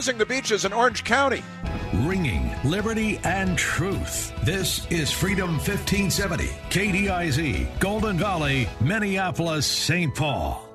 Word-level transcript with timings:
the 0.00 0.24
beaches 0.26 0.64
in 0.64 0.72
Orange 0.72 1.04
County. 1.04 1.42
Ringing 1.92 2.54
liberty 2.64 3.20
and 3.22 3.58
truth. 3.58 4.32
This 4.44 4.86
is 4.90 5.12
Freedom 5.12 5.50
1570, 5.58 6.46
KDIZ, 6.70 7.78
Golden 7.80 8.16
Valley, 8.16 8.66
Minneapolis, 8.80 9.66
St. 9.66 10.14
Paul. 10.14 10.66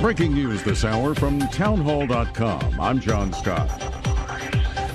Breaking 0.00 0.32
news 0.32 0.62
this 0.62 0.82
hour 0.82 1.14
from 1.14 1.40
townhall.com. 1.40 2.80
I'm 2.80 3.00
John 3.00 3.32
Scott. 3.34 3.68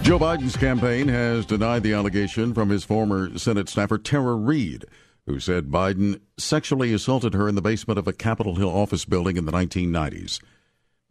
Joe 0.01 0.17
Biden's 0.17 0.57
campaign 0.57 1.07
has 1.09 1.45
denied 1.45 1.83
the 1.83 1.93
allegation 1.93 2.55
from 2.55 2.69
his 2.69 2.83
former 2.83 3.37
Senate 3.37 3.69
staffer 3.69 3.99
Tara 3.99 4.35
Reade, 4.35 4.85
who 5.27 5.39
said 5.39 5.69
Biden 5.69 6.21
sexually 6.37 6.91
assaulted 6.91 7.35
her 7.35 7.47
in 7.47 7.53
the 7.53 7.61
basement 7.61 7.99
of 7.99 8.07
a 8.07 8.13
Capitol 8.13 8.55
Hill 8.55 8.69
office 8.69 9.05
building 9.05 9.37
in 9.37 9.45
the 9.45 9.51
1990s. 9.51 10.39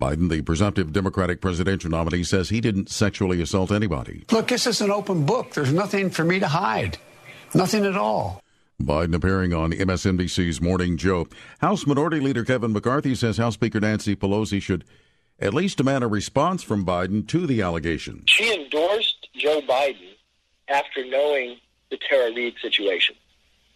Biden, 0.01 0.31
the 0.31 0.43
presumptive 0.43 0.93
Democratic 0.93 1.41
presidential 1.41 1.91
nominee, 1.91 2.23
says 2.23 2.51
he 2.51 2.61
didn't 2.61 2.89
sexually 2.89 3.43
assault 3.43 3.73
anybody. 3.73 4.25
Look, 4.31 4.47
this 4.47 4.67
is 4.69 4.81
an 4.81 4.93
open 4.93 5.27
book. 5.27 5.53
There's 5.55 5.73
nothing 5.73 6.11
for 6.11 6.23
me 6.23 6.39
to 6.39 6.47
hide. 6.47 6.99
Nothing 7.53 7.85
at 7.85 7.97
all. 7.97 8.41
Biden 8.81 9.13
appearing 9.13 9.53
on 9.53 9.73
MSNBC's 9.73 10.61
Morning 10.61 10.97
Joe. 10.97 11.27
House 11.59 11.85
Minority 11.85 12.21
Leader 12.21 12.45
Kevin 12.45 12.73
McCarthy 12.73 13.17
says 13.17 13.39
House 13.39 13.55
Speaker 13.55 13.81
Nancy 13.81 14.15
Pelosi 14.15 14.63
should 14.63 14.85
at 15.41 15.53
least 15.53 15.79
demand 15.79 16.05
a 16.05 16.07
response 16.07 16.63
from 16.63 16.87
Biden 16.87 17.27
to 17.27 17.45
the 17.45 17.61
allegation. 17.61 18.23
She 18.27 18.55
endorsed 18.55 19.29
Joe 19.35 19.61
Biden 19.63 20.15
after 20.69 21.05
knowing 21.07 21.57
the 21.91 21.99
Tara 22.09 22.33
Reade 22.33 22.55
situation. 22.63 23.17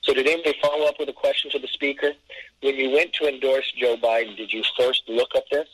So 0.02 0.14
did 0.14 0.28
anybody 0.28 0.56
follow 0.62 0.86
up 0.86 1.00
with 1.00 1.08
a 1.08 1.12
question 1.12 1.50
to 1.50 1.58
the 1.58 1.68
Speaker? 1.68 2.12
When 2.60 2.76
you 2.76 2.90
went 2.90 3.12
to 3.14 3.26
endorse 3.28 3.72
Joe 3.76 3.96
Biden, 3.96 4.36
did 4.36 4.52
you 4.52 4.62
first 4.78 5.02
look 5.08 5.30
up 5.34 5.44
this? 5.50 5.66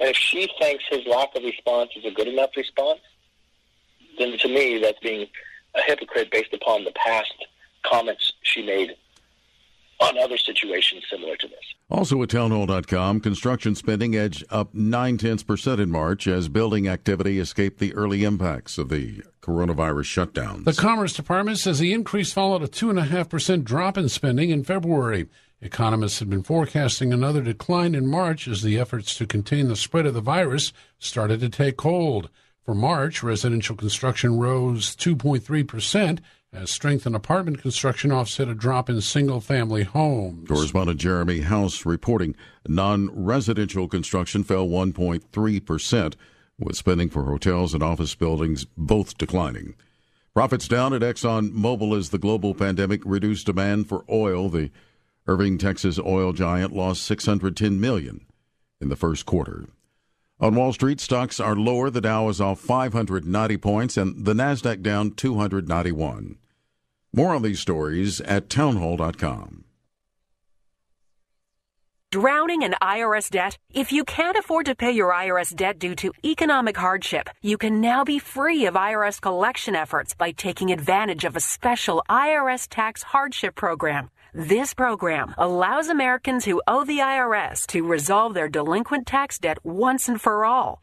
And 0.00 0.08
if 0.10 0.16
she 0.16 0.48
thinks 0.60 0.84
his 0.90 1.06
lack 1.06 1.34
of 1.34 1.42
response 1.42 1.90
is 1.96 2.04
a 2.04 2.10
good 2.10 2.28
enough 2.28 2.50
response, 2.56 3.00
then 4.18 4.36
to 4.38 4.48
me 4.48 4.78
that's 4.78 4.98
being 5.00 5.26
a 5.74 5.80
hypocrite 5.82 6.30
based 6.30 6.52
upon 6.52 6.84
the 6.84 6.92
past 6.92 7.34
comments 7.84 8.32
she 8.42 8.62
made 8.64 8.96
on 10.00 10.16
other 10.18 10.36
situations 10.36 11.02
similar 11.10 11.36
to 11.36 11.48
this. 11.48 11.58
Also 11.90 12.22
at 12.22 12.28
townhall.com, 12.28 13.20
construction 13.20 13.74
spending 13.74 14.14
edged 14.14 14.44
up 14.50 14.72
nine 14.72 15.18
tenths 15.18 15.42
percent 15.42 15.80
in 15.80 15.90
March 15.90 16.26
as 16.26 16.48
building 16.48 16.86
activity 16.86 17.38
escaped 17.38 17.78
the 17.78 17.94
early 17.94 18.24
impacts 18.24 18.78
of 18.78 18.90
the 18.90 19.22
coronavirus 19.40 20.26
shutdowns. 20.26 20.64
The 20.64 20.74
Commerce 20.74 21.14
Department 21.14 21.58
says 21.58 21.78
the 21.78 21.92
increase 21.92 22.32
followed 22.32 22.62
a 22.62 22.68
2.5% 22.68 23.64
drop 23.64 23.98
in 23.98 24.08
spending 24.08 24.50
in 24.50 24.62
February. 24.62 25.28
Economists 25.60 26.20
had 26.20 26.30
been 26.30 26.42
forecasting 26.42 27.12
another 27.12 27.42
decline 27.42 27.94
in 27.94 28.06
March 28.06 28.46
as 28.46 28.62
the 28.62 28.78
efforts 28.78 29.16
to 29.16 29.26
contain 29.26 29.66
the 29.68 29.74
spread 29.76 30.06
of 30.06 30.14
the 30.14 30.20
virus 30.20 30.72
started 30.98 31.40
to 31.40 31.48
take 31.48 31.80
hold. 31.80 32.30
For 32.64 32.74
March, 32.74 33.22
residential 33.22 33.74
construction 33.74 34.38
rose 34.38 34.94
2.3%, 34.94 36.20
as 36.52 36.70
strength 36.70 37.06
in 37.06 37.14
apartment 37.14 37.60
construction 37.60 38.12
offset 38.12 38.48
a 38.48 38.54
drop 38.54 38.88
in 38.88 39.00
single 39.00 39.40
family 39.40 39.82
homes. 39.82 40.48
Correspondent 40.48 41.00
Jeremy 41.00 41.40
House 41.40 41.84
reporting 41.84 42.36
non 42.66 43.10
residential 43.12 43.88
construction 43.88 44.44
fell 44.44 44.68
1.3%, 44.68 46.14
with 46.58 46.76
spending 46.76 47.10
for 47.10 47.24
hotels 47.24 47.74
and 47.74 47.82
office 47.82 48.14
buildings 48.14 48.64
both 48.76 49.18
declining. 49.18 49.74
Profits 50.34 50.68
down 50.68 50.92
at 50.92 51.02
Exxon 51.02 51.50
Mobil 51.50 51.96
as 51.96 52.10
the 52.10 52.18
global 52.18 52.54
pandemic 52.54 53.02
reduced 53.04 53.46
demand 53.46 53.88
for 53.88 54.04
oil. 54.08 54.48
The 54.48 54.70
Irving, 55.28 55.58
Texas 55.58 55.98
oil 55.98 56.32
giant 56.32 56.74
lost 56.74 57.02
610 57.02 57.78
million 57.78 58.24
in 58.80 58.88
the 58.88 58.96
first 58.96 59.26
quarter. 59.26 59.66
On 60.40 60.54
Wall 60.54 60.72
Street, 60.72 61.00
stocks 61.00 61.38
are 61.38 61.54
lower. 61.54 61.90
The 61.90 62.00
Dow 62.00 62.30
is 62.30 62.40
off 62.40 62.60
590 62.60 63.58
points 63.58 63.98
and 63.98 64.24
the 64.24 64.32
Nasdaq 64.32 64.82
down 64.82 65.10
291. 65.10 66.38
More 67.12 67.34
on 67.34 67.42
these 67.42 67.60
stories 67.60 68.22
at 68.22 68.48
townhall.com. 68.48 69.64
Drowning 72.10 72.62
in 72.62 72.74
IRS 72.80 73.28
debt? 73.28 73.58
If 73.74 73.92
you 73.92 74.04
can't 74.04 74.38
afford 74.38 74.64
to 74.64 74.74
pay 74.74 74.92
your 74.92 75.12
IRS 75.12 75.54
debt 75.54 75.78
due 75.78 75.94
to 75.96 76.10
economic 76.24 76.74
hardship, 76.78 77.28
you 77.42 77.58
can 77.58 77.82
now 77.82 78.02
be 78.02 78.18
free 78.18 78.64
of 78.64 78.74
IRS 78.74 79.20
collection 79.20 79.74
efforts 79.74 80.14
by 80.14 80.30
taking 80.30 80.72
advantage 80.72 81.26
of 81.26 81.36
a 81.36 81.40
special 81.40 82.02
IRS 82.08 82.66
tax 82.70 83.02
hardship 83.02 83.56
program. 83.56 84.08
This 84.34 84.74
program 84.74 85.34
allows 85.38 85.88
Americans 85.88 86.44
who 86.44 86.60
owe 86.68 86.84
the 86.84 86.98
IRS 86.98 87.66
to 87.68 87.86
resolve 87.86 88.34
their 88.34 88.48
delinquent 88.50 89.06
tax 89.06 89.38
debt 89.38 89.56
once 89.64 90.06
and 90.06 90.20
for 90.20 90.44
all. 90.44 90.82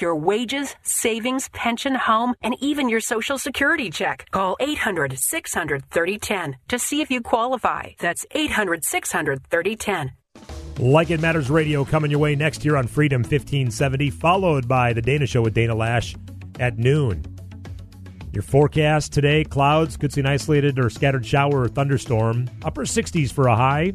your 0.00 0.14
wages, 0.14 0.76
savings, 0.82 1.48
pension, 1.52 1.96
home, 1.96 2.34
and 2.40 2.54
even 2.60 2.88
your 2.88 3.00
social 3.00 3.36
security 3.36 3.90
check. 3.90 4.28
Call 4.30 4.56
800 4.60 5.18
600 5.18 5.90
3010 5.90 6.56
to 6.68 6.78
see 6.78 7.00
if 7.00 7.10
you 7.10 7.20
qualify. 7.20 7.90
That's 7.98 8.24
800 8.30 8.84
600 8.84 9.44
3010. 9.50 10.12
Like 10.78 11.10
It 11.10 11.20
Matters 11.20 11.50
Radio 11.50 11.84
coming 11.84 12.12
your 12.12 12.20
way 12.20 12.36
next 12.36 12.64
year 12.64 12.76
on 12.76 12.86
Freedom 12.86 13.22
1570, 13.22 14.10
followed 14.10 14.68
by 14.68 14.92
The 14.92 15.02
Dana 15.02 15.26
Show 15.26 15.42
with 15.42 15.54
Dana 15.54 15.74
Loesch 15.74 16.16
at 16.60 16.78
noon. 16.78 17.24
Your 18.32 18.42
forecast 18.42 19.12
today 19.12 19.42
clouds, 19.42 19.96
could 19.96 20.12
see 20.12 20.20
an 20.20 20.26
isolated 20.26 20.78
or 20.78 20.90
scattered 20.90 21.26
shower 21.26 21.62
or 21.62 21.68
thunderstorm. 21.68 22.48
Upper 22.64 22.84
60s 22.84 23.32
for 23.32 23.48
a 23.48 23.56
high. 23.56 23.92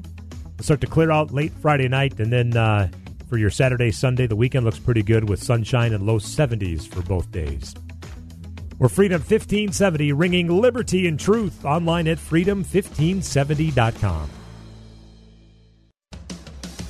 It'll 0.54 0.64
start 0.64 0.82
to 0.82 0.88
clear 0.88 1.12
out 1.12 1.32
late 1.32 1.54
Friday 1.54 1.88
night, 1.88 2.20
and 2.20 2.32
then 2.32 2.58
uh, 2.58 2.90
for 3.28 3.38
your 3.38 3.50
Saturday, 3.50 3.92
Sunday. 3.92 4.28
The 4.28 4.36
weekend 4.36 4.66
looks 4.66 4.80
pretty 4.80 5.04
good 5.04 5.28
with 5.28 5.44
sunshine 5.44 5.94
and 5.94 6.06
low 6.06 6.20
70s 6.20 6.88
for 6.88 7.02
both 7.02 7.30
days. 7.32 7.74
We're 8.80 8.90
Freedom 8.90 9.20
1570, 9.20 10.14
ringing 10.14 10.48
liberty 10.48 11.08
and 11.08 11.20
truth 11.20 11.66
online 11.66 12.08
at 12.08 12.20
freedom1570.com. 12.20 14.37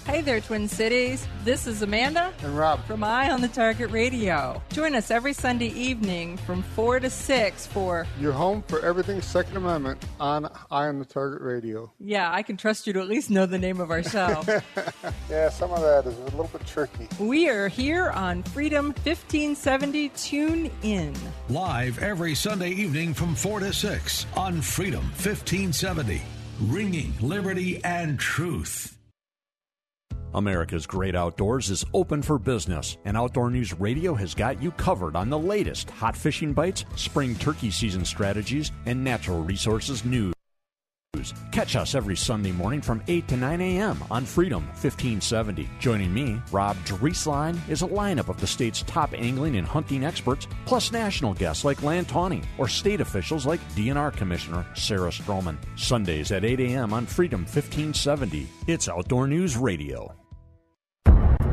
Hey 0.07 0.22
there, 0.22 0.40
Twin 0.40 0.69
Cities. 0.69 1.28
This 1.44 1.68
is 1.68 1.81
Amanda 1.81 2.34
and 2.41 2.57
Rob 2.57 2.81
from 2.85 3.03
Eye 3.03 3.29
on 3.29 3.41
the 3.41 3.49
Target 3.49 3.91
Radio. 3.91 4.61
Join 4.72 4.96
us 4.96 5.11
every 5.11 5.34
Sunday 5.34 5.67
evening 5.67 6.37
from 6.37 6.64
4 6.64 7.02
to 7.02 7.09
6 7.09 7.67
for 7.67 8.08
Your 8.17 8.32
home 8.32 8.64
for 8.70 8.79
everything 8.85 9.22
Second 9.22 9.58
Amendment 9.58 10.02
on 10.17 10.46
Eye 10.72 10.87
on 10.87 10.99
the 10.99 11.05
Target 11.05 11.41
Radio. 11.41 11.91
Yeah, 11.99 12.32
I 12.32 12.41
can 12.41 12.55
trust 12.55 12.87
you 12.87 12.93
to 12.93 13.02
at 13.02 13.09
least 13.09 13.29
know 13.29 13.46
the 13.46 13.59
name 13.59 13.82
of 13.82 13.91
our 13.91 14.02
show. 14.02 14.43
yeah, 15.29 15.49
some 15.49 15.73
of 15.73 15.82
that 15.82 16.05
is 16.05 16.17
a 16.17 16.23
little 16.23 16.49
bit 16.53 16.66
tricky. 16.66 17.09
We 17.20 17.49
are 17.49 17.67
here 17.67 18.09
on 18.09 18.43
Freedom 18.43 18.85
1570. 19.03 20.08
Tune 20.09 20.72
in. 20.84 21.14
Live 21.49 21.99
every 21.99 22.34
Sunday 22.34 22.70
evening 22.70 23.14
from 23.14 23.35
4 23.35 23.59
to 23.59 23.73
6 23.73 24.26
on 24.37 24.61
Freedom 24.61 25.03
1570. 25.03 26.22
Ringing 26.61 27.14
liberty 27.20 27.84
and 27.84 28.17
truth. 28.17 28.97
America's 30.37 30.85
Great 30.85 31.16
Outdoors 31.16 31.72
is 31.72 31.84
open 31.95 32.22
for 32.22 32.37
business, 32.37 32.97
and 33.05 33.17
Outdoor 33.17 33.49
News 33.49 33.73
Radio 33.79 34.13
has 34.13 34.35
got 34.35 34.61
you 34.61 34.69
covered 34.69 35.16
on 35.16 35.31
the 35.31 35.39
latest 35.39 35.89
hot 35.89 36.16
fishing 36.16 36.53
bites, 36.53 36.85
spring 36.95 37.35
turkey 37.35 37.72
season 37.72 38.05
strategies, 38.05 38.72
and 38.85 39.03
natural 39.03 39.43
resources 39.43 40.05
news. 40.05 40.34
Catch 41.51 41.75
us 41.75 41.95
every 41.95 42.16
Sunday 42.16 42.51
morning 42.51 42.81
from 42.81 43.01
8 43.07 43.28
to 43.29 43.37
9 43.37 43.61
a.m. 43.61 44.03
on 44.11 44.25
Freedom 44.25 44.63
1570. 44.67 45.67
Joining 45.79 46.13
me, 46.13 46.39
Rob 46.51 46.78
Drieslein, 46.85 47.57
is 47.67 47.81
a 47.81 47.87
lineup 47.87 48.29
of 48.29 48.39
the 48.39 48.45
state's 48.45 48.84
top 48.84 49.13
angling 49.16 49.55
and 49.55 49.67
hunting 49.67 50.05
experts, 50.05 50.47
plus 50.66 50.91
national 50.91 51.34
guests 51.34 51.66
like 51.66 51.81
Land 51.81 52.07
Tawney 52.07 52.43
or 52.59 52.67
state 52.67 53.01
officials 53.01 53.47
like 53.47 53.59
DNR 53.72 54.16
Commissioner 54.16 54.67
Sarah 54.75 55.09
Strommen. 55.09 55.57
Sundays 55.75 56.31
at 56.31 56.45
8 56.45 56.59
a.m. 56.59 56.93
on 56.93 57.07
Freedom 57.07 57.41
1570. 57.41 58.47
It's 58.67 58.87
Outdoor 58.87 59.28
News 59.28 59.57
Radio. 59.57 60.13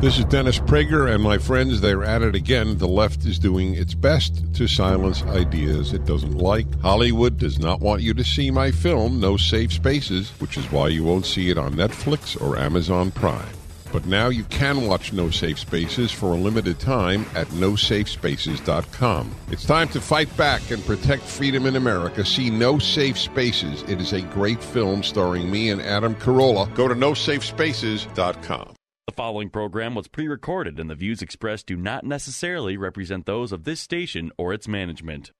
This 0.04 0.18
is 0.18 0.26
Dennis 0.26 0.58
Prager 0.58 1.10
and 1.10 1.22
my 1.22 1.38
friends. 1.38 1.80
They're 1.80 2.04
at 2.04 2.20
it 2.20 2.34
again. 2.34 2.76
The 2.76 2.86
left 2.86 3.24
is 3.24 3.38
doing 3.38 3.72
its 3.74 3.94
best 3.94 4.52
to 4.52 4.68
silence 4.68 5.22
ideas 5.22 5.94
it 5.94 6.04
doesn't 6.04 6.36
like. 6.36 6.66
Hollywood 6.82 7.38
does 7.38 7.58
not 7.58 7.80
want 7.80 8.02
you 8.02 8.12
to 8.12 8.22
see 8.22 8.50
my 8.50 8.70
film, 8.70 9.18
No 9.18 9.38
Safe 9.38 9.72
Spaces, 9.72 10.28
which 10.42 10.58
is 10.58 10.70
why 10.70 10.88
you 10.88 11.04
won't 11.04 11.24
see 11.24 11.48
it 11.48 11.56
on 11.56 11.72
Netflix 11.72 12.38
or 12.38 12.58
Amazon 12.58 13.12
Prime. 13.12 13.48
But 13.94 14.04
now 14.04 14.28
you 14.28 14.44
can 14.44 14.86
watch 14.86 15.14
No 15.14 15.30
Safe 15.30 15.58
Spaces 15.58 16.12
for 16.12 16.32
a 16.32 16.36
limited 16.36 16.78
time 16.78 17.24
at 17.34 17.46
nosafespaces.com. 17.46 19.34
It's 19.50 19.64
time 19.64 19.88
to 19.88 20.02
fight 20.02 20.36
back 20.36 20.70
and 20.70 20.84
protect 20.84 21.22
freedom 21.22 21.64
in 21.64 21.76
America. 21.76 22.26
See 22.26 22.50
No 22.50 22.78
Safe 22.78 23.18
Spaces. 23.18 23.82
It 23.84 24.02
is 24.02 24.12
a 24.12 24.20
great 24.20 24.62
film 24.62 25.02
starring 25.02 25.50
me 25.50 25.70
and 25.70 25.80
Adam 25.80 26.14
Carolla. 26.14 26.72
Go 26.74 26.88
to 26.88 26.94
nosafespaces.com. 26.94 28.73
The 29.06 29.12
following 29.12 29.50
program 29.50 29.94
was 29.94 30.08
pre 30.08 30.28
recorded, 30.28 30.80
and 30.80 30.88
the 30.88 30.94
views 30.94 31.20
expressed 31.20 31.66
do 31.66 31.76
not 31.76 32.04
necessarily 32.04 32.78
represent 32.78 33.26
those 33.26 33.52
of 33.52 33.64
this 33.64 33.78
station 33.78 34.32
or 34.38 34.54
its 34.54 34.66
management. 34.66 35.32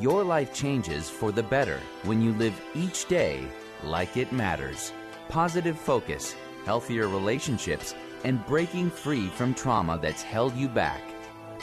Your 0.00 0.24
life 0.24 0.54
changes 0.54 1.10
for 1.10 1.30
the 1.30 1.42
better 1.42 1.78
when 2.04 2.22
you 2.22 2.32
live 2.32 2.58
each 2.74 3.04
day 3.04 3.44
like 3.84 4.16
it 4.16 4.32
matters. 4.32 4.94
Positive 5.28 5.78
focus, 5.78 6.34
healthier 6.64 7.06
relationships, 7.06 7.94
and 8.24 8.44
breaking 8.46 8.88
free 8.88 9.28
from 9.28 9.52
trauma 9.52 9.98
that's 10.00 10.22
held 10.22 10.56
you 10.56 10.66
back. 10.66 11.02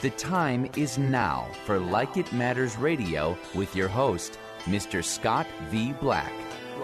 The 0.02 0.10
time 0.10 0.70
is 0.76 0.98
now 0.98 1.48
for 1.64 1.80
Like 1.80 2.16
It 2.16 2.32
Matters 2.32 2.76
Radio 2.76 3.36
with 3.56 3.74
your 3.74 3.88
host, 3.88 4.38
Mr. 4.66 5.02
Scott 5.02 5.48
V. 5.68 5.94
Black. 5.94 6.32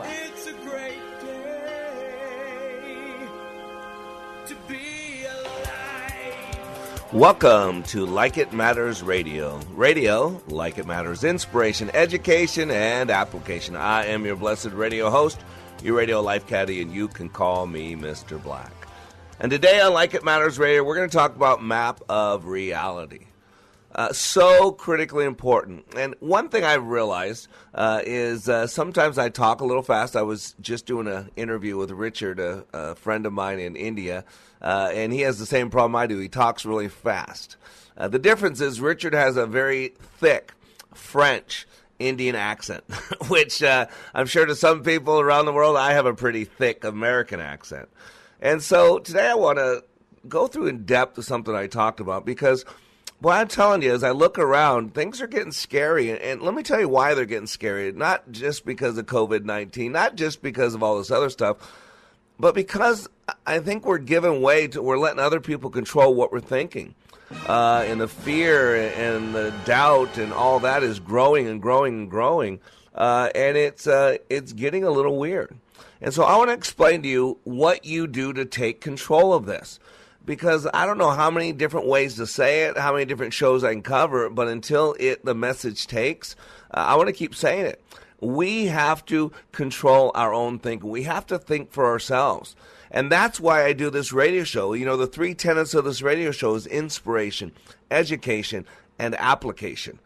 It's 0.03 0.49
Welcome 7.13 7.83
to 7.85 8.07
Like 8.07 8.39
It 8.39 8.53
Matters 8.53 9.03
Radio. 9.03 9.59
Radio, 9.73 10.41
like 10.47 10.79
it 10.79 10.87
matters, 10.87 11.25
inspiration, 11.25 11.91
education, 11.93 12.71
and 12.71 13.11
application. 13.11 13.75
I 13.75 14.05
am 14.07 14.25
your 14.25 14.37
blessed 14.37 14.71
radio 14.71 15.11
host, 15.11 15.41
your 15.83 15.97
radio 15.97 16.21
life 16.21 16.47
caddy, 16.47 16.81
and 16.81 16.95
you 16.95 17.09
can 17.09 17.29
call 17.29 17.67
me 17.67 17.97
Mr. 17.97 18.41
Black. 18.41 18.71
And 19.41 19.51
today 19.51 19.81
on 19.81 19.93
Like 19.93 20.15
It 20.15 20.23
Matters 20.23 20.57
Radio, 20.57 20.85
we're 20.85 20.95
going 20.95 21.11
to 21.11 21.17
talk 21.17 21.35
about 21.35 21.65
map 21.65 22.01
of 22.09 22.45
reality. 22.45 23.27
Uh, 23.93 24.13
so 24.13 24.71
critically 24.71 25.25
important. 25.25 25.85
And 25.97 26.15
one 26.21 26.49
thing 26.49 26.63
I've 26.63 26.87
realized 26.87 27.49
uh, 27.75 28.03
is 28.05 28.49
uh, 28.49 28.69
sometimes 28.69 29.19
I 29.19 29.31
talk 29.31 29.63
a 29.63 29.65
little 29.65 29.83
fast. 29.83 30.15
I 30.15 30.23
was 30.23 30.55
just 30.61 30.87
doing 30.87 31.09
an 31.09 31.29
interview 31.35 31.77
with 31.77 31.91
Richard, 31.91 32.39
a, 32.39 32.65
a 32.73 32.95
friend 32.95 33.27
of 33.27 33.33
mine 33.33 33.59
in 33.59 33.75
India, 33.75 34.25
uh, 34.63 34.91
and 34.93 35.13
he 35.13 35.21
has 35.21 35.39
the 35.39 35.47
same 35.47 35.71
problem 35.71 35.97
I 35.97 36.07
do. 36.07 36.19
He 36.19 36.29
talks 36.29 36.65
really 36.65 36.89
fast. 36.89 37.57
Uh, 37.97 38.09
the 38.09 38.19
difference 38.19 38.61
is 38.61 38.81
Richard 38.81 39.15
has 39.15 39.37
a 39.37 39.47
very 39.47 39.95
thick 40.19 40.53
French 40.95 41.67
Indian 41.99 42.35
accent, 42.35 42.85
which 43.29 43.63
uh, 43.63 43.87
I'm 44.15 44.27
sure 44.27 44.47
to 44.47 44.57
some 44.57 44.83
people 44.83 45.21
around 45.21 45.47
the 45.47 45.53
world, 45.53 45.77
I 45.77 45.93
have 45.93 46.07
a 46.07 46.15
pretty 46.15 46.45
thick 46.45 46.85
American 46.85 47.41
accent. 47.41 47.89
And 48.41 48.63
so 48.63 48.99
today 48.99 49.29
I 49.29 49.35
want 49.35 49.59
to 49.59 49.85
go 50.29 50.47
through 50.47 50.67
in 50.67 50.85
depth 50.85 51.23
something 51.25 51.55
I 51.55 51.67
talked 51.67 52.01
about 52.01 52.25
because 52.25 52.65
what 53.21 53.37
I'm 53.37 53.49
telling 53.49 53.83
you 53.83 53.93
is 53.93 54.03
I 54.03 54.13
look 54.13 54.39
around, 54.39 54.95
things 54.95 55.21
are 55.21 55.27
getting 55.27 55.53
scary. 55.53 56.19
And 56.19 56.41
let 56.41 56.55
me 56.55 56.63
tell 56.63 56.81
you 56.81 56.89
why 56.89 57.15
they're 57.15 57.27
getting 57.27 57.47
scary. 57.47 57.93
Not 57.93 58.33
just 58.33 58.65
because 58.65 58.97
of 58.97 59.07
COVID 59.07 59.45
19, 59.45 59.93
not 59.93 60.17
just 60.17 60.43
because 60.43 60.75
of 60.75 60.83
all 60.83 60.99
this 60.99 61.11
other 61.11 61.29
stuff, 61.29 61.59
but 62.39 62.55
because 62.55 63.09
I 63.47 63.59
think 63.59 63.87
we're 63.87 63.99
giving 63.99 64.43
way 64.43 64.69
to, 64.69 64.83
we're 64.83 64.99
letting 64.99 65.21
other 65.21 65.41
people 65.41 65.71
control 65.71 66.15
what 66.15 66.33
we're 66.33 66.41
thinking. 66.41 66.95
Uh, 67.47 67.85
and 67.87 68.01
the 68.01 68.09
fear 68.09 68.91
and 68.93 69.35
the 69.35 69.55
doubt 69.65 70.19
and 70.19 70.33
all 70.33 70.61
that 70.61 70.83
is 70.83 70.99
growing 70.99 71.47
and 71.47 71.63
growing 71.63 71.95
and 72.01 72.11
growing. 72.11 72.61
Uh, 72.95 73.31
and 73.35 73.57
it's, 73.57 73.87
uh, 73.87 74.17
it's 74.29 74.53
getting 74.53 74.85
a 74.85 74.91
little 74.91 75.17
weird. 75.17 75.57
And 76.01 76.13
so 76.13 76.25
I 76.25 76.37
want 76.37 76.49
to 76.51 76.55
explain 76.55 77.03
to 77.03 77.09
you 77.09 77.39
what 77.45 77.85
you 77.85 78.07
do 78.07 78.33
to 78.33 78.45
take 78.45 78.81
control 78.81 79.33
of 79.33 79.47
this 79.47 79.79
because 80.25 80.67
I 80.73 80.87
don't 80.87 80.99
know 80.99 81.11
how 81.11 81.31
many 81.31 81.53
different 81.53 81.87
ways 81.87 82.17
to 82.17 82.27
say 82.27 82.65
it, 82.65 82.79
how 82.79 82.93
many 82.93 83.05
different 83.05 83.33
shows 83.33 83.65
I 83.65 83.73
can 83.73 83.83
cover, 83.83 84.29
but 84.31 84.49
until 84.49 84.95
it 84.99 85.25
the 85.25 85.35
message 85.35 85.87
takes, 85.87 86.37
uh, 86.73 86.85
I 86.87 86.97
want 86.97 87.09
to 87.09 87.13
keep 87.13 87.35
saying 87.35 87.67
it. 87.67 87.83
We 88.21 88.67
have 88.67 89.05
to 89.07 89.33
control 89.53 90.13
our 90.15 90.35
own 90.35 90.59
thinking. 90.59 90.91
We 90.91 91.05
have 91.05 91.27
to 91.27 91.39
think 91.39 91.73
for 91.73 91.87
ourselves. 91.87 92.55
And 92.91 93.11
that's 93.11 93.41
why 93.41 93.65
I 93.65 93.73
do 93.73 93.89
this 93.89 94.13
radio 94.13 94.45
show. 94.45 94.73
You 94.73 94.85
know, 94.85 94.97
the 94.97 95.07
three 95.07 95.35
tenets 95.35 95.75
of 95.75 95.85
this 95.85 96.03
radio 96.03 96.31
show 96.31 96.55
is 96.55 96.67
inspiration, 96.67 97.53
education, 97.91 98.67
and 98.99 99.15
application. 99.15 99.99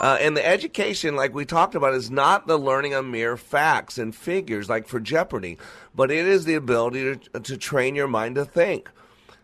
Uh, 0.00 0.18
and 0.20 0.36
the 0.36 0.44
education, 0.44 1.14
like 1.14 1.32
we 1.32 1.44
talked 1.44 1.76
about, 1.76 1.94
is 1.94 2.10
not 2.10 2.48
the 2.48 2.58
learning 2.58 2.92
of 2.92 3.04
mere 3.04 3.36
facts 3.36 3.98
and 3.98 4.14
figures 4.14 4.68
like 4.68 4.88
for 4.88 4.98
Jeopardy, 4.98 5.58
but 5.94 6.10
it 6.10 6.26
is 6.26 6.44
the 6.44 6.54
ability 6.54 7.18
to, 7.32 7.40
to 7.40 7.56
train 7.56 7.94
your 7.94 8.08
mind 8.08 8.34
to 8.34 8.44
think. 8.44 8.90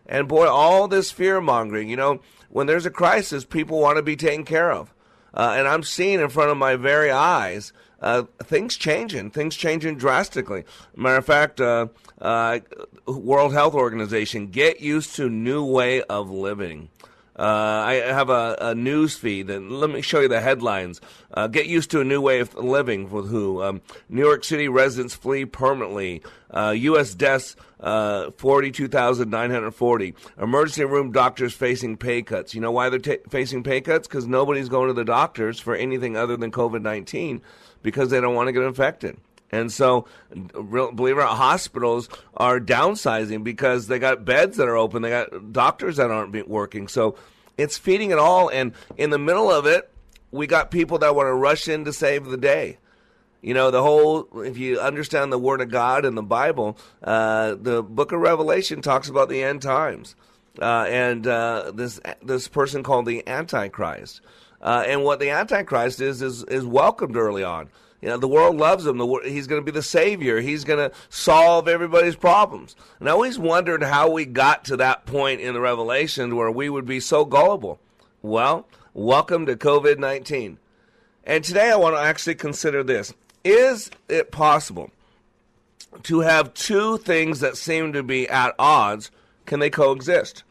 And 0.05 0.27
boy, 0.27 0.47
all 0.47 0.87
this 0.89 1.11
fear 1.11 1.39
mongering, 1.39 1.87
you 1.87 1.95
know, 1.95 2.19
when 2.49 2.67
there's 2.67 2.85
a 2.85 2.91
crisis, 2.91 3.45
people 3.45 3.79
want 3.79 3.97
to 3.97 4.03
be 4.03 4.17
taken 4.17 4.43
care 4.43 4.71
of. 4.71 4.93
Uh, 5.33 5.55
and 5.57 5.67
I'm 5.67 5.83
seeing 5.83 6.19
in 6.19 6.29
front 6.29 6.51
of 6.51 6.57
my 6.57 6.75
very 6.75 7.11
eyes 7.11 7.73
uh, 8.01 8.23
things 8.43 8.77
changing, 8.77 9.31
things 9.31 9.55
changing 9.55 9.97
drastically. 9.97 10.63
Matter 10.95 11.17
of 11.17 11.25
fact, 11.25 11.61
uh, 11.61 11.87
uh 12.21 12.59
World 13.05 13.53
Health 13.53 13.73
Organization, 13.73 14.47
get 14.47 14.79
used 14.79 15.15
to 15.15 15.29
new 15.29 15.63
way 15.65 16.01
of 16.03 16.29
living. 16.29 16.89
Uh, 17.39 17.83
I 17.85 17.93
have 17.93 18.29
a, 18.29 18.57
a, 18.59 18.75
news 18.75 19.15
feed, 19.17 19.49
and 19.49 19.71
let 19.71 19.89
me 19.89 20.01
show 20.01 20.19
you 20.19 20.27
the 20.27 20.41
headlines. 20.41 20.99
Uh, 21.33 21.47
get 21.47 21.67
used 21.67 21.89
to 21.91 22.01
a 22.01 22.03
new 22.03 22.19
way 22.19 22.41
of 22.41 22.53
living 22.55 23.09
with 23.09 23.29
who? 23.29 23.63
Um, 23.63 23.81
New 24.09 24.25
York 24.25 24.43
City 24.43 24.67
residents 24.67 25.15
flee 25.15 25.45
permanently. 25.45 26.21
Uh, 26.51 26.75
U.S. 26.77 27.15
deaths 27.15 27.55
uh, 27.79 28.31
42,940. 28.31 30.15
Emergency 30.37 30.83
room 30.83 31.13
doctors 31.13 31.53
facing 31.53 31.95
pay 31.95 32.21
cuts. 32.23 32.53
You 32.53 32.59
know 32.59 32.71
why 32.71 32.89
they're 32.89 32.99
ta- 32.99 33.29
facing 33.29 33.63
pay 33.63 33.79
cuts? 33.79 34.05
Because 34.05 34.27
nobody's 34.27 34.67
going 34.67 34.87
to 34.87 34.93
the 34.93 35.05
doctors 35.05 35.61
for 35.61 35.75
anything 35.75 36.17
other 36.17 36.35
than 36.35 36.51
COVID 36.51 36.81
19 36.81 37.41
because 37.81 38.09
they 38.09 38.19
don't 38.19 38.35
want 38.35 38.47
to 38.47 38.51
get 38.51 38.63
infected. 38.63 39.17
And 39.51 39.71
so, 39.71 40.05
believe 40.31 41.17
it 41.17 41.19
or 41.19 41.23
not, 41.23 41.37
hospitals 41.37 42.07
are 42.37 42.59
downsizing 42.59 43.43
because 43.43 43.87
they 43.87 43.97
got 43.97 44.23
beds 44.25 44.57
that 44.57 44.67
are 44.67 44.77
open, 44.77 45.01
they 45.01 45.09
got 45.09 45.51
doctors 45.51 45.97
that 45.97 46.11
aren't 46.11 46.47
working. 46.47 46.87
So, 46.87 47.15
it's 47.57 47.77
feeding 47.77 48.11
it 48.11 48.19
all. 48.19 48.49
And 48.49 48.73
in 48.97 49.09
the 49.09 49.19
middle 49.19 49.51
of 49.51 49.65
it, 49.65 49.91
we 50.31 50.47
got 50.47 50.71
people 50.71 50.99
that 50.99 51.15
want 51.15 51.27
to 51.27 51.33
rush 51.33 51.67
in 51.67 51.85
to 51.85 51.93
save 51.93 52.25
the 52.25 52.37
day. 52.37 52.77
You 53.41 53.53
know, 53.53 53.71
the 53.71 53.81
whole, 53.81 54.27
if 54.41 54.57
you 54.57 54.79
understand 54.79 55.31
the 55.31 55.39
Word 55.39 55.61
of 55.61 55.69
God 55.69 56.05
and 56.05 56.17
the 56.17 56.23
Bible, 56.23 56.77
uh, 57.03 57.55
the 57.59 57.81
book 57.81 58.11
of 58.11 58.19
Revelation 58.19 58.81
talks 58.81 59.09
about 59.09 59.29
the 59.29 59.43
end 59.43 59.61
times. 59.61 60.15
Uh, 60.61 60.85
and 60.89 61.25
uh, 61.25 61.71
this 61.73 62.01
this 62.21 62.49
person 62.49 62.83
called 62.83 63.05
the 63.05 63.25
Antichrist. 63.27 64.21
Uh, 64.61 64.83
and 64.85 65.05
what 65.05 65.19
the 65.19 65.29
Antichrist 65.29 66.01
is, 66.01 66.21
is, 66.21 66.43
is 66.45 66.65
welcomed 66.65 67.15
early 67.15 67.45
on. 67.45 67.69
You 68.01 68.09
know, 68.09 68.17
the 68.17 68.27
world 68.27 68.55
loves 68.55 68.85
him. 68.85 68.97
The, 68.97 69.21
he's 69.25 69.47
going 69.47 69.61
to 69.61 69.65
be 69.65 69.75
the 69.75 69.83
savior. 69.83 70.39
He's 70.39 70.63
going 70.63 70.89
to 70.89 70.95
solve 71.09 71.67
everybody's 71.67 72.15
problems. 72.15 72.75
And 72.99 73.09
I 73.09 73.11
always 73.11 73.37
wondered 73.37 73.83
how 73.83 74.09
we 74.09 74.25
got 74.25 74.63
to 74.65 74.77
that 74.77 75.05
point 75.05 75.41
in 75.41 75.53
the 75.53 75.59
Revelation 75.59 76.35
where 76.35 76.51
we 76.51 76.69
would 76.69 76.85
be 76.85 77.01
so 77.01 77.25
gullible. 77.25 77.79
Well, 78.21 78.67
welcome 78.93 79.45
to 79.47 79.55
COVID 79.57 79.97
19. 79.97 80.59
And 81.25 81.43
today 81.43 81.71
I 81.71 81.75
want 81.75 81.95
to 81.95 82.01
actually 82.01 82.35
consider 82.35 82.83
this. 82.83 83.13
Is 83.43 83.91
it 84.07 84.31
possible 84.31 84.91
to 86.03 86.21
have 86.21 86.53
two 86.53 86.97
things 86.99 87.41
that 87.41 87.57
seem 87.57 87.93
to 87.93 88.03
be 88.03 88.27
at 88.29 88.55
odds? 88.57 89.11
Can 89.45 89.59
they 89.59 89.69
coexist? 89.69 90.43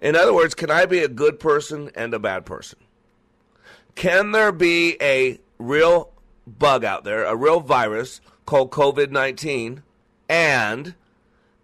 In 0.00 0.16
other 0.16 0.34
words, 0.34 0.54
can 0.54 0.70
I 0.70 0.86
be 0.86 0.98
a 0.98 1.08
good 1.08 1.38
person 1.38 1.90
and 1.94 2.12
a 2.12 2.18
bad 2.18 2.44
person? 2.44 2.78
Can 3.94 4.32
there 4.32 4.52
be 4.52 4.96
a 5.00 5.38
real 5.58 6.11
bug 6.46 6.84
out 6.84 7.04
there, 7.04 7.24
a 7.24 7.36
real 7.36 7.60
virus 7.60 8.20
called 8.46 8.70
COVID 8.70 9.10
19? 9.10 9.82
And 10.28 10.94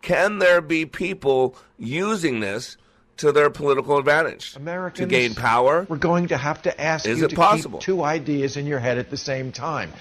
can 0.02 0.38
there 0.38 0.61
be 0.61 0.87
people 0.87 1.56
using 1.78 2.40
this 2.40 2.76
to 3.18 3.32
their 3.32 3.50
political 3.50 3.99
advantage? 3.99 4.54
Americans, 4.56 4.99
to 4.99 5.06
gain 5.06 5.35
power? 5.35 5.87
We're 5.88 5.97
going 5.97 6.28
to 6.28 6.37
have 6.37 6.62
to 6.62 6.80
ask 6.80 7.06
Is 7.06 7.20
you 7.20 7.28
to 7.28 7.37
possible? 7.37 7.78
keep 7.78 7.87
two 7.87 8.04
ideas 8.04 8.56
in 8.56 8.66
your 8.66 8.78
head 8.78 8.99
at 8.99 9.11
the 9.11 9.16
same 9.16 9.52
time. 9.52 9.92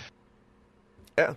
Yeah. 1.18 1.36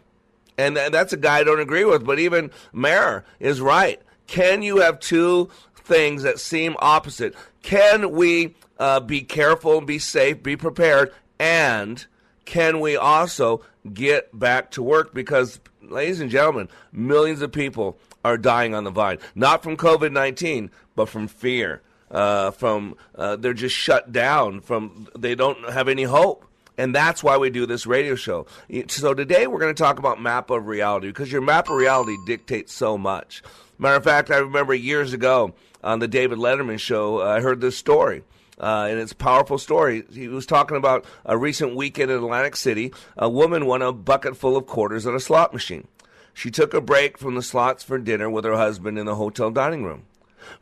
And 0.58 0.76
th- 0.76 0.92
that's 0.92 1.12
a 1.12 1.16
guy 1.16 1.38
I 1.38 1.44
don't 1.44 1.60
agree 1.60 1.84
with. 1.84 2.04
But 2.04 2.18
even 2.18 2.50
Mayor 2.72 3.24
is 3.38 3.60
right. 3.60 4.00
Can 4.26 4.62
you 4.62 4.78
have 4.78 5.00
two 5.00 5.50
things 5.74 6.22
that 6.22 6.38
seem 6.38 6.76
opposite? 6.80 7.34
Can 7.62 8.12
we 8.12 8.54
uh, 8.78 9.00
be 9.00 9.20
careful, 9.20 9.78
and 9.78 9.86
be 9.86 9.98
safe, 9.98 10.42
be 10.42 10.56
prepared, 10.56 11.12
and 11.38 12.06
can 12.50 12.80
we 12.80 12.96
also 12.96 13.62
get 13.94 14.36
back 14.36 14.72
to 14.72 14.82
work? 14.82 15.14
Because, 15.14 15.60
ladies 15.82 16.18
and 16.18 16.28
gentlemen, 16.28 16.68
millions 16.92 17.42
of 17.42 17.52
people 17.52 17.96
are 18.24 18.36
dying 18.36 18.74
on 18.74 18.82
the 18.82 18.90
vine, 18.90 19.18
not 19.36 19.62
from 19.62 19.76
COVID 19.76 20.10
19, 20.10 20.68
but 20.96 21.08
from 21.08 21.28
fear. 21.28 21.80
Uh, 22.10 22.50
from 22.50 22.96
uh, 23.14 23.36
they're 23.36 23.54
just 23.54 23.76
shut 23.76 24.10
down. 24.10 24.60
From 24.62 25.06
they 25.16 25.36
don't 25.36 25.70
have 25.70 25.86
any 25.86 26.02
hope. 26.02 26.44
And 26.76 26.92
that's 26.92 27.22
why 27.22 27.36
we 27.36 27.50
do 27.50 27.66
this 27.66 27.86
radio 27.86 28.16
show. 28.16 28.46
So 28.88 29.14
today 29.14 29.46
we're 29.46 29.60
going 29.60 29.74
to 29.74 29.80
talk 29.80 30.00
about 30.00 30.20
map 30.20 30.50
of 30.50 30.66
reality 30.66 31.06
because 31.06 31.30
your 31.30 31.42
map 31.42 31.68
of 31.68 31.76
reality 31.76 32.16
dictates 32.26 32.72
so 32.72 32.98
much. 32.98 33.44
Matter 33.78 33.96
of 33.96 34.02
fact, 34.02 34.30
I 34.32 34.38
remember 34.38 34.74
years 34.74 35.12
ago 35.12 35.54
on 35.84 36.00
the 36.00 36.08
David 36.08 36.38
Letterman 36.38 36.80
show, 36.80 37.22
I 37.22 37.40
heard 37.40 37.60
this 37.60 37.76
story. 37.76 38.24
Uh, 38.60 38.88
and 38.90 39.00
it's 39.00 39.12
a 39.12 39.16
powerful 39.16 39.58
story. 39.58 40.04
He 40.12 40.28
was 40.28 40.44
talking 40.44 40.76
about 40.76 41.06
a 41.24 41.38
recent 41.38 41.74
weekend 41.74 42.10
in 42.10 42.18
Atlantic 42.18 42.56
City. 42.56 42.92
A 43.16 43.28
woman 43.28 43.64
won 43.64 43.80
a 43.80 43.90
bucket 43.92 44.36
full 44.36 44.56
of 44.56 44.66
quarters 44.66 45.06
at 45.06 45.14
a 45.14 45.20
slot 45.20 45.54
machine. 45.54 45.88
She 46.34 46.50
took 46.50 46.74
a 46.74 46.80
break 46.80 47.16
from 47.16 47.34
the 47.34 47.42
slots 47.42 47.82
for 47.82 47.98
dinner 47.98 48.28
with 48.28 48.44
her 48.44 48.56
husband 48.56 48.98
in 48.98 49.06
the 49.06 49.16
hotel 49.16 49.50
dining 49.50 49.84
room. 49.84 50.04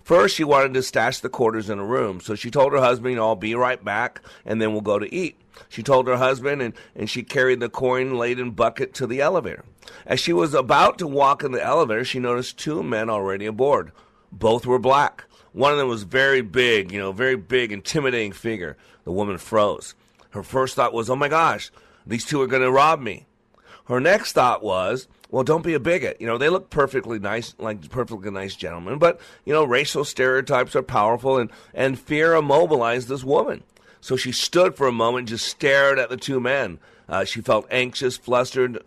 First, 0.02 0.36
she 0.36 0.44
wanted 0.44 0.74
to 0.74 0.82
stash 0.82 1.20
the 1.20 1.28
quarters 1.28 1.70
in 1.70 1.78
a 1.78 1.84
room, 1.84 2.20
so 2.20 2.34
she 2.34 2.50
told 2.50 2.72
her 2.72 2.80
husband, 2.80 3.18
I'll 3.18 3.36
be 3.36 3.54
right 3.54 3.82
back, 3.82 4.20
and 4.44 4.60
then 4.60 4.72
we'll 4.72 4.80
go 4.80 4.98
to 4.98 5.12
eat. 5.14 5.36
She 5.68 5.82
told 5.82 6.06
her 6.06 6.16
husband, 6.16 6.62
and, 6.62 6.74
and 6.94 7.10
she 7.10 7.22
carried 7.22 7.60
the 7.60 7.68
coin 7.68 8.16
laden 8.16 8.52
bucket 8.52 8.94
to 8.94 9.06
the 9.06 9.20
elevator. 9.20 9.64
As 10.06 10.20
she 10.20 10.32
was 10.32 10.54
about 10.54 10.98
to 10.98 11.06
walk 11.06 11.42
in 11.42 11.52
the 11.52 11.64
elevator, 11.64 12.04
she 12.04 12.18
noticed 12.18 12.58
two 12.58 12.82
men 12.82 13.10
already 13.10 13.46
aboard. 13.46 13.92
Both 14.30 14.66
were 14.66 14.78
black. 14.78 15.24
One 15.58 15.72
of 15.72 15.78
them 15.78 15.88
was 15.88 16.04
very 16.04 16.40
big, 16.40 16.92
you 16.92 17.00
know, 17.00 17.10
very 17.10 17.34
big, 17.34 17.72
intimidating 17.72 18.30
figure. 18.30 18.76
The 19.02 19.10
woman 19.10 19.38
froze. 19.38 19.96
Her 20.30 20.44
first 20.44 20.76
thought 20.76 20.92
was, 20.92 21.10
oh 21.10 21.16
my 21.16 21.26
gosh, 21.26 21.72
these 22.06 22.24
two 22.24 22.40
are 22.40 22.46
going 22.46 22.62
to 22.62 22.70
rob 22.70 23.00
me. 23.00 23.26
Her 23.88 23.98
next 23.98 24.34
thought 24.34 24.62
was, 24.62 25.08
well, 25.32 25.42
don't 25.42 25.64
be 25.64 25.74
a 25.74 25.80
bigot. 25.80 26.20
You 26.20 26.28
know, 26.28 26.38
they 26.38 26.48
look 26.48 26.70
perfectly 26.70 27.18
nice, 27.18 27.56
like 27.58 27.90
perfectly 27.90 28.30
nice 28.30 28.54
gentlemen, 28.54 29.00
but, 29.00 29.20
you 29.44 29.52
know, 29.52 29.64
racial 29.64 30.04
stereotypes 30.04 30.76
are 30.76 30.82
powerful 30.82 31.38
and, 31.38 31.50
and 31.74 31.98
fear 31.98 32.34
immobilized 32.34 33.08
this 33.08 33.24
woman. 33.24 33.64
So 34.00 34.14
she 34.14 34.30
stood 34.30 34.76
for 34.76 34.86
a 34.86 34.92
moment, 34.92 35.28
just 35.28 35.48
stared 35.48 35.98
at 35.98 36.08
the 36.08 36.16
two 36.16 36.38
men. 36.38 36.78
Uh, 37.08 37.24
she 37.24 37.40
felt 37.40 37.66
anxious, 37.70 38.16
flustered, 38.16 38.86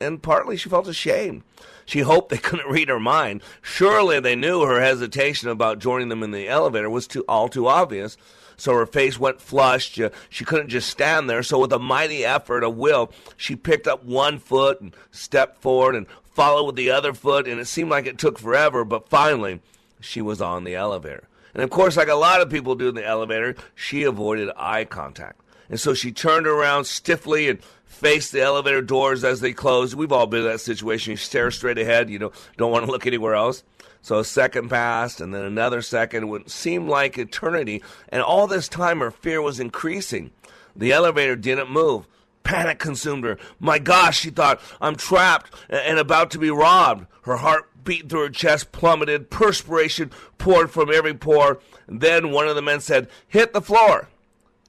and 0.00 0.22
partly 0.22 0.56
she 0.56 0.68
felt 0.68 0.86
ashamed. 0.86 1.42
She 1.86 2.00
hoped 2.00 2.28
they 2.28 2.36
couldn't 2.38 2.70
read 2.70 2.88
her 2.88 3.00
mind. 3.00 3.42
Surely 3.62 4.20
they 4.20 4.36
knew 4.36 4.62
her 4.62 4.80
hesitation 4.80 5.48
about 5.48 5.78
joining 5.78 6.08
them 6.08 6.22
in 6.22 6.30
the 6.30 6.48
elevator 6.48 6.90
was 6.90 7.06
too 7.06 7.24
all 7.28 7.48
too 7.48 7.68
obvious. 7.68 8.16
So 8.56 8.74
her 8.74 8.86
face 8.86 9.18
went 9.18 9.40
flushed. 9.40 9.98
She 10.28 10.44
couldn't 10.44 10.68
just 10.68 10.88
stand 10.88 11.28
there. 11.28 11.42
So 11.42 11.58
with 11.58 11.72
a 11.72 11.78
mighty 11.78 12.24
effort 12.24 12.62
of 12.62 12.76
will, 12.76 13.10
she 13.36 13.56
picked 13.56 13.88
up 13.88 14.04
one 14.04 14.38
foot 14.38 14.80
and 14.80 14.94
stepped 15.10 15.60
forward 15.60 15.96
and 15.96 16.06
followed 16.22 16.66
with 16.66 16.76
the 16.76 16.90
other 16.90 17.12
foot. 17.12 17.48
And 17.48 17.58
it 17.58 17.66
seemed 17.66 17.90
like 17.90 18.06
it 18.06 18.18
took 18.18 18.38
forever, 18.38 18.84
but 18.84 19.08
finally, 19.08 19.60
she 20.00 20.22
was 20.22 20.40
on 20.40 20.64
the 20.64 20.76
elevator. 20.76 21.26
And 21.54 21.62
of 21.62 21.70
course, 21.70 21.96
like 21.96 22.08
a 22.08 22.14
lot 22.14 22.40
of 22.40 22.50
people 22.50 22.74
do 22.74 22.88
in 22.88 22.94
the 22.94 23.04
elevator, 23.04 23.56
she 23.74 24.04
avoided 24.04 24.50
eye 24.56 24.84
contact. 24.84 25.41
And 25.72 25.80
so 25.80 25.94
she 25.94 26.12
turned 26.12 26.46
around 26.46 26.84
stiffly 26.84 27.48
and 27.48 27.58
faced 27.86 28.30
the 28.30 28.42
elevator 28.42 28.82
doors 28.82 29.24
as 29.24 29.40
they 29.40 29.54
closed. 29.54 29.94
We've 29.94 30.12
all 30.12 30.26
been 30.26 30.40
in 30.40 30.48
that 30.48 30.60
situation. 30.60 31.12
You 31.12 31.16
stare 31.16 31.50
straight 31.50 31.78
ahead, 31.78 32.10
you 32.10 32.18
know, 32.18 32.30
don't 32.58 32.70
want 32.70 32.84
to 32.84 32.90
look 32.92 33.06
anywhere 33.06 33.34
else. 33.34 33.64
So 34.02 34.18
a 34.18 34.24
second 34.24 34.68
passed, 34.68 35.22
and 35.22 35.32
then 35.32 35.44
another 35.44 35.80
second. 35.80 36.24
It 36.24 36.26
would 36.26 36.50
seem 36.50 36.88
like 36.88 37.16
eternity. 37.16 37.82
And 38.10 38.20
all 38.22 38.46
this 38.46 38.68
time, 38.68 39.00
her 39.00 39.10
fear 39.10 39.40
was 39.40 39.58
increasing. 39.58 40.30
The 40.76 40.92
elevator 40.92 41.36
didn't 41.36 41.70
move. 41.70 42.06
Panic 42.42 42.78
consumed 42.78 43.24
her. 43.24 43.38
My 43.58 43.78
gosh, 43.78 44.20
she 44.20 44.28
thought, 44.28 44.60
I'm 44.78 44.96
trapped 44.96 45.54
and 45.70 45.98
about 45.98 46.30
to 46.32 46.38
be 46.38 46.50
robbed. 46.50 47.06
Her 47.22 47.36
heart 47.36 47.70
beat 47.82 48.10
through 48.10 48.24
her 48.24 48.28
chest, 48.28 48.72
plummeted. 48.72 49.30
Perspiration 49.30 50.10
poured 50.36 50.70
from 50.70 50.92
every 50.92 51.14
pore. 51.14 51.60
Then 51.88 52.30
one 52.30 52.46
of 52.46 52.56
the 52.56 52.62
men 52.62 52.80
said, 52.80 53.08
Hit 53.26 53.54
the 53.54 53.62
floor. 53.62 54.10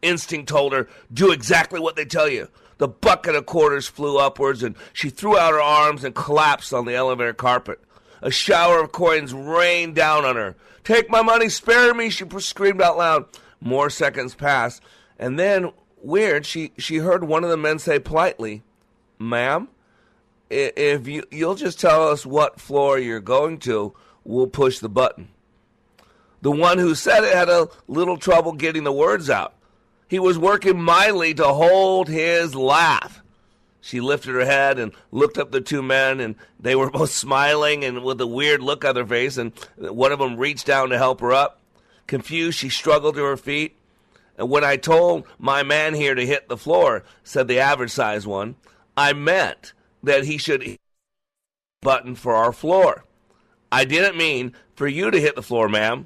Instinct 0.03 0.49
told 0.49 0.73
her, 0.73 0.87
Do 1.11 1.31
exactly 1.31 1.79
what 1.79 1.95
they 1.95 2.05
tell 2.05 2.29
you. 2.29 2.49
The 2.77 2.87
bucket 2.87 3.35
of 3.35 3.45
quarters 3.45 3.87
flew 3.87 4.17
upwards, 4.17 4.63
and 4.63 4.75
she 4.91 5.09
threw 5.09 5.37
out 5.37 5.53
her 5.53 5.61
arms 5.61 6.03
and 6.03 6.13
collapsed 6.13 6.73
on 6.73 6.85
the 6.85 6.95
elevator 6.95 7.33
carpet. 7.33 7.79
A 8.21 8.31
shower 8.31 8.81
of 8.81 8.91
coins 8.91 9.33
rained 9.33 9.95
down 9.95 10.25
on 10.25 10.35
her. 10.35 10.55
Take 10.83 11.09
my 11.09 11.21
money, 11.21 11.49
spare 11.49 11.93
me, 11.93 12.09
she 12.09 12.25
screamed 12.39 12.81
out 12.81 12.97
loud. 12.97 13.25
More 13.61 13.89
seconds 13.89 14.35
passed, 14.35 14.81
and 15.17 15.39
then, 15.39 15.71
weird, 16.01 16.45
she, 16.45 16.73
she 16.77 16.97
heard 16.97 17.23
one 17.23 17.45
of 17.45 17.49
the 17.49 17.57
men 17.57 17.79
say 17.79 17.99
politely, 17.99 18.61
Ma'am, 19.17 19.69
if 20.49 21.07
you, 21.07 21.23
you'll 21.31 21.55
just 21.55 21.79
tell 21.79 22.09
us 22.09 22.25
what 22.25 22.59
floor 22.59 22.99
you're 22.99 23.21
going 23.21 23.59
to, 23.59 23.93
we'll 24.25 24.47
push 24.47 24.79
the 24.79 24.89
button. 24.89 25.29
The 26.41 26.51
one 26.51 26.77
who 26.77 26.93
said 26.93 27.23
it 27.23 27.33
had 27.33 27.47
a 27.47 27.69
little 27.87 28.17
trouble 28.17 28.51
getting 28.51 28.83
the 28.83 28.91
words 28.91 29.29
out. 29.29 29.53
He 30.13 30.19
was 30.19 30.37
working 30.37 30.79
mightily 30.79 31.33
to 31.33 31.47
hold 31.47 32.07
his 32.07 32.53
laugh. 32.53 33.23
She 33.81 33.99
lifted 33.99 34.35
her 34.35 34.45
head 34.45 34.77
and 34.77 34.91
looked 35.09 35.39
up 35.39 35.49
the 35.49 35.59
two 35.59 35.81
men, 35.81 36.19
and 36.19 36.35
they 36.59 36.75
were 36.75 36.91
both 36.91 37.09
smiling 37.09 37.83
and 37.83 38.03
with 38.03 38.21
a 38.21 38.27
weird 38.27 38.61
look 38.61 38.85
on 38.85 38.93
their 38.93 39.07
face. 39.07 39.37
And 39.37 39.53
one 39.75 40.11
of 40.11 40.19
them 40.19 40.37
reached 40.37 40.67
down 40.67 40.89
to 40.89 40.99
help 40.99 41.19
her 41.21 41.33
up. 41.33 41.61
Confused, 42.05 42.59
she 42.59 42.69
struggled 42.69 43.15
to 43.15 43.23
her 43.23 43.37
feet. 43.37 43.75
And 44.37 44.51
when 44.51 44.63
I 44.63 44.77
told 44.77 45.25
my 45.39 45.63
man 45.63 45.95
here 45.95 46.13
to 46.13 46.27
hit 46.27 46.47
the 46.47 46.57
floor, 46.57 47.03
said 47.23 47.47
the 47.47 47.57
average 47.57 47.89
size 47.89 48.27
one, 48.27 48.53
I 48.95 49.13
meant 49.13 49.73
that 50.03 50.25
he 50.25 50.37
should 50.37 50.77
button 51.81 52.13
for 52.13 52.35
our 52.35 52.53
floor. 52.53 53.03
I 53.71 53.83
didn't 53.83 54.15
mean 54.15 54.53
for 54.75 54.87
you 54.87 55.09
to 55.09 55.19
hit 55.19 55.35
the 55.35 55.41
floor, 55.41 55.67
ma'am. 55.67 56.05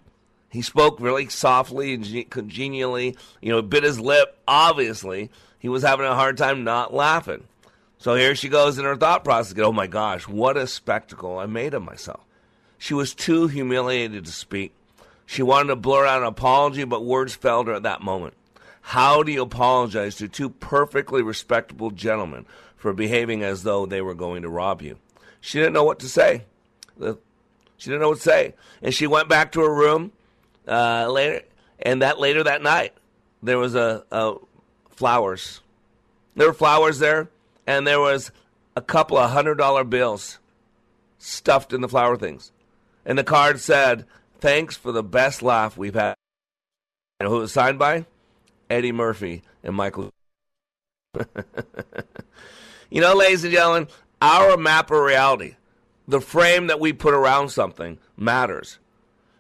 He 0.58 0.64
spoke 0.64 1.00
really 1.00 1.30
softly 1.30 1.94
and 1.94 2.30
congenially, 2.32 3.16
you 3.44 3.52
know, 3.52 3.62
bit 3.62 3.84
his 3.84 4.00
lip. 4.00 4.40
Obviously, 4.48 5.30
he 5.60 5.70
was 5.70 5.84
having 5.84 6.08
a 6.08 6.16
hard 6.16 6.36
time 6.36 6.64
not 6.64 6.92
laughing. 6.92 7.44
So 8.00 8.16
here 8.16 8.34
she 8.34 8.50
goes 8.50 8.80
in 8.80 8.86
her 8.86 8.96
thought 8.96 9.24
process. 9.24 9.56
Oh 9.60 9.72
my 9.72 9.86
gosh, 9.86 10.28
what 10.28 10.58
a 10.58 10.66
spectacle 10.66 11.38
I 11.38 11.46
made 11.46 11.76
of 11.76 11.84
myself. 11.84 12.22
She 12.80 12.96
was 12.96 13.14
too 13.14 13.46
humiliated 13.46 14.26
to 14.26 14.32
speak. 14.32 14.74
She 15.28 15.44
wanted 15.44 15.68
to 15.68 15.76
blur 15.76 16.08
out 16.08 16.24
an 16.24 16.28
apology, 16.28 16.86
but 16.86 17.06
words 17.06 17.36
failed 17.36 17.68
her 17.68 17.76
at 17.76 17.84
that 17.84 18.02
moment. 18.02 18.34
How 18.82 19.22
do 19.22 19.32
you 19.32 19.44
apologize 19.44 20.16
to 20.16 20.28
two 20.28 20.50
perfectly 20.50 21.22
respectable 21.22 21.92
gentlemen 21.92 22.48
for 22.76 22.94
behaving 22.94 23.44
as 23.44 23.62
though 23.62 23.86
they 23.86 24.02
were 24.02 24.16
going 24.16 24.42
to 24.42 24.50
rob 24.50 24.82
you? 24.82 24.98
She 25.40 25.60
didn't 25.60 25.74
know 25.74 25.84
what 25.84 26.00
to 26.00 26.10
say. 26.10 26.46
She 26.98 27.92
didn't 27.92 28.02
know 28.02 28.10
what 28.10 28.18
to 28.18 28.24
say. 28.24 28.56
And 28.82 28.92
she 28.92 29.06
went 29.06 29.30
back 29.30 29.52
to 29.52 29.62
her 29.62 29.72
room 29.72 30.14
uh, 30.68 31.08
later, 31.12 31.42
and 31.80 32.02
that 32.02 32.20
later 32.20 32.44
that 32.44 32.62
night, 32.62 32.94
there 33.42 33.58
was 33.58 33.76
a, 33.76 34.04
a 34.12 34.36
flowers. 34.90 35.62
There 36.36 36.48
were 36.48 36.54
flowers 36.54 37.00
there, 37.00 37.30
and 37.66 37.86
there 37.86 38.00
was 38.00 38.32
a 38.76 38.82
couple 38.82 39.18
of 39.18 39.32
hundred 39.32 39.56
dollar 39.56 39.84
bills 39.84 40.40
stuffed 41.18 41.74
in 41.74 41.82
the 41.82 41.90
flower 41.90 42.18
things. 42.18 42.52
And 43.06 43.18
the 43.18 43.24
card 43.24 43.60
said, 43.60 44.06
Thanks 44.40 44.76
for 44.76 44.92
the 44.92 45.04
best 45.04 45.42
laugh 45.42 45.78
we've 45.78 45.96
had. 45.96 46.16
And 47.20 47.28
who 47.28 47.38
was 47.40 47.52
signed 47.52 47.80
by? 47.80 48.06
Eddie 48.70 48.92
Murphy 48.92 49.42
and 49.64 49.76
Michael. 49.76 50.12
you 52.90 53.02
know, 53.02 53.16
ladies 53.16 53.44
and 53.44 53.54
gentlemen, 53.54 53.88
our 54.22 54.58
map 54.58 54.92
of 54.92 55.00
reality, 55.00 55.56
the 56.08 56.22
frame 56.22 56.68
that 56.68 56.80
we 56.80 56.94
put 56.94 57.14
around 57.14 57.50
something, 57.50 57.98
matters. 58.16 58.78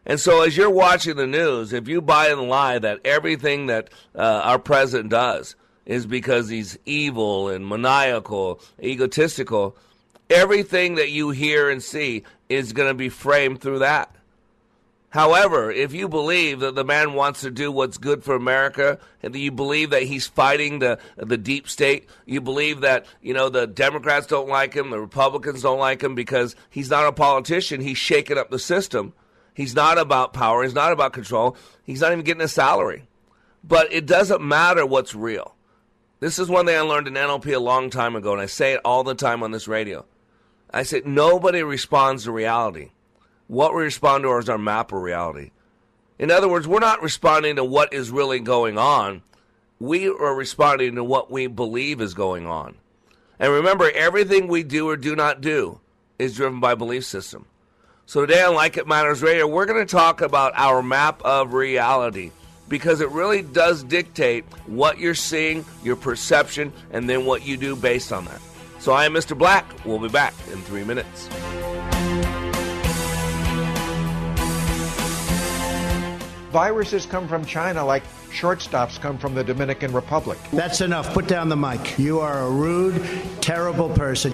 And 0.08 0.22
so, 0.22 0.42
as 0.42 0.56
you're 0.56 0.70
watching 0.70 1.18
the 1.18 1.28
news, 1.28 1.74
if 1.74 1.90
you 1.90 2.02
buy 2.02 2.30
and 2.30 2.44
lie 2.44 2.80
that 2.80 3.02
everything 3.04 3.66
that 3.66 3.90
uh, 4.16 4.42
our 4.42 4.58
president 4.58 5.10
does 5.10 5.58
is 5.86 6.06
because 6.06 6.48
he's 6.48 6.80
evil 6.86 7.50
and 7.50 7.68
maniacal, 7.68 8.62
egotistical, 8.82 9.76
everything 10.30 10.96
that 10.96 11.12
you 11.12 11.32
hear 11.32 11.70
and 11.70 11.84
see 11.84 12.24
is 12.48 12.72
going 12.72 12.88
to 12.88 12.94
be 12.94 13.10
framed 13.10 13.60
through 13.60 13.80
that. 13.80 14.16
However, 15.10 15.72
if 15.72 15.94
you 15.94 16.08
believe 16.08 16.62
that 16.62 16.76
the 16.76 16.86
man 16.86 17.14
wants 17.14 17.42
to 17.42 17.52
do 17.52 17.70
what's 17.70 17.98
good 17.98 18.24
for 18.24 18.34
America, 18.34 19.00
and 19.22 19.36
you 19.36 19.52
believe 19.52 19.90
that 19.90 20.04
he's 20.04 20.26
fighting 20.26 20.80
the 20.80 21.00
the 21.18 21.38
deep 21.38 21.68
state, 21.68 22.08
you 22.26 22.40
believe 22.40 22.80
that 22.80 23.06
you 23.22 23.34
know 23.34 23.50
the 23.50 23.68
Democrats 23.68 24.28
don't 24.28 24.48
like 24.48 24.74
him, 24.74 24.90
the 24.90 25.02
Republicans 25.02 25.64
don't 25.64 25.80
like 25.80 26.02
him 26.02 26.16
because 26.16 26.56
he's 26.70 26.90
not 26.90 27.08
a 27.08 27.12
politician, 27.12 27.82
he's 27.82 27.98
shaking 27.98 28.38
up 28.38 28.50
the 28.52 28.60
system 28.60 29.12
He's 29.58 29.74
not 29.74 29.98
about 29.98 30.34
power. 30.34 30.62
He's 30.62 30.76
not 30.76 30.92
about 30.92 31.14
control. 31.14 31.58
He's 31.84 32.02
not 32.02 32.12
even 32.12 32.24
getting 32.24 32.44
a 32.44 32.48
salary. 32.48 33.08
But 33.64 33.92
it 33.92 34.06
doesn't 34.06 34.40
matter 34.40 34.86
what's 34.86 35.16
real. 35.16 35.56
This 36.20 36.38
is 36.38 36.48
one 36.48 36.68
thing 36.68 36.78
I 36.78 36.82
learned 36.82 37.08
in 37.08 37.16
NLP 37.16 37.56
a 37.56 37.60
long 37.60 37.90
time 37.90 38.16
ago, 38.16 38.34
and 38.34 38.40
I 38.40 38.46
say 38.46 38.74
it 38.74 38.82
all 38.86 39.04
the 39.04 39.16
time 39.16 39.42
on 39.42 39.50
this 39.50 39.68
radio. 39.68 40.06
I 40.72 40.84
say 40.84 41.02
nobody 41.04 41.64
responds 41.64 42.26
to 42.26 42.32
reality. 42.32 42.92
What 43.48 43.74
we 43.74 43.82
respond 43.82 44.26
to 44.26 44.38
is 44.38 44.48
our 44.48 44.60
map 44.60 44.92
of 44.92 45.02
reality. 45.02 45.50
In 46.20 46.30
other 46.30 46.48
words, 46.48 46.68
we're 46.68 46.78
not 46.78 47.02
responding 47.02 47.56
to 47.56 47.64
what 47.64 47.92
is 47.92 48.12
really 48.12 48.40
going 48.40 48.78
on. 48.78 49.24
We 49.80 50.08
are 50.08 50.36
responding 50.36 50.94
to 50.96 51.04
what 51.04 51.32
we 51.32 51.48
believe 51.48 52.00
is 52.00 52.14
going 52.14 52.46
on. 52.46 52.76
And 53.40 53.52
remember, 53.52 53.90
everything 53.90 54.48
we 54.48 54.62
do 54.62 54.88
or 54.88 54.98
do 54.98 55.16
not 55.16 55.42
do 55.42 55.80
is 56.20 56.36
driven 56.36 56.60
by 56.60 56.76
belief 56.76 57.06
system. 57.06 57.48
So 58.10 58.26
today 58.26 58.42
on 58.42 58.56
Like 58.56 58.78
It 58.78 58.88
Matters 58.88 59.22
Radio, 59.22 59.46
we're 59.46 59.66
going 59.66 59.86
to 59.86 59.92
talk 59.92 60.22
about 60.22 60.54
our 60.56 60.82
map 60.82 61.22
of 61.26 61.52
reality 61.52 62.32
because 62.70 63.02
it 63.02 63.10
really 63.10 63.42
does 63.42 63.84
dictate 63.84 64.46
what 64.66 64.98
you're 64.98 65.14
seeing, 65.14 65.66
your 65.84 65.98
perception, 65.98 66.72
and 66.92 67.10
then 67.10 67.26
what 67.26 67.46
you 67.46 67.58
do 67.58 67.76
based 67.76 68.14
on 68.14 68.24
that. 68.24 68.40
So 68.80 68.94
I 68.94 69.04
am 69.04 69.14
Mr. 69.14 69.38
Black. 69.38 69.66
We'll 69.84 70.00
be 70.00 70.08
back 70.08 70.34
in 70.54 70.58
three 70.62 70.86
minutes. 70.86 71.28
Viruses 76.54 77.06
come 77.06 77.28
from 77.28 77.44
China 77.44 77.84
like 77.84 78.04
shortstops 78.30 79.02
come 79.02 79.18
from 79.18 79.36
the 79.36 79.44
Dominican 79.44 79.92
Republic. 79.92 80.40
That's 80.54 80.80
enough. 80.80 81.14
Put 81.14 81.28
down 81.28 81.50
the 81.50 81.58
mic. 81.58 82.00
You 82.00 82.22
are 82.22 82.40
a 82.44 82.50
rude, 82.50 83.06
terrible 83.42 83.90
person. 83.90 84.34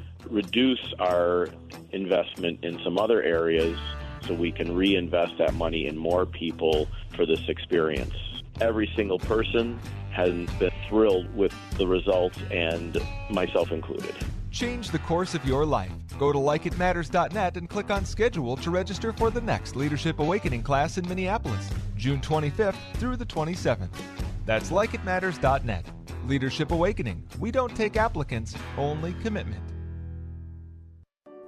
reduce 0.31 0.93
our 0.99 1.49
investment 1.91 2.63
in 2.63 2.81
some 2.83 2.97
other 2.97 3.21
areas 3.21 3.77
so 4.25 4.33
we 4.33 4.51
can 4.51 4.75
reinvest 4.75 5.37
that 5.37 5.53
money 5.53 5.87
in 5.87 5.97
more 5.97 6.25
people 6.25 6.87
for 7.15 7.25
this 7.25 7.49
experience. 7.49 8.13
Every 8.59 8.91
single 8.95 9.19
person 9.19 9.79
has 10.11 10.31
been 10.59 10.71
thrilled 10.87 11.33
with 11.35 11.53
the 11.77 11.87
results, 11.87 12.37
and 12.51 12.97
myself 13.29 13.71
included. 13.71 14.13
Change 14.51 14.91
the 14.91 14.99
course 14.99 15.33
of 15.33 15.45
your 15.45 15.65
life. 15.65 15.91
Go 16.19 16.31
to 16.31 16.37
likeitmatters.net 16.37 17.55
and 17.55 17.69
click 17.69 17.89
on 17.89 18.05
schedule 18.05 18.57
to 18.57 18.69
register 18.69 19.13
for 19.13 19.31
the 19.31 19.39
next 19.41 19.75
Leadership 19.75 20.19
Awakening 20.19 20.63
class 20.63 20.97
in 20.97 21.07
Minneapolis, 21.07 21.69
June 21.95 22.19
25th 22.19 22.75
through 22.95 23.15
the 23.15 23.25
27th. 23.25 23.89
That's 24.45 24.69
likeitmatters.net. 24.69 25.85
Leadership 26.27 26.71
Awakening. 26.71 27.23
We 27.39 27.51
don't 27.51 27.75
take 27.75 27.95
applicants, 27.95 28.55
only 28.77 29.13
commitment. 29.23 29.63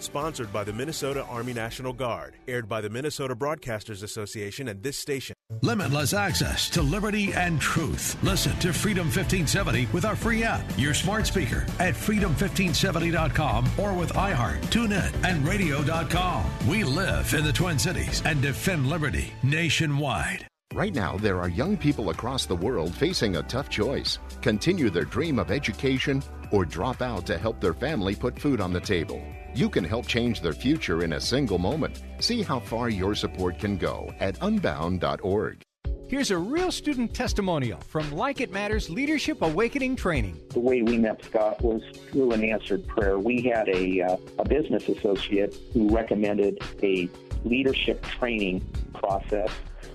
Sponsored 0.00 0.52
by 0.52 0.64
the 0.64 0.72
Minnesota 0.72 1.24
Army 1.24 1.52
National 1.52 1.92
Guard. 1.92 2.34
Aired 2.48 2.68
by 2.68 2.80
the 2.80 2.90
Minnesota 2.90 3.36
Broadcasters 3.36 4.02
Association 4.02 4.68
and 4.68 4.82
this 4.82 4.96
station. 4.96 5.34
Limitless 5.62 6.14
access 6.14 6.70
to 6.70 6.82
liberty 6.82 7.32
and 7.32 7.60
truth. 7.60 8.16
Listen 8.22 8.56
to 8.60 8.72
Freedom 8.72 9.06
1570 9.06 9.88
with 9.92 10.04
our 10.04 10.16
free 10.16 10.42
app, 10.42 10.64
your 10.76 10.94
smart 10.94 11.26
speaker 11.26 11.66
at 11.78 11.94
freedom1570.com 11.94 13.68
or 13.78 13.92
with 13.92 14.12
iHeart, 14.12 14.60
TuneIn, 14.66 15.12
and 15.24 15.46
radio.com. 15.46 16.44
We 16.68 16.84
live 16.84 17.32
in 17.34 17.44
the 17.44 17.52
Twin 17.52 17.78
Cities 17.78 18.22
and 18.24 18.40
defend 18.40 18.86
liberty 18.86 19.32
nationwide. 19.42 20.46
Right 20.72 20.94
now, 20.94 21.16
there 21.16 21.40
are 21.40 21.48
young 21.48 21.76
people 21.76 22.10
across 22.10 22.46
the 22.46 22.54
world 22.54 22.94
facing 22.94 23.36
a 23.36 23.42
tough 23.42 23.68
choice 23.68 24.18
continue 24.40 24.88
their 24.88 25.04
dream 25.04 25.40
of 25.40 25.50
education 25.50 26.22
or 26.52 26.64
drop 26.64 27.02
out 27.02 27.26
to 27.26 27.36
help 27.36 27.60
their 27.60 27.74
family 27.74 28.14
put 28.14 28.38
food 28.38 28.60
on 28.60 28.72
the 28.72 28.80
table. 28.80 29.20
You 29.54 29.68
can 29.68 29.84
help 29.84 30.06
change 30.06 30.40
their 30.40 30.52
future 30.52 31.02
in 31.02 31.14
a 31.14 31.20
single 31.20 31.58
moment. 31.58 32.02
See 32.20 32.42
how 32.42 32.60
far 32.60 32.88
your 32.88 33.14
support 33.14 33.58
can 33.58 33.76
go 33.76 34.12
at 34.20 34.38
unbound.org. 34.40 35.62
Here's 36.08 36.32
a 36.32 36.38
real 36.38 36.72
student 36.72 37.14
testimonial 37.14 37.78
from 37.80 38.10
Like 38.10 38.40
It 38.40 38.50
Matters 38.50 38.90
Leadership 38.90 39.42
Awakening 39.42 39.94
Training. 39.94 40.40
The 40.48 40.58
way 40.58 40.82
we 40.82 40.98
met 40.98 41.22
Scott 41.24 41.62
was 41.62 41.82
through 42.10 42.32
an 42.32 42.42
answered 42.42 42.84
prayer. 42.88 43.18
We 43.20 43.42
had 43.42 43.68
a, 43.68 44.02
uh, 44.02 44.16
a 44.40 44.44
business 44.44 44.88
associate 44.88 45.56
who 45.72 45.88
recommended 45.88 46.58
a 46.82 47.08
leadership 47.44 48.02
training 48.02 48.60
process 48.92 49.50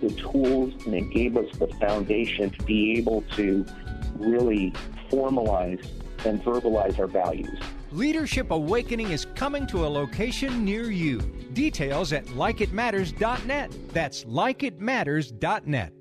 the 0.00 0.10
tools 0.10 0.72
and 0.86 0.94
it 0.94 1.10
gave 1.10 1.36
us 1.36 1.50
the 1.58 1.66
foundation 1.66 2.50
to 2.50 2.62
be 2.64 2.98
able 2.98 3.22
to 3.36 3.64
really 4.16 4.72
formalize 5.10 5.86
and 6.24 6.42
verbalize 6.42 6.98
our 6.98 7.06
values. 7.06 7.58
Leadership 7.92 8.50
Awakening 8.50 9.10
is 9.10 9.26
coming 9.34 9.66
to 9.68 9.86
a 9.86 9.88
location 9.88 10.64
near 10.64 10.90
you. 10.90 11.20
Details 11.54 12.12
at 12.12 12.26
likeitmatters.net. 12.26 13.72
That's 13.92 14.24
likeitmatters.net. 14.24 15.92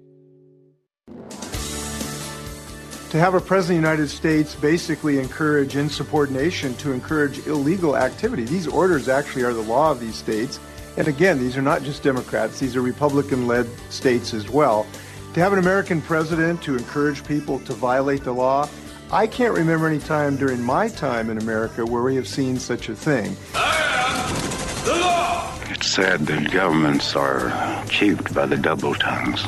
To 3.12 3.18
have 3.18 3.36
a 3.36 3.40
president 3.40 3.78
of 3.78 3.84
the 3.84 3.90
United 3.90 4.10
States 4.10 4.54
basically 4.54 5.18
encourage 5.18 5.78
insubordination 5.78 6.76
to 6.76 6.92
encourage 6.92 7.48
illegal 7.48 7.96
activity. 7.96 8.44
These 8.44 8.68
orders 8.68 9.08
actually 9.08 9.44
are 9.44 9.54
the 9.54 9.62
law 9.62 9.92
of 9.92 10.02
these 10.02 10.16
states. 10.16 10.60
And 10.98 11.08
again, 11.08 11.38
these 11.38 11.56
are 11.56 11.62
not 11.62 11.84
just 11.84 12.02
Democrats, 12.02 12.60
these 12.60 12.76
are 12.76 12.82
Republican 12.82 13.46
led 13.46 13.68
states 13.92 14.34
as 14.34 14.50
well. 14.50 14.88
To 15.36 15.40
have 15.40 15.54
an 15.54 15.60
American 15.60 16.02
president 16.02 16.64
to 16.64 16.76
encourage 16.76 17.24
people 17.24 17.60
to 17.60 17.74
violate 17.74 18.24
the 18.24 18.34
law, 18.34 18.68
I 19.12 19.28
can't 19.28 19.54
remember 19.54 19.88
any 19.88 20.00
time 20.00 20.38
during 20.38 20.62
my 20.62 20.90
time 20.90 21.30
in 21.30 21.38
America 21.38 21.86
where 21.86 22.02
we 22.02 22.16
have 22.16 22.28
seen 22.28 22.58
such 22.58 22.90
a 22.90 22.96
thing. 22.96 23.36
The 23.54 24.98
law! 25.00 25.54
It's 25.70 25.86
sad 25.86 26.26
that 26.26 26.52
governments 26.52 27.16
are 27.16 27.50
achieved 27.86 28.34
by 28.34 28.48
the 28.48 28.58
double 28.58 28.96
tongues. 28.96 29.46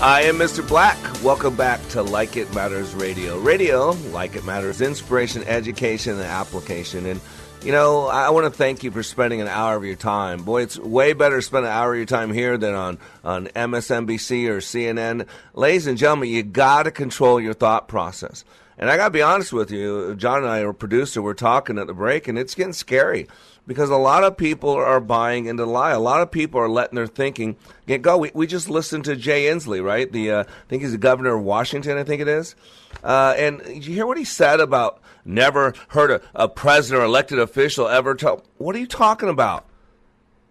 I 0.00 0.22
am 0.22 0.36
Mr. 0.36 0.66
Black. 0.66 0.96
Welcome 1.24 1.56
back 1.56 1.86
to 1.88 2.02
Like 2.02 2.36
It 2.36 2.54
Matters 2.54 2.94
Radio. 2.94 3.38
Radio, 3.40 3.90
like 4.12 4.36
it 4.36 4.44
matters, 4.44 4.80
inspiration, 4.80 5.42
education, 5.42 6.14
and 6.14 6.22
application. 6.22 7.04
And 7.04 7.20
you 7.62 7.72
know, 7.72 8.06
I 8.06 8.30
want 8.30 8.46
to 8.46 8.50
thank 8.50 8.82
you 8.84 8.90
for 8.90 9.02
spending 9.02 9.42
an 9.42 9.48
hour 9.48 9.76
of 9.76 9.84
your 9.84 9.96
time. 9.96 10.44
Boy, 10.44 10.62
it's 10.62 10.78
way 10.78 11.12
better 11.12 11.36
to 11.36 11.42
spend 11.42 11.66
an 11.66 11.72
hour 11.72 11.92
of 11.92 11.98
your 11.98 12.06
time 12.06 12.32
here 12.32 12.56
than 12.56 12.74
on, 12.74 12.98
on 13.22 13.46
MSNBC 13.48 14.48
or 14.48 14.58
CNN. 14.58 15.26
Ladies 15.52 15.86
and 15.86 15.98
gentlemen, 15.98 16.30
you 16.30 16.42
got 16.42 16.84
to 16.84 16.90
control 16.90 17.38
your 17.38 17.52
thought 17.52 17.86
process. 17.86 18.44
And 18.78 18.90
I 18.90 18.96
got 18.96 19.08
to 19.08 19.10
be 19.10 19.20
honest 19.20 19.52
with 19.52 19.70
you, 19.70 20.14
John 20.14 20.38
and 20.38 20.46
I, 20.46 20.64
our 20.64 20.72
producer, 20.72 21.20
we're 21.20 21.34
talking 21.34 21.76
at 21.76 21.86
the 21.86 21.92
break, 21.92 22.28
and 22.28 22.38
it's 22.38 22.54
getting 22.54 22.72
scary 22.72 23.28
because 23.66 23.90
a 23.90 23.96
lot 23.96 24.24
of 24.24 24.38
people 24.38 24.70
are 24.70 24.98
buying 24.98 25.44
into 25.44 25.64
the 25.64 25.70
lie. 25.70 25.90
A 25.90 26.00
lot 26.00 26.22
of 26.22 26.30
people 26.30 26.60
are 26.62 26.68
letting 26.68 26.96
their 26.96 27.06
thinking 27.06 27.56
get 27.86 28.00
go. 28.00 28.16
We, 28.16 28.30
we 28.32 28.46
just 28.46 28.70
listened 28.70 29.04
to 29.04 29.16
Jay 29.16 29.44
Inslee, 29.44 29.84
right? 29.84 30.10
The 30.10 30.30
uh, 30.30 30.40
I 30.44 30.68
think 30.68 30.80
he's 30.80 30.92
the 30.92 30.98
governor 30.98 31.36
of 31.36 31.44
Washington. 31.44 31.98
I 31.98 32.04
think 32.04 32.22
it 32.22 32.28
is. 32.28 32.56
Uh, 33.04 33.34
and 33.36 33.60
you 33.66 33.92
hear 33.92 34.06
what 34.06 34.16
he 34.16 34.24
said 34.24 34.60
about 34.60 35.02
never 35.24 35.74
heard 35.88 36.10
a, 36.10 36.20
a 36.34 36.48
president 36.48 37.02
or 37.02 37.06
elected 37.06 37.38
official 37.38 37.88
ever 37.88 38.14
tell? 38.14 38.44
What 38.58 38.76
are 38.76 38.78
you 38.78 38.86
talking 38.86 39.28
about? 39.28 39.66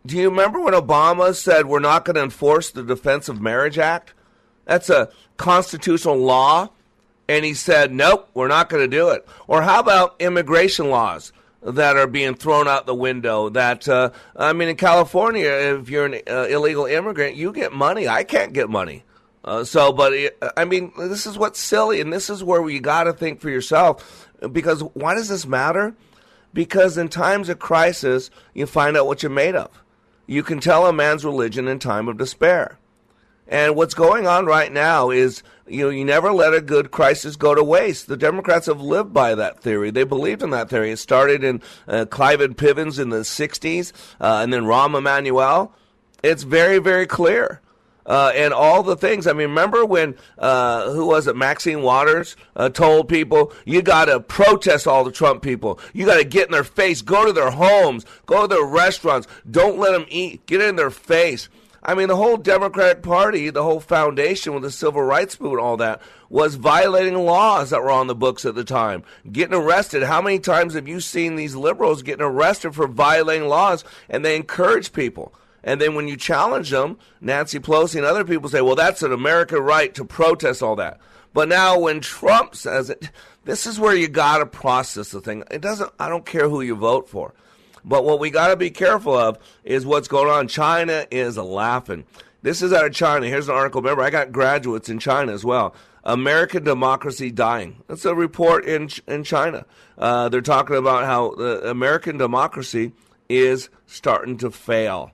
Do 0.05 0.17
you 0.17 0.29
remember 0.29 0.59
when 0.59 0.73
Obama 0.73 1.35
said 1.35 1.65
we're 1.65 1.79
not 1.79 2.05
going 2.05 2.15
to 2.15 2.23
enforce 2.23 2.71
the 2.71 2.83
Defense 2.83 3.29
of 3.29 3.41
Marriage 3.41 3.77
Act? 3.77 4.13
That's 4.65 4.89
a 4.89 5.09
constitutional 5.37 6.17
law. 6.17 6.69
And 7.27 7.45
he 7.45 7.53
said, 7.53 7.93
nope, 7.93 8.29
we're 8.33 8.47
not 8.47 8.69
going 8.69 8.89
to 8.89 8.97
do 8.97 9.09
it. 9.09 9.27
Or 9.47 9.61
how 9.61 9.79
about 9.79 10.15
immigration 10.19 10.89
laws? 10.89 11.31
that 11.61 11.97
are 11.97 12.07
being 12.07 12.35
thrown 12.35 12.67
out 12.67 12.85
the 12.85 12.95
window. 12.95 13.49
That 13.49 13.87
uh, 13.87 14.11
I 14.35 14.53
mean, 14.53 14.69
in 14.69 14.75
California, 14.75 15.49
if 15.49 15.89
you're 15.89 16.05
an 16.05 16.21
uh, 16.27 16.43
illegal 16.43 16.85
immigrant, 16.85 17.35
you 17.35 17.51
get 17.51 17.73
money. 17.73 18.07
I 18.07 18.23
can't 18.23 18.53
get 18.53 18.69
money. 18.69 19.03
Uh, 19.43 19.63
so, 19.63 19.91
but 19.93 20.13
I 20.57 20.65
mean, 20.65 20.91
this 20.97 21.25
is 21.25 21.37
what's 21.37 21.59
silly, 21.59 22.01
and 22.01 22.11
this 22.11 22.29
is 22.29 22.43
where 22.43 22.67
you 22.69 22.79
got 22.79 23.05
to 23.05 23.13
think 23.13 23.39
for 23.39 23.49
yourself. 23.49 24.28
Because 24.51 24.81
why 24.93 25.15
does 25.15 25.29
this 25.29 25.45
matter? 25.45 25.95
Because 26.53 26.97
in 26.97 27.09
times 27.09 27.49
of 27.49 27.59
crisis, 27.59 28.29
you 28.53 28.65
find 28.65 28.97
out 28.97 29.07
what 29.07 29.21
you're 29.21 29.29
made 29.29 29.55
of. 29.55 29.83
You 30.25 30.43
can 30.43 30.59
tell 30.59 30.85
a 30.85 30.93
man's 30.93 31.25
religion 31.25 31.67
in 31.67 31.79
time 31.79 32.07
of 32.07 32.17
despair. 32.17 32.79
And 33.47 33.75
what's 33.75 33.95
going 33.95 34.27
on 34.27 34.45
right 34.45 34.71
now 34.71 35.09
is 35.09 35.41
you 35.67 35.85
know, 35.85 35.89
you 35.89 36.05
never 36.05 36.31
let 36.31 36.53
a 36.53 36.61
good 36.61 36.91
crisis 36.91 37.35
go 37.35 37.55
to 37.55 37.63
waste. 37.63 38.07
The 38.07 38.17
Democrats 38.17 38.67
have 38.67 38.81
lived 38.81 39.13
by 39.13 39.35
that 39.35 39.59
theory. 39.61 39.91
They 39.91 40.03
believed 40.03 40.43
in 40.43 40.49
that 40.51 40.69
theory. 40.69 40.91
It 40.91 40.97
started 40.97 41.43
in 41.43 41.61
uh, 41.87 42.05
Cliven 42.05 42.55
Pivens 42.55 42.99
in 42.99 43.09
the 43.09 43.19
60s, 43.19 43.91
uh, 44.19 44.41
and 44.43 44.51
then 44.53 44.63
Rahm 44.63 44.97
Emanuel. 44.97 45.73
It's 46.23 46.43
very, 46.43 46.79
very 46.79 47.07
clear. 47.07 47.61
Uh, 48.09 48.31
and 48.33 48.55
all 48.55 48.81
the 48.81 48.97
things. 48.97 49.27
I 49.27 49.33
mean, 49.33 49.49
remember 49.49 49.85
when 49.85 50.15
uh, 50.39 50.91
who 50.91 51.05
was 51.05 51.27
it? 51.27 51.35
Maxine 51.35 51.83
Waters 51.83 52.35
uh, 52.55 52.67
told 52.69 53.07
people 53.07 53.53
you 53.65 53.83
got 53.83 54.05
to 54.05 54.19
protest 54.19 54.87
all 54.87 55.03
the 55.03 55.11
Trump 55.11 55.43
people. 55.43 55.79
You 55.93 56.07
got 56.07 56.17
to 56.17 56.25
get 56.25 56.47
in 56.47 56.51
their 56.51 56.63
face, 56.63 57.03
go 57.03 57.27
to 57.27 57.31
their 57.31 57.51
homes, 57.51 58.07
go 58.25 58.41
to 58.41 58.47
their 58.47 58.65
restaurants. 58.65 59.27
Don't 59.49 59.77
let 59.77 59.91
them 59.91 60.05
eat. 60.09 60.43
Get 60.47 60.59
in 60.59 60.75
their 60.75 60.89
face. 60.89 61.49
I 61.81 61.95
mean, 61.95 62.07
the 62.07 62.15
whole 62.15 62.37
Democratic 62.37 63.03
Party, 63.03 63.49
the 63.51 63.63
whole 63.63 63.79
foundation 63.79 64.53
with 64.53 64.63
the 64.63 64.71
civil 64.71 65.01
rights 65.01 65.39
movement, 65.39 65.63
all 65.63 65.77
that, 65.77 66.01
was 66.29 66.55
violating 66.55 67.15
laws 67.15 67.69
that 67.69 67.81
were 67.81 67.91
on 67.91 68.07
the 68.07 68.15
books 68.15 68.43
at 68.43 68.55
the 68.55 68.63
time, 68.63 69.03
getting 69.31 69.55
arrested. 69.55 70.03
How 70.03 70.21
many 70.21 70.39
times 70.39 70.73
have 70.73 70.87
you 70.87 70.99
seen 70.99 71.35
these 71.35 71.55
liberals 71.55 72.03
getting 72.03 72.25
arrested 72.25 72.75
for 72.75 72.87
violating 72.87 73.47
laws 73.47 73.83
and 74.09 74.25
they 74.25 74.35
encourage 74.35 74.91
people? 74.91 75.33
And 75.63 75.81
then 75.81 75.95
when 75.95 76.07
you 76.07 76.17
challenge 76.17 76.69
them, 76.69 76.97
Nancy 77.21 77.59
Pelosi 77.59 77.95
and 77.95 78.05
other 78.05 78.23
people 78.23 78.49
say, 78.49 78.61
well, 78.61 78.75
that's 78.75 79.03
an 79.03 79.11
American 79.11 79.59
right 79.59 79.93
to 79.95 80.05
protest 80.05 80.63
all 80.63 80.75
that. 80.77 80.99
But 81.33 81.49
now 81.49 81.77
when 81.79 81.99
Trump 81.99 82.55
says 82.55 82.89
it, 82.89 83.11
this 83.45 83.65
is 83.67 83.79
where 83.79 83.95
you 83.95 84.07
got 84.07 84.39
to 84.39 84.45
process 84.45 85.09
the 85.09 85.21
thing. 85.21 85.43
It 85.51 85.61
doesn't, 85.61 85.91
I 85.99 86.09
don't 86.09 86.25
care 86.25 86.49
who 86.49 86.61
you 86.61 86.75
vote 86.75 87.09
for. 87.09 87.33
But 87.85 88.03
what 88.03 88.19
we 88.19 88.29
got 88.29 88.49
to 88.49 88.55
be 88.55 88.71
careful 88.71 89.15
of 89.15 89.37
is 89.63 89.85
what's 89.85 90.07
going 90.07 90.29
on. 90.29 90.47
China 90.47 91.05
is 91.11 91.37
laughing. 91.37 92.05
This 92.41 92.61
is 92.61 92.73
out 92.73 92.85
of 92.85 92.93
China. 92.93 93.27
Here's 93.27 93.49
an 93.49 93.55
article. 93.55 93.81
Remember, 93.81 94.03
I 94.03 94.09
got 94.09 94.31
graduates 94.31 94.89
in 94.89 94.99
China 94.99 95.33
as 95.33 95.43
well. 95.43 95.75
American 96.03 96.63
democracy 96.63 97.31
dying. 97.31 97.83
That's 97.87 98.05
a 98.05 98.15
report 98.15 98.65
in 98.65 98.89
in 99.07 99.23
China. 99.23 99.65
Uh, 99.97 100.29
they're 100.29 100.41
talking 100.41 100.77
about 100.77 101.05
how 101.05 101.35
the 101.35 101.69
American 101.69 102.17
democracy 102.17 102.93
is 103.27 103.69
starting 103.85 104.37
to 104.37 104.49
fail. 104.49 105.11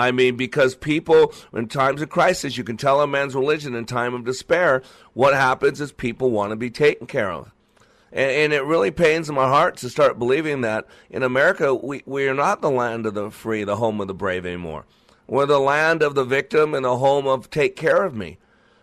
I 0.00 0.12
mean, 0.12 0.36
because 0.36 0.74
people, 0.74 1.34
in 1.52 1.68
times 1.68 2.00
of 2.00 2.08
crisis, 2.08 2.56
you 2.56 2.64
can 2.64 2.78
tell 2.78 3.02
a 3.02 3.06
man's 3.06 3.34
religion 3.34 3.74
in 3.74 3.84
time 3.84 4.14
of 4.14 4.24
despair. 4.24 4.82
What 5.12 5.34
happens 5.34 5.78
is 5.78 5.92
people 5.92 6.30
want 6.30 6.52
to 6.52 6.56
be 6.56 6.70
taken 6.70 7.06
care 7.06 7.30
of. 7.30 7.52
And, 8.10 8.30
and, 8.30 8.52
it 8.54 8.64
really 8.64 8.90
pains 8.90 9.30
my 9.30 9.46
heart 9.46 9.76
to 9.78 9.90
start 9.90 10.18
believing 10.18 10.62
that 10.62 10.86
in 11.10 11.22
America, 11.22 11.74
we, 11.74 12.02
we 12.06 12.26
are 12.28 12.34
not 12.34 12.62
the 12.62 12.70
land 12.70 13.04
of 13.04 13.12
the 13.12 13.30
free, 13.30 13.62
the 13.62 13.76
home 13.76 14.00
of 14.00 14.08
the 14.08 14.14
brave 14.14 14.46
anymore. 14.46 14.86
We're 15.26 15.44
the 15.44 15.60
land 15.60 16.02
of 16.02 16.14
the 16.14 16.24
victim 16.24 16.72
and 16.72 16.84
the 16.84 16.96
home 16.96 17.26
of 17.26 17.50
take 17.50 17.76
care 17.76 18.02
of 18.02 18.16
me. 18.16 18.38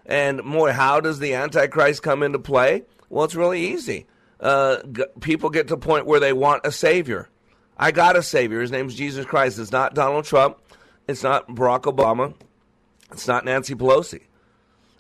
And 0.05 0.43
boy, 0.43 0.71
how 0.71 0.99
does 0.99 1.17
the 1.17 1.33
Antichrist 1.33 2.03
come 2.03 2.21
into 2.21 2.37
play? 2.37 2.83
Well, 3.09 3.25
it's 3.25 3.33
really 3.33 3.65
easy. 3.65 4.05
Uh, 4.39 4.83
g- 4.83 5.03
people 5.19 5.49
get 5.49 5.67
to 5.69 5.73
a 5.73 5.77
point 5.77 6.05
where 6.05 6.19
they 6.19 6.31
want 6.31 6.63
a 6.63 6.71
savior. 6.71 7.27
I 7.75 7.91
got 7.91 8.15
a 8.15 8.21
savior. 8.21 8.61
His 8.61 8.71
name's 8.71 8.93
Jesus 8.93 9.25
Christ. 9.25 9.57
It's 9.57 9.71
not 9.71 9.95
Donald 9.95 10.25
Trump. 10.25 10.59
It's 11.07 11.23
not 11.23 11.47
Barack 11.47 11.83
Obama. 11.83 12.33
It's 13.11 13.27
not 13.27 13.45
Nancy 13.45 13.75
Pelosi. 13.75 14.21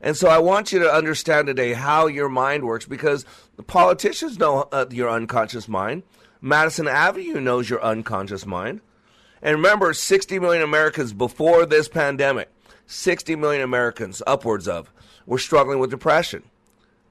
And 0.01 0.15
so 0.15 0.29
I 0.29 0.37
want 0.37 0.71
you 0.71 0.79
to 0.79 0.93
understand 0.93 1.47
today 1.47 1.73
how 1.73 2.07
your 2.07 2.29
mind 2.29 2.63
works 2.63 2.85
because 2.85 3.25
the 3.55 3.63
politicians 3.63 4.37
know 4.37 4.67
uh, 4.71 4.85
your 4.91 5.09
unconscious 5.09 5.67
mind. 5.67 6.03
Madison 6.39 6.87
Avenue 6.87 7.41
knows 7.41 7.69
your 7.69 7.83
unconscious 7.83 8.45
mind. 8.45 8.81
And 9.41 9.55
remember, 9.55 9.93
60 9.93 10.39
million 10.39 10.63
Americans 10.63 11.13
before 11.13 11.65
this 11.65 11.87
pandemic, 11.87 12.49
60 12.85 13.35
million 13.35 13.61
Americans, 13.61 14.21
upwards 14.25 14.67
of, 14.67 14.91
were 15.25 15.39
struggling 15.39 15.79
with 15.79 15.89
depression. 15.89 16.43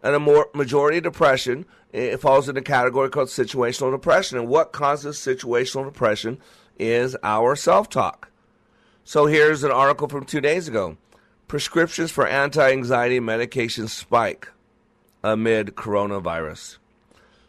And 0.02 0.14
a 0.14 0.20
more 0.20 0.48
majority 0.54 0.98
of 0.98 1.04
depression 1.04 1.66
it 1.92 2.18
falls 2.18 2.48
in 2.48 2.56
a 2.56 2.62
category 2.62 3.09
called 3.09 3.28
situational 3.28 3.90
depression. 3.90 4.38
And 4.38 4.48
what 4.48 4.72
causes 4.72 5.16
situational 5.16 5.85
depression 5.85 6.38
is 6.78 7.16
our 7.22 7.56
self 7.56 7.88
talk. 7.88 8.25
So 9.08 9.26
here's 9.26 9.62
an 9.62 9.70
article 9.70 10.08
from 10.08 10.24
two 10.24 10.40
days 10.40 10.66
ago. 10.66 10.96
Prescriptions 11.46 12.10
for 12.10 12.26
anti 12.26 12.72
anxiety 12.72 13.20
medications 13.20 13.90
spike 13.90 14.48
amid 15.22 15.76
coronavirus. 15.76 16.78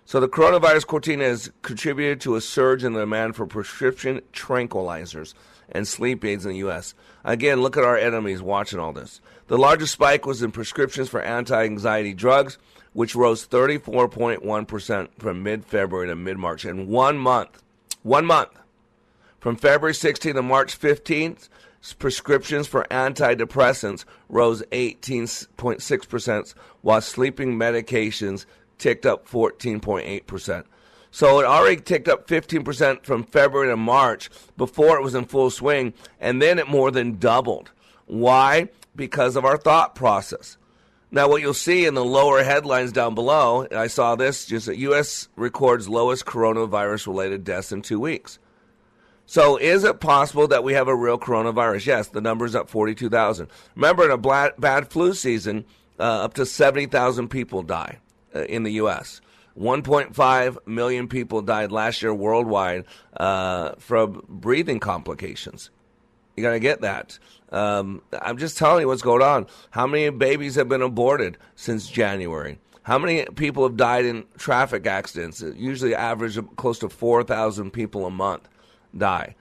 So, 0.06 0.20
the 0.20 0.30
coronavirus 0.30 0.86
quarantine 0.86 1.22
has 1.22 1.52
contributed 1.64 2.22
to 2.22 2.36
a 2.36 2.42
surge 2.42 2.84
in 2.84 2.94
the 2.94 3.00
demand 3.00 3.36
for 3.36 3.48
prescription 3.48 4.22
tranquilizers 4.34 5.34
and 5.72 5.88
sleep 5.88 6.24
aids 6.24 6.46
in 6.46 6.52
the 6.52 6.58
U.S. 6.60 6.94
Again, 7.26 7.64
look 7.64 7.76
at 7.76 7.84
our 7.84 7.98
enemies 7.98 8.40
watching 8.40 8.78
all 8.78 8.94
this. 8.94 9.20
The 9.48 9.58
largest 9.58 9.94
spike 9.94 10.28
was 10.28 10.44
in 10.44 10.52
prescriptions 10.52 11.10
for 11.10 11.24
anti 11.24 11.64
anxiety 11.64 12.14
drugs, 12.14 12.60
which 12.94 13.16
rose 13.16 13.48
34.1% 13.48 15.08
from 15.18 15.42
mid 15.42 15.66
February 15.66 16.08
to 16.10 16.16
mid 16.16 16.38
March 16.38 16.66
in 16.66 16.88
one 16.88 17.18
month. 17.18 17.64
One 18.04 18.28
month. 18.28 18.52
From 19.48 19.56
February 19.56 19.94
16th 19.94 20.34
to 20.34 20.42
March 20.42 20.78
15th, 20.78 21.48
prescriptions 22.00 22.68
for 22.68 22.86
antidepressants 22.92 24.04
rose 24.28 24.62
18.6%, 24.74 26.54
while 26.82 27.00
sleeping 27.00 27.58
medications 27.58 28.46
ticked 28.78 29.06
up 29.06 29.26
14.8%. 29.26 30.66
So 31.12 31.40
it 31.40 31.46
already 31.46 31.80
ticked 31.82 32.10
up 32.10 32.28
15% 32.28 33.06
from 33.06 33.24
February 33.24 33.70
to 33.70 33.78
March 33.78 34.30
before 34.58 34.98
it 34.98 35.02
was 35.02 35.16
in 35.16 35.24
full 35.24 35.50
swing, 35.50 35.94
and 36.20 36.42
then 36.42 36.60
it 36.60 36.68
more 36.68 36.92
than 36.92 37.18
doubled. 37.18 37.72
Why? 38.06 38.68
Because 38.98 39.38
of 39.38 39.46
our 39.46 39.58
thought 39.58 39.96
process. 39.96 40.58
Now, 41.10 41.30
what 41.30 41.42
you'll 41.42 41.54
see 41.54 41.86
in 41.86 41.94
the 41.94 42.04
lower 42.04 42.44
headlines 42.44 42.92
down 42.92 43.16
below, 43.16 43.66
I 43.72 43.88
saw 43.88 44.18
this 44.18 44.46
just 44.46 44.66
that 44.66 44.78
U.S. 44.80 45.30
records 45.38 45.88
lowest 45.88 46.26
coronavirus 46.26 47.08
related 47.08 47.46
deaths 47.46 47.72
in 47.72 47.82
two 47.82 48.02
weeks. 48.02 48.40
So, 49.30 49.58
is 49.58 49.84
it 49.84 50.00
possible 50.00 50.48
that 50.48 50.64
we 50.64 50.72
have 50.74 50.88
a 50.88 50.96
real 50.96 51.20
coronavirus? 51.20 51.86
Yes, 51.86 52.08
the 52.08 52.22
number's 52.22 52.56
up 52.56 52.70
42,000. 52.70 53.50
Remember, 53.76 54.06
in 54.06 54.12
a 54.12 54.18
bad 54.18 54.88
flu 54.90 55.14
season, 55.14 55.66
uh, 56.00 56.04
up 56.04 56.34
to 56.36 56.46
70,000 56.46 57.28
people 57.28 57.62
die 57.62 57.98
uh, 58.34 58.44
in 58.44 58.64
the 58.64 58.72
U.S. 58.74 59.20
1.5 59.60 60.58
million 60.66 61.10
people 61.10 61.42
died 61.42 61.74
last 61.74 62.02
year 62.02 62.14
worldwide 62.14 62.86
uh, 63.18 63.72
from 63.80 64.24
breathing 64.30 64.80
complications. 64.80 65.72
You 66.38 66.44
got 66.44 66.52
to 66.52 66.60
get 66.60 66.80
that. 66.82 67.20
Um, 67.52 68.04
I'm 68.22 68.38
just 68.38 68.58
telling 68.58 68.82
you 68.82 68.88
what's 68.88 69.02
going 69.02 69.24
on. 69.24 69.48
How 69.72 69.88
many 69.88 70.10
babies 70.10 70.56
have 70.56 70.70
been 70.70 70.82
aborted 70.82 71.38
since 71.56 71.90
January? 71.90 72.60
How 72.84 72.98
many 72.98 73.26
people 73.26 73.64
have 73.64 73.76
died 73.76 74.06
in 74.06 74.24
traffic 74.38 74.88
accidents? 74.88 75.42
It 75.42 75.58
usually 75.58 75.94
average 75.94 76.40
close 76.56 76.80
to 76.80 76.88
4,000 76.88 77.72
people 77.72 78.06
a 78.06 78.12
month 78.12 78.48
die. 78.98 79.36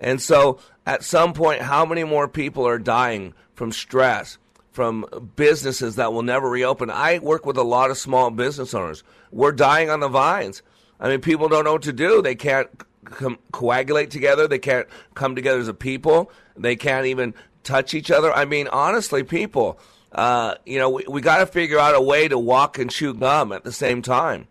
And 0.00 0.20
so, 0.20 0.58
at 0.84 1.02
some 1.02 1.32
point, 1.32 1.62
how 1.62 1.86
many 1.86 2.04
more 2.04 2.28
people 2.28 2.66
are 2.66 2.78
dying 2.78 3.34
from 3.54 3.72
stress, 3.72 4.38
from 4.72 5.06
businesses 5.36 5.96
that 5.96 6.12
will 6.12 6.22
never 6.22 6.50
reopen? 6.50 6.90
I 6.90 7.18
work 7.18 7.46
with 7.46 7.56
a 7.56 7.62
lot 7.62 7.90
of 7.90 7.98
small 7.98 8.30
business 8.30 8.74
owners. 8.74 9.02
We're 9.30 9.52
dying 9.52 9.88
on 9.88 10.00
the 10.00 10.08
vines. 10.08 10.62
I 11.00 11.08
mean, 11.08 11.20
people 11.20 11.48
don't 11.48 11.64
know 11.64 11.72
what 11.72 11.82
to 11.82 11.92
do. 11.92 12.22
They 12.22 12.34
can't 12.34 12.68
com- 13.04 13.38
coagulate 13.52 14.10
together. 14.10 14.46
They 14.46 14.58
can't 14.58 14.86
come 15.14 15.34
together 15.34 15.60
as 15.60 15.68
a 15.68 15.74
people. 15.74 16.30
They 16.56 16.76
can't 16.76 17.06
even 17.06 17.34
touch 17.64 17.94
each 17.94 18.10
other. 18.10 18.32
I 18.32 18.44
mean, 18.44 18.68
honestly, 18.68 19.22
people, 19.22 19.78
Uh, 20.12 20.54
you 20.64 20.78
know, 20.78 20.88
we, 20.88 21.04
we 21.08 21.20
got 21.20 21.38
to 21.38 21.46
figure 21.46 21.78
out 21.78 21.94
a 21.94 22.00
way 22.00 22.28
to 22.28 22.38
walk 22.38 22.78
and 22.78 22.90
chew 22.90 23.12
gum 23.12 23.52
at 23.52 23.64
the 23.64 23.72
same 23.72 24.00
time. 24.00 24.46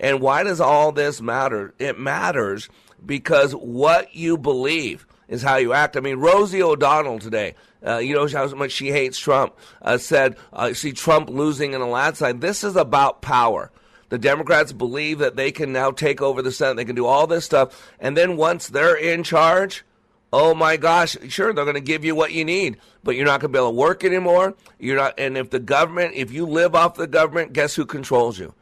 And 0.00 0.20
why 0.20 0.42
does 0.42 0.60
all 0.60 0.92
this 0.92 1.20
matter? 1.20 1.74
It 1.78 1.98
matters 1.98 2.68
because 3.04 3.52
what 3.52 4.14
you 4.14 4.38
believe 4.38 5.06
is 5.28 5.42
how 5.42 5.56
you 5.56 5.74
act. 5.74 5.96
I 5.96 6.00
mean, 6.00 6.16
Rosie 6.16 6.62
O'Donnell 6.62 7.18
today, 7.18 7.54
uh, 7.86 7.98
you 7.98 8.14
know 8.14 8.26
how 8.26 8.48
much 8.54 8.72
she 8.72 8.90
hates 8.90 9.18
Trump, 9.18 9.56
uh, 9.82 9.98
said, 9.98 10.36
uh, 10.52 10.72
see 10.72 10.92
Trump 10.92 11.28
losing 11.28 11.74
in 11.74 11.82
a 11.82 11.88
landslide. 11.88 12.40
This 12.40 12.64
is 12.64 12.76
about 12.76 13.22
power. 13.22 13.70
The 14.08 14.18
Democrats 14.18 14.72
believe 14.72 15.18
that 15.18 15.36
they 15.36 15.52
can 15.52 15.72
now 15.72 15.92
take 15.92 16.20
over 16.20 16.42
the 16.42 16.50
Senate. 16.50 16.76
They 16.76 16.84
can 16.84 16.96
do 16.96 17.06
all 17.06 17.28
this 17.28 17.44
stuff. 17.44 17.92
And 18.00 18.16
then 18.16 18.36
once 18.36 18.68
they're 18.68 18.96
in 18.96 19.22
charge, 19.22 19.84
oh 20.32 20.54
my 20.54 20.76
gosh, 20.78 21.16
sure, 21.28 21.52
they're 21.52 21.64
going 21.64 21.74
to 21.74 21.80
give 21.80 22.04
you 22.04 22.14
what 22.14 22.32
you 22.32 22.44
need, 22.44 22.78
but 23.04 23.14
you're 23.14 23.26
not 23.26 23.40
going 23.40 23.52
to 23.52 23.56
be 23.56 23.58
able 23.58 23.70
to 23.70 23.76
work 23.76 24.02
anymore. 24.02 24.54
You're 24.78 24.96
not, 24.96 25.14
and 25.18 25.36
if 25.36 25.50
the 25.50 25.60
government, 25.60 26.14
if 26.16 26.32
you 26.32 26.46
live 26.46 26.74
off 26.74 26.94
the 26.94 27.06
government, 27.06 27.52
guess 27.52 27.74
who 27.74 27.86
controls 27.86 28.38
you? 28.38 28.54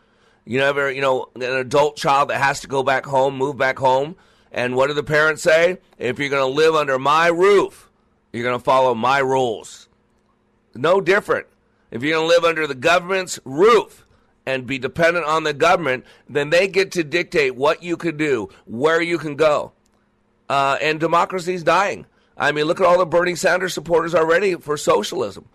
You 0.48 0.58
never, 0.58 0.90
you 0.90 1.02
know, 1.02 1.28
an 1.34 1.42
adult 1.42 1.98
child 1.98 2.30
that 2.30 2.40
has 2.40 2.60
to 2.60 2.68
go 2.68 2.82
back 2.82 3.04
home, 3.04 3.36
move 3.36 3.58
back 3.58 3.78
home. 3.78 4.16
And 4.50 4.74
what 4.74 4.86
do 4.86 4.94
the 4.94 5.02
parents 5.02 5.42
say? 5.42 5.76
If 5.98 6.18
you're 6.18 6.30
going 6.30 6.40
to 6.40 6.56
live 6.56 6.74
under 6.74 6.98
my 6.98 7.26
roof, 7.26 7.90
you're 8.32 8.44
going 8.44 8.58
to 8.58 8.64
follow 8.64 8.94
my 8.94 9.18
rules. 9.18 9.90
No 10.74 11.02
different. 11.02 11.48
If 11.90 12.02
you're 12.02 12.14
going 12.14 12.30
to 12.30 12.34
live 12.34 12.44
under 12.44 12.66
the 12.66 12.74
government's 12.74 13.38
roof 13.44 14.06
and 14.46 14.66
be 14.66 14.78
dependent 14.78 15.26
on 15.26 15.42
the 15.42 15.52
government, 15.52 16.06
then 16.30 16.48
they 16.48 16.66
get 16.66 16.92
to 16.92 17.04
dictate 17.04 17.54
what 17.54 17.82
you 17.82 17.98
can 17.98 18.16
do, 18.16 18.48
where 18.64 19.02
you 19.02 19.18
can 19.18 19.36
go. 19.36 19.72
Uh, 20.48 20.78
and 20.80 20.98
democracy's 20.98 21.62
dying. 21.62 22.06
I 22.38 22.52
mean, 22.52 22.64
look 22.64 22.80
at 22.80 22.86
all 22.86 22.98
the 22.98 23.04
Bernie 23.04 23.34
Sanders 23.34 23.74
supporters 23.74 24.14
already 24.14 24.54
for 24.54 24.78
socialism. 24.78 25.46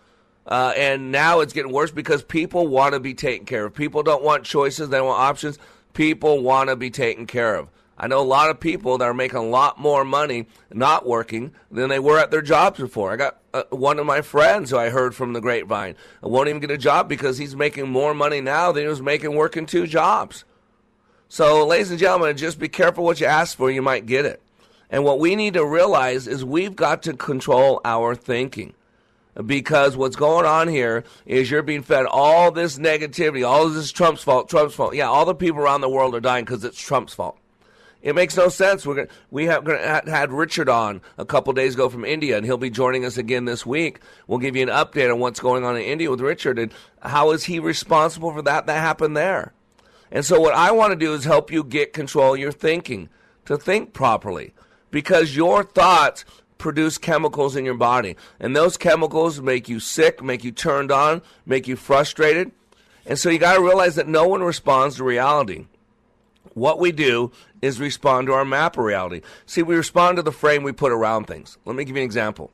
Uh, 0.46 0.72
and 0.76 1.10
now 1.10 1.40
it's 1.40 1.52
getting 1.52 1.72
worse 1.72 1.90
because 1.90 2.22
people 2.22 2.66
want 2.66 2.92
to 2.92 3.00
be 3.00 3.14
taken 3.14 3.46
care 3.46 3.64
of. 3.64 3.74
People 3.74 4.02
don't 4.02 4.22
want 4.22 4.44
choices, 4.44 4.88
they 4.90 5.00
want 5.00 5.18
options. 5.18 5.58
People 5.94 6.42
want 6.42 6.70
to 6.70 6.76
be 6.76 6.90
taken 6.90 7.26
care 7.26 7.54
of. 7.54 7.68
I 7.96 8.08
know 8.08 8.20
a 8.20 8.22
lot 8.22 8.50
of 8.50 8.58
people 8.58 8.98
that 8.98 9.04
are 9.04 9.14
making 9.14 9.38
a 9.38 9.44
lot 9.44 9.78
more 9.78 10.04
money 10.04 10.48
not 10.72 11.06
working 11.06 11.52
than 11.70 11.88
they 11.88 12.00
were 12.00 12.18
at 12.18 12.32
their 12.32 12.42
jobs 12.42 12.80
before. 12.80 13.12
I 13.12 13.16
got 13.16 13.38
uh, 13.52 13.62
one 13.70 14.00
of 14.00 14.06
my 14.06 14.20
friends 14.20 14.70
who 14.70 14.76
I 14.76 14.88
heard 14.90 15.14
from 15.14 15.32
the 15.32 15.40
grapevine 15.40 15.94
I 16.22 16.26
won't 16.26 16.48
even 16.48 16.60
get 16.60 16.72
a 16.72 16.78
job 16.78 17.08
because 17.08 17.38
he's 17.38 17.54
making 17.54 17.88
more 17.88 18.12
money 18.12 18.40
now 18.40 18.72
than 18.72 18.82
he 18.82 18.88
was 18.88 19.00
making 19.00 19.36
working 19.36 19.66
two 19.66 19.86
jobs. 19.86 20.44
So, 21.28 21.64
ladies 21.66 21.90
and 21.90 21.98
gentlemen, 21.98 22.36
just 22.36 22.58
be 22.58 22.68
careful 22.68 23.04
what 23.04 23.20
you 23.20 23.26
ask 23.26 23.56
for, 23.56 23.70
you 23.70 23.82
might 23.82 24.06
get 24.06 24.24
it. 24.24 24.42
And 24.90 25.04
what 25.04 25.18
we 25.18 25.36
need 25.36 25.54
to 25.54 25.64
realize 25.64 26.26
is 26.26 26.44
we've 26.44 26.76
got 26.76 27.02
to 27.04 27.14
control 27.14 27.80
our 27.84 28.14
thinking. 28.14 28.74
Because 29.44 29.96
what's 29.96 30.16
going 30.16 30.46
on 30.46 30.68
here 30.68 31.04
is 31.26 31.50
you're 31.50 31.62
being 31.62 31.82
fed 31.82 32.06
all 32.06 32.50
this 32.50 32.78
negativity, 32.78 33.46
all 33.46 33.68
this 33.68 33.84
is 33.84 33.92
Trump's 33.92 34.22
fault, 34.22 34.48
Trump's 34.48 34.74
fault. 34.74 34.94
Yeah, 34.94 35.08
all 35.08 35.24
the 35.24 35.34
people 35.34 35.60
around 35.60 35.80
the 35.80 35.88
world 35.88 36.14
are 36.14 36.20
dying 36.20 36.44
because 36.44 36.64
it's 36.64 36.80
Trump's 36.80 37.14
fault. 37.14 37.36
It 38.04 38.14
makes 38.14 38.36
no 38.36 38.50
sense. 38.50 38.84
We're 38.84 38.96
gonna, 38.96 39.08
we 39.30 39.46
have 39.46 39.64
gonna, 39.64 40.02
had 40.06 40.30
Richard 40.30 40.68
on 40.68 41.00
a 41.16 41.24
couple 41.24 41.54
days 41.54 41.72
ago 41.72 41.88
from 41.88 42.04
India, 42.04 42.36
and 42.36 42.44
he'll 42.44 42.58
be 42.58 42.68
joining 42.68 43.04
us 43.06 43.16
again 43.16 43.46
this 43.46 43.64
week. 43.64 44.00
We'll 44.26 44.38
give 44.38 44.54
you 44.54 44.62
an 44.62 44.68
update 44.68 45.10
on 45.10 45.20
what's 45.20 45.40
going 45.40 45.64
on 45.64 45.76
in 45.76 45.82
India 45.82 46.10
with 46.10 46.20
Richard 46.20 46.58
and 46.58 46.70
how 47.00 47.30
is 47.30 47.44
he 47.44 47.58
responsible 47.58 48.30
for 48.30 48.42
that 48.42 48.66
that 48.66 48.78
happened 48.78 49.16
there. 49.16 49.54
And 50.10 50.22
so, 50.22 50.38
what 50.38 50.54
I 50.54 50.70
want 50.70 50.92
to 50.92 50.96
do 50.96 51.14
is 51.14 51.24
help 51.24 51.50
you 51.50 51.64
get 51.64 51.94
control 51.94 52.34
of 52.34 52.40
your 52.40 52.52
thinking 52.52 53.08
to 53.46 53.56
think 53.56 53.94
properly 53.94 54.52
because 54.90 55.34
your 55.34 55.64
thoughts 55.64 56.26
produce 56.64 56.96
chemicals 56.96 57.56
in 57.56 57.64
your 57.66 57.74
body. 57.74 58.16
And 58.40 58.56
those 58.56 58.78
chemicals 58.78 59.38
make 59.38 59.68
you 59.68 59.78
sick, 59.78 60.22
make 60.22 60.42
you 60.42 60.50
turned 60.50 60.90
on, 60.90 61.20
make 61.44 61.68
you 61.68 61.76
frustrated. 61.76 62.52
And 63.04 63.18
so 63.18 63.28
you 63.28 63.38
got 63.38 63.56
to 63.56 63.62
realize 63.62 63.96
that 63.96 64.08
no 64.08 64.26
one 64.26 64.42
responds 64.42 64.96
to 64.96 65.04
reality. 65.04 65.66
What 66.54 66.78
we 66.78 66.90
do 66.90 67.32
is 67.60 67.80
respond 67.80 68.28
to 68.28 68.32
our 68.32 68.46
map 68.46 68.78
of 68.78 68.84
reality. 68.84 69.20
See, 69.44 69.62
we 69.62 69.76
respond 69.76 70.16
to 70.16 70.22
the 70.22 70.32
frame 70.32 70.62
we 70.62 70.72
put 70.72 70.90
around 70.90 71.26
things. 71.26 71.58
Let 71.66 71.76
me 71.76 71.84
give 71.84 71.96
you 71.96 72.02
an 72.02 72.06
example. 72.06 72.50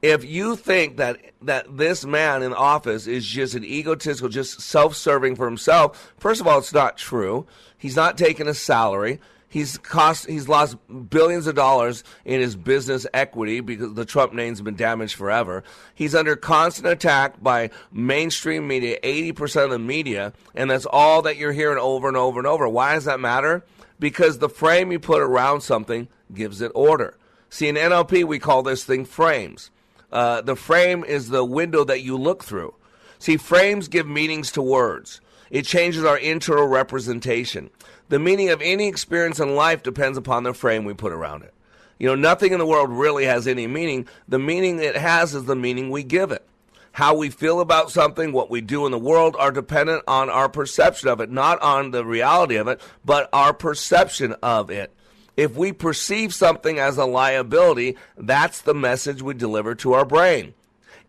If 0.00 0.24
you 0.24 0.56
think 0.56 0.96
that 0.96 1.18
that 1.42 1.76
this 1.76 2.06
man 2.06 2.42
in 2.42 2.54
office 2.54 3.06
is 3.06 3.26
just 3.26 3.54
an 3.54 3.64
egotistical, 3.64 4.30
just 4.30 4.62
self-serving 4.62 5.36
for 5.36 5.44
himself, 5.44 6.14
first 6.16 6.40
of 6.40 6.46
all, 6.46 6.58
it's 6.58 6.72
not 6.72 6.96
true. 6.96 7.46
He's 7.76 7.96
not 7.96 8.16
taking 8.16 8.48
a 8.48 8.54
salary. 8.54 9.20
He's 9.50 9.78
cost 9.78 10.26
he's 10.26 10.48
lost 10.48 10.76
billions 11.10 11.48
of 11.48 11.56
dollars 11.56 12.04
in 12.24 12.40
his 12.40 12.54
business 12.54 13.04
equity 13.12 13.58
because 13.58 13.94
the 13.94 14.04
Trump 14.04 14.32
name's 14.32 14.62
been 14.62 14.76
damaged 14.76 15.16
forever. 15.16 15.64
He's 15.92 16.14
under 16.14 16.36
constant 16.36 16.86
attack 16.86 17.42
by 17.42 17.70
mainstream 17.90 18.68
media, 18.68 19.00
80% 19.02 19.64
of 19.64 19.70
the 19.70 19.78
media, 19.80 20.32
and 20.54 20.70
that's 20.70 20.86
all 20.86 21.22
that 21.22 21.36
you're 21.36 21.52
hearing 21.52 21.78
over 21.78 22.06
and 22.06 22.16
over 22.16 22.38
and 22.38 22.46
over. 22.46 22.68
Why 22.68 22.94
does 22.94 23.06
that 23.06 23.18
matter? 23.18 23.64
Because 23.98 24.38
the 24.38 24.48
frame 24.48 24.92
you 24.92 25.00
put 25.00 25.20
around 25.20 25.62
something 25.62 26.06
gives 26.32 26.60
it 26.60 26.70
order. 26.72 27.18
See, 27.48 27.66
in 27.66 27.74
NLP, 27.74 28.22
we 28.24 28.38
call 28.38 28.62
this 28.62 28.84
thing 28.84 29.04
frames. 29.04 29.72
Uh, 30.12 30.42
the 30.42 30.54
frame 30.54 31.02
is 31.02 31.28
the 31.28 31.44
window 31.44 31.82
that 31.82 32.02
you 32.02 32.16
look 32.16 32.44
through. 32.44 32.72
See, 33.18 33.36
frames 33.36 33.88
give 33.88 34.06
meanings 34.06 34.52
to 34.52 34.62
words. 34.62 35.20
It 35.50 35.66
changes 35.66 36.04
our 36.04 36.16
internal 36.16 36.68
representation. 36.68 37.70
The 38.10 38.18
meaning 38.18 38.50
of 38.50 38.60
any 38.60 38.88
experience 38.88 39.38
in 39.38 39.54
life 39.54 39.84
depends 39.84 40.18
upon 40.18 40.42
the 40.42 40.52
frame 40.52 40.84
we 40.84 40.94
put 40.94 41.12
around 41.12 41.44
it. 41.44 41.54
You 41.96 42.08
know, 42.08 42.16
nothing 42.16 42.52
in 42.52 42.58
the 42.58 42.66
world 42.66 42.90
really 42.90 43.24
has 43.26 43.46
any 43.46 43.68
meaning. 43.68 44.08
The 44.26 44.40
meaning 44.40 44.80
it 44.80 44.96
has 44.96 45.32
is 45.32 45.44
the 45.44 45.54
meaning 45.54 45.90
we 45.90 46.02
give 46.02 46.32
it. 46.32 46.44
How 46.90 47.14
we 47.14 47.30
feel 47.30 47.60
about 47.60 47.92
something, 47.92 48.32
what 48.32 48.50
we 48.50 48.62
do 48.62 48.84
in 48.84 48.90
the 48.90 48.98
world 48.98 49.36
are 49.38 49.52
dependent 49.52 50.02
on 50.08 50.28
our 50.28 50.48
perception 50.48 51.08
of 51.08 51.20
it, 51.20 51.30
not 51.30 51.62
on 51.62 51.92
the 51.92 52.04
reality 52.04 52.56
of 52.56 52.66
it, 52.66 52.80
but 53.04 53.28
our 53.32 53.54
perception 53.54 54.34
of 54.42 54.70
it. 54.70 54.92
If 55.36 55.54
we 55.54 55.70
perceive 55.70 56.34
something 56.34 56.80
as 56.80 56.98
a 56.98 57.04
liability, 57.04 57.96
that's 58.16 58.60
the 58.62 58.74
message 58.74 59.22
we 59.22 59.34
deliver 59.34 59.76
to 59.76 59.92
our 59.92 60.04
brain. 60.04 60.54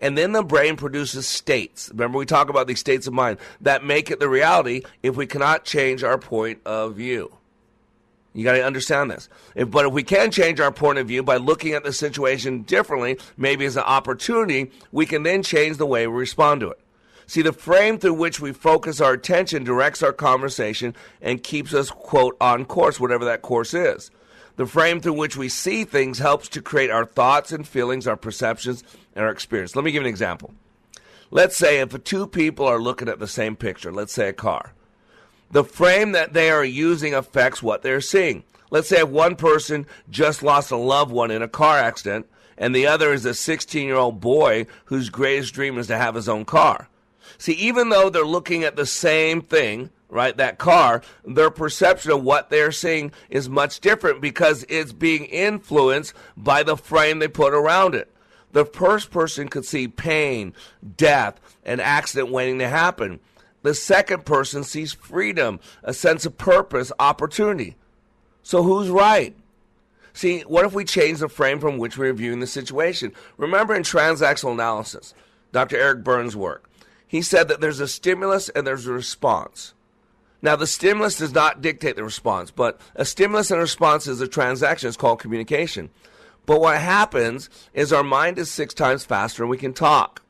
And 0.02 0.18
then 0.18 0.32
the 0.32 0.44
brain 0.44 0.76
produces 0.76 1.28
states. 1.28 1.90
Remember, 1.90 2.18
we 2.18 2.26
talk 2.26 2.50
about 2.50 2.68
these 2.68 2.80
states 2.80 3.06
of 3.06 3.14
mind 3.14 3.38
that 3.62 3.86
make 3.86 4.10
it 4.10 4.20
the 4.20 4.28
reality 4.28 4.82
if 5.04 5.16
we 5.16 5.28
cannot 5.28 5.64
change 5.64 6.04
our 6.04 6.18
point 6.18 6.60
of 6.66 6.96
view. 6.96 7.38
You 8.34 8.44
got 8.44 8.54
to 8.54 8.66
understand 8.66 9.12
this. 9.12 9.30
If, 9.56 9.70
but 9.70 9.86
if 9.86 9.94
we 9.94 10.04
can 10.04 10.32
change 10.32 10.60
our 10.60 10.72
point 10.72 10.98
of 10.98 11.08
view 11.08 11.22
by 11.22 11.38
looking 11.38 11.74
at 11.74 11.84
the 11.84 11.94
situation 11.94 12.64
differently, 12.64 13.20
maybe 13.38 13.66
as 13.66 13.76
an 13.76 13.84
opportunity, 13.84 14.72
we 14.92 15.06
can 15.06 15.24
then 15.24 15.44
change 15.44 15.78
the 15.78 15.86
way 15.86 16.08
we 16.08 16.18
respond 16.18 16.62
to 16.62 16.70
it. 16.70 16.80
See, 17.28 17.42
the 17.42 17.54
frame 17.54 18.00
through 18.00 18.16
which 18.16 18.40
we 18.40 18.54
focus 18.54 19.00
our 19.00 19.14
attention 19.14 19.64
directs 19.64 20.02
our 20.02 20.14
conversation 20.14 20.96
and 21.22 21.44
keeps 21.44 21.74
us, 21.74 21.90
quote, 21.90 22.36
on 22.42 22.66
course, 22.66 23.00
whatever 23.00 23.26
that 23.26 23.42
course 23.42 23.74
is. 23.74 24.12
The 24.58 24.66
frame 24.66 25.00
through 25.00 25.14
which 25.14 25.38
we 25.38 25.48
see 25.48 25.86
things 25.86 26.20
helps 26.20 26.50
to 26.50 26.62
create 26.62 26.90
our 26.90 27.06
thoughts 27.06 27.52
and 27.52 27.68
feelings, 27.68 28.06
our 28.06 28.18
perceptions, 28.18 28.84
our 29.16 29.30
experience. 29.30 29.76
Let 29.76 29.86
me 29.86 29.92
give 29.92 30.04
an 30.04 30.10
example. 30.10 30.54
Let's 31.30 31.56
say 31.56 31.80
if 31.80 32.04
two 32.04 32.28
people 32.28 32.66
are 32.66 32.80
looking 32.80 33.08
at 33.08 33.20
the 33.20 33.28
same 33.28 33.56
picture, 33.56 33.92
let's 33.92 34.14
say 34.14 34.30
a 34.30 34.34
car, 34.34 34.74
the 35.52 35.64
frame 35.64 36.12
that 36.14 36.34
they 36.34 36.50
are 36.50 36.66
using 36.66 37.14
affects 37.14 37.64
what 37.64 37.84
they're 37.84 38.02
seeing. 38.02 38.44
Let's 38.70 38.88
say 38.88 39.02
if 39.02 39.10
one 39.10 39.36
person 39.36 39.86
just 40.10 40.44
lost 40.44 40.72
a 40.72 40.78
loved 40.78 41.12
one 41.12 41.32
in 41.32 41.42
a 41.42 41.48
car 41.48 41.78
accident, 41.78 42.28
and 42.58 42.76
the 42.76 42.88
other 42.88 43.12
is 43.12 43.26
a 43.26 43.34
16 43.34 43.88
year 43.88 43.96
old 43.96 44.22
boy 44.22 44.66
whose 44.86 45.10
greatest 45.10 45.54
dream 45.54 45.78
is 45.78 45.88
to 45.88 45.98
have 45.98 46.16
his 46.16 46.30
own 46.30 46.46
car. 46.46 46.90
See, 47.38 47.54
even 47.54 47.90
though 47.90 48.10
they're 48.10 48.24
looking 48.24 48.64
at 48.64 48.76
the 48.76 48.86
same 48.86 49.42
thing, 49.42 49.90
right, 50.10 50.36
that 50.38 50.58
car, 50.58 51.02
their 51.26 51.50
perception 51.50 52.12
of 52.12 52.24
what 52.24 52.50
they're 52.50 52.72
seeing 52.72 53.12
is 53.30 53.50
much 53.50 53.80
different 53.80 54.22
because 54.22 54.64
it's 54.70 54.94
being 54.94 55.26
influenced 55.26 56.14
by 56.38 56.62
the 56.64 56.78
frame 56.78 57.20
they 57.20 57.28
put 57.28 57.54
around 57.54 57.96
it. 57.96 58.14
The 58.52 58.66
first 58.66 59.12
person 59.12 59.48
could 59.48 59.66
see 59.66 59.88
pain, 59.88 60.54
death, 60.98 61.40
an 61.64 61.80
accident 61.80 62.32
waiting 62.32 62.60
to 62.60 62.68
happen. 62.68 63.20
The 63.64 63.74
second 63.74 64.26
person 64.26 64.64
sees 64.64 64.94
freedom, 64.94 65.60
a 65.84 65.94
sense 65.94 66.26
of 66.26 66.38
purpose, 66.38 66.92
opportunity. 67.00 67.76
So 68.44 68.64
who's 68.64 68.90
right? 68.90 69.36
See, 70.14 70.42
what 70.42 70.66
if 70.66 70.74
we 70.74 70.84
change 70.84 71.20
the 71.20 71.30
frame 71.30 71.60
from 71.60 71.78
which 71.78 71.98
we're 71.98 72.14
viewing 72.14 72.40
the 72.40 72.48
situation? 72.48 73.14
Remember 73.38 73.74
in 73.74 73.84
transactional 73.84 74.54
analysis, 74.54 75.14
Dr. 75.52 75.78
Eric 75.78 76.04
Berne's 76.04 76.36
work, 76.36 76.70
he 77.08 77.22
said 77.22 77.48
that 77.48 77.62
there's 77.62 77.80
a 77.80 77.88
stimulus 77.88 78.50
and 78.50 78.66
there's 78.66 78.88
a 78.88 78.94
response. 78.94 79.74
Now, 80.42 80.56
the 80.56 80.68
stimulus 80.68 81.18
does 81.18 81.34
not 81.34 81.62
dictate 81.62 81.96
the 81.96 82.04
response, 82.04 82.50
but 82.50 82.82
a 82.96 83.06
stimulus 83.06 83.52
and 83.52 83.62
response 83.62 84.08
is 84.08 84.22
a 84.22 84.28
transaction. 84.28 84.88
It's 84.88 84.98
called 84.98 85.20
communication. 85.20 85.92
But 86.52 86.60
what 86.60 86.82
happens 86.82 87.50
is 87.74 87.94
our 87.94 88.04
mind 88.04 88.38
is 88.38 88.52
six 88.52 88.74
times 88.74 89.06
faster 89.06 89.42
and 89.42 89.50
we 89.50 89.58
can 89.58 89.72
talk. 89.72 90.22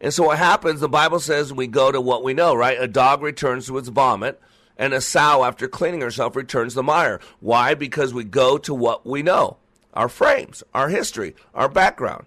And 0.00 0.14
so 0.14 0.26
what 0.26 0.38
happens, 0.38 0.78
the 0.78 0.88
Bible 0.88 1.18
says 1.18 1.52
we 1.52 1.66
go 1.66 1.90
to 1.90 2.00
what 2.00 2.22
we 2.22 2.32
know, 2.32 2.54
right? 2.54 2.80
A 2.80 2.86
dog 2.86 3.22
returns 3.22 3.66
to 3.66 3.76
its 3.76 3.88
vomit, 3.88 4.40
and 4.76 4.94
a 4.94 5.00
sow, 5.00 5.42
after 5.42 5.66
cleaning 5.66 6.00
herself, 6.00 6.36
returns 6.36 6.74
the 6.74 6.84
mire. 6.84 7.18
Why? 7.40 7.74
Because 7.74 8.14
we 8.14 8.22
go 8.22 8.56
to 8.58 8.72
what 8.72 9.04
we 9.04 9.24
know 9.24 9.56
our 9.94 10.08
frames, 10.08 10.62
our 10.74 10.90
history, 10.90 11.34
our 11.56 11.68
background. 11.68 12.26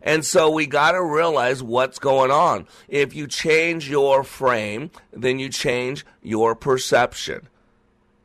And 0.00 0.24
so 0.24 0.48
we 0.48 0.68
got 0.68 0.92
to 0.92 1.02
realize 1.02 1.60
what's 1.60 1.98
going 1.98 2.30
on. 2.30 2.68
If 2.86 3.16
you 3.16 3.26
change 3.26 3.90
your 3.90 4.22
frame, 4.22 4.92
then 5.12 5.40
you 5.40 5.48
change 5.48 6.06
your 6.22 6.54
perception. 6.54 7.48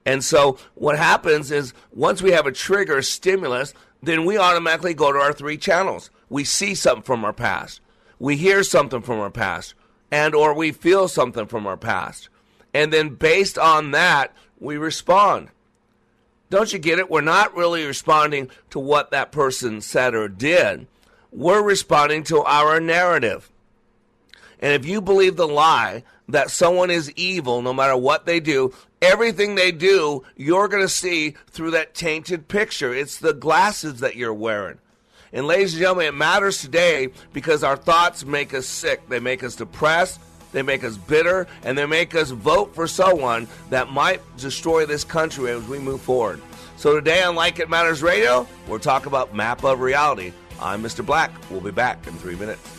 And 0.06 0.24
so 0.24 0.58
what 0.76 0.98
happens 0.98 1.52
is 1.52 1.74
once 1.92 2.22
we 2.22 2.32
have 2.32 2.48
a 2.48 2.52
trigger, 2.52 3.02
stimulus, 3.02 3.74
then 4.02 4.26
we 4.26 4.38
automatically 4.38 4.94
go 4.94 5.12
to 5.12 5.20
our 5.20 5.34
three 5.34 5.58
channels. 5.58 6.10
We 6.30 6.44
see 6.44 6.76
something 6.76 7.04
from 7.04 7.26
our 7.26 7.34
past. 7.34 7.82
We 8.18 8.38
hear 8.38 8.64
something 8.64 9.02
from 9.02 9.20
our 9.20 9.30
past 9.32 9.74
and 10.12 10.34
or 10.34 10.54
we 10.54 10.72
feel 10.72 11.08
something 11.08 11.46
from 11.46 11.68
our 11.68 11.78
past. 11.78 12.30
And 12.74 12.94
then 12.94 13.16
based 13.16 13.58
on 13.58 13.92
that, 13.92 14.34
we 14.60 14.78
respond. 14.78 15.50
Don't 16.50 16.74
you 16.74 16.80
get 16.80 17.00
it? 17.00 17.10
We're 17.10 17.22
not 17.22 17.56
really 17.56 17.86
responding 17.86 18.50
to 18.72 18.80
what 18.80 19.12
that 19.12 19.32
person 19.32 19.82
said 19.82 20.16
or 20.16 20.28
did. 20.28 20.88
We're 21.32 21.62
responding 21.62 22.24
to 22.26 22.44
our 22.44 22.80
narrative. 22.80 23.52
And 24.60 24.74
if 24.74 24.86
you 24.86 25.00
believe 25.00 25.36
the 25.36 25.48
lie 25.48 26.04
that 26.30 26.52
someone 26.52 26.90
is 26.90 27.12
evil 27.12 27.62
no 27.62 27.74
matter 27.74 27.98
what 27.98 28.26
they 28.26 28.40
do, 28.40 28.74
everything 29.02 29.56
they 29.56 29.72
do, 29.72 30.24
you're 30.36 30.68
going 30.68 30.84
to 30.84 30.90
see 30.90 31.36
through 31.48 31.72
that 31.72 31.94
tainted 31.94 32.48
picture. 32.48 32.94
It's 32.94 33.18
the 33.18 33.34
glasses 33.34 34.00
that 34.00 34.16
you're 34.16 34.34
wearing. 34.34 34.78
And 35.32 35.46
ladies 35.46 35.74
and 35.74 35.82
gentlemen, 35.82 36.08
it 36.08 36.16
matters 36.16 36.62
today 36.62 37.10
because 37.34 37.64
our 37.64 37.78
thoughts 37.78 38.26
make 38.26 38.54
us 38.54 38.66
sick. 38.66 39.08
They 39.10 39.20
make 39.20 39.44
us 39.44 39.56
depressed. 39.56 40.20
They 40.52 40.64
make 40.64 40.84
us 40.84 40.98
bitter. 40.98 41.48
And 41.64 41.78
they 41.78 41.86
make 41.86 42.16
us 42.16 42.32
vote 42.32 42.74
for 42.74 42.88
someone 42.88 43.48
that 43.70 43.92
might 43.92 44.22
destroy 44.38 44.86
this 44.86 45.04
country 45.04 45.52
as 45.52 45.64
we 45.68 45.78
move 45.78 46.02
forward. 46.02 46.42
So 46.78 46.96
today 46.96 47.22
on 47.24 47.36
Like 47.36 47.60
It 47.60 47.70
Matters 47.70 48.02
Radio, 48.02 48.48
we'll 48.68 48.80
talk 48.80 49.06
about 49.06 49.36
Map 49.36 49.64
of 49.64 49.82
Reality. 49.82 50.34
I'm 50.60 50.82
Mr. 50.82 51.06
Black. 51.06 51.32
We'll 51.52 51.62
be 51.62 51.72
back 51.72 52.08
in 52.08 52.14
three 52.14 52.36
minutes. 52.36 52.79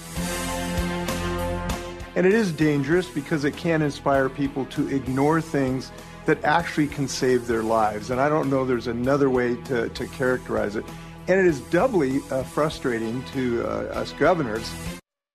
And 2.17 2.27
it 2.27 2.35
is 2.35 2.53
dangerous 2.53 3.09
because 3.09 3.45
it 3.45 3.57
can 3.57 3.83
inspire 3.83 4.29
people 4.29 4.65
to 4.67 4.89
ignore 4.89 5.41
things 5.41 5.93
that 6.27 6.43
actually 6.45 6.89
can 6.89 7.09
save 7.09 7.47
their 7.47 7.63
lives. 7.63 8.11
And 8.11 8.21
I 8.21 8.29
don't 8.29 8.51
know 8.51 8.65
there's 8.65 8.89
another 8.89 9.31
way 9.31 9.57
to, 9.65 9.89
to 9.89 10.07
characterize 10.09 10.77
it. 10.77 10.85
And 11.29 11.39
it 11.39 11.47
is 11.47 11.61
doubly 11.61 12.21
uh, 12.31 12.43
frustrating 12.43 13.25
to 13.33 13.65
uh, 13.65 13.71
us 13.95 14.13
governors 14.13 14.73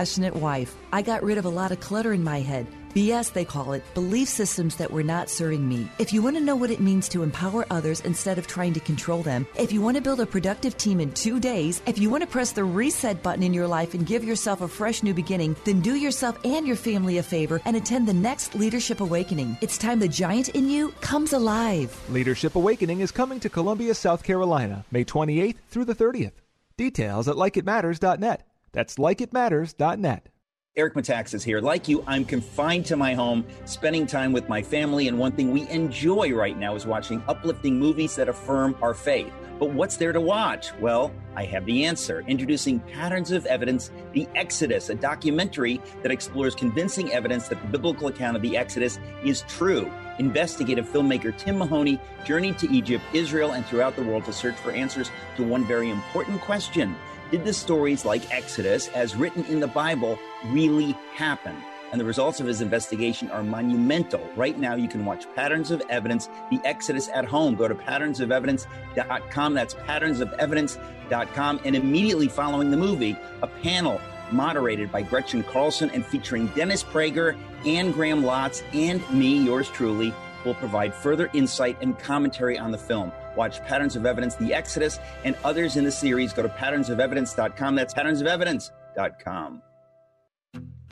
passionate 0.00 0.34
wife. 0.34 0.74
I 0.94 1.02
got 1.02 1.22
rid 1.22 1.36
of 1.36 1.44
a 1.44 1.56
lot 1.60 1.72
of 1.72 1.80
clutter 1.80 2.14
in 2.14 2.24
my 2.24 2.40
head. 2.40 2.66
BS, 2.94 3.34
they 3.34 3.44
call 3.44 3.74
it, 3.74 3.84
belief 3.92 4.28
systems 4.28 4.76
that 4.76 4.90
were 4.90 5.02
not 5.02 5.28
serving 5.28 5.68
me. 5.68 5.86
If 5.98 6.10
you 6.10 6.22
want 6.22 6.36
to 6.36 6.42
know 6.42 6.56
what 6.56 6.70
it 6.70 6.80
means 6.80 7.06
to 7.10 7.22
empower 7.22 7.66
others 7.70 8.00
instead 8.00 8.38
of 8.38 8.46
trying 8.46 8.72
to 8.72 8.80
control 8.80 9.22
them, 9.22 9.46
if 9.58 9.72
you 9.72 9.82
want 9.82 9.98
to 9.98 10.02
build 10.02 10.20
a 10.20 10.26
productive 10.26 10.78
team 10.78 11.00
in 11.00 11.12
two 11.12 11.38
days, 11.38 11.82
if 11.84 11.98
you 11.98 12.08
want 12.08 12.22
to 12.22 12.26
press 12.26 12.52
the 12.52 12.64
reset 12.64 13.22
button 13.22 13.42
in 13.42 13.52
your 13.52 13.68
life 13.68 13.92
and 13.92 14.06
give 14.06 14.24
yourself 14.24 14.62
a 14.62 14.68
fresh 14.68 15.02
new 15.02 15.12
beginning, 15.12 15.54
then 15.66 15.82
do 15.82 15.96
yourself 15.96 16.42
and 16.46 16.66
your 16.66 16.76
family 16.76 17.18
a 17.18 17.22
favor 17.22 17.60
and 17.66 17.76
attend 17.76 18.08
the 18.08 18.14
next 18.14 18.54
Leadership 18.54 19.02
Awakening. 19.02 19.58
It's 19.60 19.76
time 19.76 19.98
the 20.00 20.08
giant 20.08 20.48
in 20.48 20.70
you 20.70 20.92
comes 21.02 21.34
alive. 21.34 21.94
Leadership 22.08 22.56
Awakening 22.56 23.00
is 23.00 23.12
coming 23.12 23.38
to 23.40 23.50
Columbia, 23.50 23.94
South 23.94 24.22
Carolina, 24.22 24.86
May 24.90 25.04
28th 25.04 25.58
through 25.68 25.84
the 25.84 25.94
30th. 25.94 26.32
Details 26.78 27.28
at 27.28 27.36
likeitmatters.net. 27.36 28.49
That's 28.72 28.96
likeitmatters.net. 28.96 30.28
Eric 30.76 30.94
Metaxas 30.94 31.34
is 31.34 31.42
here. 31.42 31.60
Like 31.60 31.88
you, 31.88 32.04
I'm 32.06 32.24
confined 32.24 32.86
to 32.86 32.96
my 32.96 33.12
home, 33.12 33.44
spending 33.64 34.06
time 34.06 34.32
with 34.32 34.48
my 34.48 34.62
family, 34.62 35.08
and 35.08 35.18
one 35.18 35.32
thing 35.32 35.50
we 35.50 35.68
enjoy 35.68 36.32
right 36.32 36.56
now 36.56 36.76
is 36.76 36.86
watching 36.86 37.20
uplifting 37.26 37.76
movies 37.76 38.14
that 38.14 38.28
affirm 38.28 38.76
our 38.80 38.94
faith. 38.94 39.32
But 39.58 39.74
what's 39.74 39.96
there 39.96 40.12
to 40.12 40.20
watch? 40.20 40.72
Well, 40.80 41.12
I 41.34 41.44
have 41.46 41.66
the 41.66 41.84
answer. 41.84 42.24
Introducing 42.28 42.78
Patterns 42.78 43.32
of 43.32 43.46
Evidence 43.46 43.90
The 44.12 44.28
Exodus, 44.36 44.90
a 44.90 44.94
documentary 44.94 45.80
that 46.02 46.12
explores 46.12 46.54
convincing 46.54 47.12
evidence 47.12 47.48
that 47.48 47.60
the 47.60 47.68
biblical 47.68 48.06
account 48.06 48.36
of 48.36 48.42
the 48.42 48.56
Exodus 48.56 49.00
is 49.24 49.42
true. 49.48 49.90
Investigative 50.20 50.88
filmmaker 50.88 51.36
Tim 51.36 51.58
Mahoney 51.58 52.00
journeyed 52.24 52.58
to 52.58 52.70
Egypt, 52.72 53.02
Israel, 53.12 53.52
and 53.52 53.66
throughout 53.66 53.96
the 53.96 54.04
world 54.04 54.24
to 54.26 54.32
search 54.32 54.54
for 54.54 54.70
answers 54.70 55.10
to 55.36 55.42
one 55.42 55.64
very 55.66 55.90
important 55.90 56.40
question 56.42 56.94
did 57.30 57.44
the 57.44 57.52
stories 57.52 58.04
like 58.04 58.30
Exodus, 58.32 58.88
as 58.88 59.14
written 59.14 59.44
in 59.44 59.60
the 59.60 59.68
Bible, 59.68 60.18
really 60.46 60.92
happen? 61.14 61.56
And 61.92 62.00
the 62.00 62.04
results 62.04 62.40
of 62.40 62.46
his 62.46 62.60
investigation 62.60 63.30
are 63.30 63.42
monumental. 63.42 64.20
Right 64.36 64.58
now, 64.58 64.76
you 64.76 64.88
can 64.88 65.04
watch 65.04 65.26
Patterns 65.34 65.70
of 65.70 65.82
Evidence, 65.88 66.28
the 66.50 66.60
Exodus 66.64 67.08
at 67.12 67.24
home. 67.24 67.56
Go 67.56 67.66
to 67.66 67.74
patternsofevidence.com. 67.74 69.54
That's 69.54 69.74
patternsofevidence.com. 69.74 71.60
And 71.64 71.76
immediately 71.76 72.28
following 72.28 72.70
the 72.70 72.76
movie, 72.76 73.16
a 73.42 73.46
panel 73.48 74.00
moderated 74.30 74.92
by 74.92 75.02
Gretchen 75.02 75.42
Carlson 75.42 75.90
and 75.90 76.06
featuring 76.06 76.46
Dennis 76.48 76.84
Prager 76.84 77.36
and 77.66 77.92
Graham 77.92 78.22
Lotz 78.22 78.62
and 78.72 79.08
me, 79.10 79.38
yours 79.38 79.68
truly, 79.68 80.14
will 80.44 80.54
provide 80.54 80.94
further 80.94 81.28
insight 81.32 81.76
and 81.80 81.98
commentary 81.98 82.58
on 82.58 82.70
the 82.70 82.78
film. 82.78 83.12
Watch 83.40 83.64
Patterns 83.64 83.96
of 83.96 84.04
Evidence, 84.04 84.34
The 84.34 84.52
Exodus, 84.52 84.98
and 85.24 85.34
others 85.44 85.78
in 85.78 85.84
the 85.84 85.90
series. 85.90 86.34
Go 86.34 86.42
to 86.42 86.50
patternsofevidence.com. 86.50 87.74
That's 87.74 87.94
patternsofevidence.com. 87.94 89.62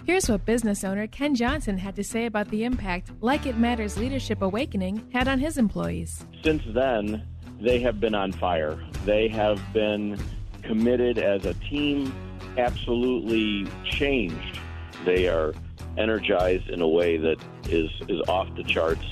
Here's 0.07 0.31
what 0.31 0.47
business 0.47 0.83
owner 0.83 1.07
Ken 1.09 1.35
Johnson 1.35 1.77
had 1.77 1.95
to 1.97 2.03
say 2.03 2.25
about 2.25 2.49
the 2.49 2.65
impact 2.65 3.11
Like 3.21 3.45
It 3.45 3.59
Matters 3.59 3.99
Leadership 3.99 4.41
Awakening 4.41 5.11
had 5.13 5.29
on 5.29 5.39
his 5.39 5.59
employees. 5.59 6.25
Since 6.43 6.63
then, 6.69 7.23
they 7.61 7.81
have 7.81 8.01
been 8.01 8.15
on 8.15 8.33
fire. 8.33 8.83
They 9.05 9.29
have 9.29 9.61
been 9.75 10.19
committed 10.63 11.19
as 11.19 11.45
a 11.45 11.53
team, 11.53 12.15
absolutely 12.57 13.71
changed. 13.85 14.59
They 15.05 15.29
are 15.29 15.53
energized 15.99 16.71
in 16.71 16.81
a 16.81 16.89
way 16.89 17.19
that 17.19 17.37
is, 17.69 17.91
is 18.09 18.23
off 18.27 18.49
the 18.57 18.65
charts 18.65 19.05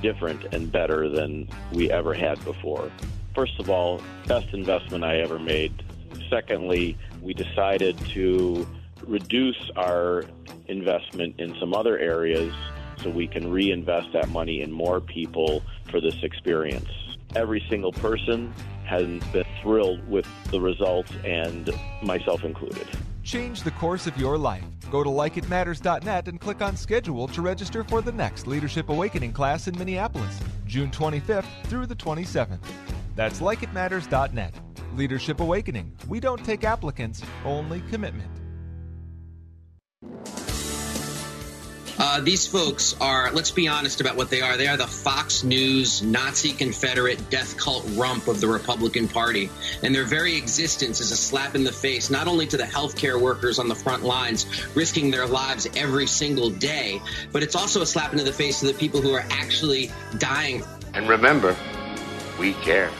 different 0.00 0.44
and 0.52 0.70
better 0.70 1.08
than 1.08 1.48
we 1.72 1.90
ever 1.90 2.14
had 2.14 2.42
before. 2.44 2.90
First 3.34 3.58
of 3.58 3.70
all, 3.70 4.02
best 4.26 4.52
investment 4.52 5.04
I 5.04 5.18
ever 5.18 5.38
made. 5.38 5.72
Secondly, 6.28 6.96
we 7.22 7.34
decided 7.34 7.98
to 8.10 8.66
reduce 9.06 9.70
our 9.76 10.24
investment 10.66 11.38
in 11.38 11.54
some 11.58 11.74
other 11.74 11.98
areas 11.98 12.52
so 13.02 13.10
we 13.10 13.26
can 13.26 13.50
reinvest 13.50 14.12
that 14.12 14.28
money 14.28 14.60
in 14.60 14.72
more 14.72 15.00
people 15.00 15.62
for 15.90 16.00
this 16.00 16.22
experience. 16.22 16.90
Every 17.36 17.64
single 17.68 17.92
person 17.92 18.52
has 18.84 19.06
been 19.32 19.44
thrilled 19.62 20.06
with 20.08 20.26
the 20.50 20.60
results, 20.60 21.12
and 21.24 21.70
myself 22.02 22.42
included. 22.42 22.88
Change 23.28 23.62
the 23.62 23.70
course 23.72 24.06
of 24.06 24.16
your 24.16 24.38
life. 24.38 24.64
Go 24.90 25.04
to 25.04 25.10
likeitmatters.net 25.10 26.28
and 26.28 26.40
click 26.40 26.62
on 26.62 26.74
schedule 26.74 27.28
to 27.28 27.42
register 27.42 27.84
for 27.84 28.00
the 28.00 28.10
next 28.10 28.46
Leadership 28.46 28.88
Awakening 28.88 29.34
class 29.34 29.68
in 29.68 29.76
Minneapolis, 29.76 30.40
June 30.64 30.90
25th 30.90 31.44
through 31.64 31.84
the 31.84 31.94
27th. 31.94 32.58
That's 33.16 33.40
likeitmatters.net. 33.40 34.54
Leadership 34.94 35.40
Awakening. 35.40 35.92
We 36.08 36.20
don't 36.20 36.42
take 36.42 36.64
applicants, 36.64 37.22
only 37.44 37.82
commitment. 37.90 38.30
Uh, 42.00 42.20
these 42.20 42.46
folks 42.46 42.94
are, 43.00 43.32
let's 43.32 43.50
be 43.50 43.66
honest 43.66 44.00
about 44.00 44.14
what 44.14 44.30
they 44.30 44.40
are. 44.40 44.56
They 44.56 44.68
are 44.68 44.76
the 44.76 44.86
Fox 44.86 45.42
News, 45.42 46.00
Nazi 46.00 46.52
Confederate 46.52 47.28
death 47.28 47.56
cult 47.56 47.84
rump 47.94 48.28
of 48.28 48.40
the 48.40 48.46
Republican 48.46 49.08
Party. 49.08 49.50
And 49.82 49.92
their 49.92 50.04
very 50.04 50.36
existence 50.36 51.00
is 51.00 51.10
a 51.10 51.16
slap 51.16 51.56
in 51.56 51.64
the 51.64 51.72
face, 51.72 52.08
not 52.08 52.28
only 52.28 52.46
to 52.46 52.56
the 52.56 52.62
healthcare 52.62 53.20
workers 53.20 53.58
on 53.58 53.66
the 53.66 53.74
front 53.74 54.04
lines, 54.04 54.46
risking 54.76 55.10
their 55.10 55.26
lives 55.26 55.66
every 55.76 56.06
single 56.06 56.50
day, 56.50 57.02
but 57.32 57.42
it's 57.42 57.56
also 57.56 57.82
a 57.82 57.86
slap 57.86 58.12
into 58.12 58.24
the 58.24 58.32
face 58.32 58.60
to 58.60 58.66
the 58.66 58.74
people 58.74 59.00
who 59.00 59.12
are 59.12 59.24
actually 59.30 59.90
dying. 60.18 60.62
And 60.94 61.08
remember, 61.08 61.56
we 62.38 62.52
care. 62.54 62.90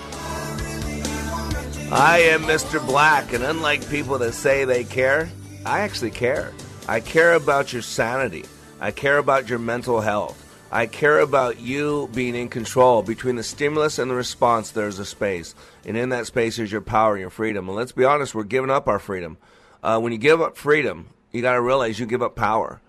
I 1.93 2.19
am 2.33 2.43
Mr. 2.43 2.85
Black, 2.85 3.33
and 3.33 3.45
unlike 3.45 3.89
people 3.89 4.19
that 4.19 4.33
say 4.33 4.65
they 4.65 4.83
care, 4.83 5.31
I 5.65 5.81
actually 5.81 6.11
care. 6.11 6.53
I 6.89 6.99
care 6.99 7.35
about 7.35 7.73
your 7.73 7.83
sanity. 7.83 8.45
I 8.81 8.91
care 8.91 9.19
about 9.19 9.49
your 9.49 9.59
mental 9.59 10.01
health. 10.01 10.45
I 10.71 10.87
care 10.87 11.19
about 11.21 11.61
you 11.61 12.09
being 12.15 12.35
in 12.35 12.49
control. 12.49 13.03
Between 13.03 13.37
the 13.37 13.43
stimulus 13.43 13.99
and 13.99 14.11
the 14.11 14.15
response, 14.15 14.71
there's 14.71 14.99
a 14.99 15.05
space. 15.05 15.55
And 15.87 15.97
in 15.97 16.11
that 16.11 16.27
space 16.27 16.59
is 16.59 16.71
your 16.71 16.83
power 16.83 17.15
and 17.15 17.21
your 17.21 17.31
freedom. 17.31 17.69
And 17.69 17.77
let's 17.77 17.93
be 17.93 18.05
honest, 18.05 18.35
we're 18.35 18.45
giving 18.45 18.71
up 18.71 18.87
our 18.87 18.99
freedom. 18.99 19.39
uh, 19.83 19.99
when 20.01 20.13
you 20.13 20.19
give 20.19 20.41
up 20.41 20.57
freedom, 20.57 21.09
you 21.33 21.43
got 21.43 21.55
to 21.55 21.61
realize 21.61 21.99
you 21.99 22.07
give 22.07 22.23
up 22.23 22.37
power. 22.37 22.81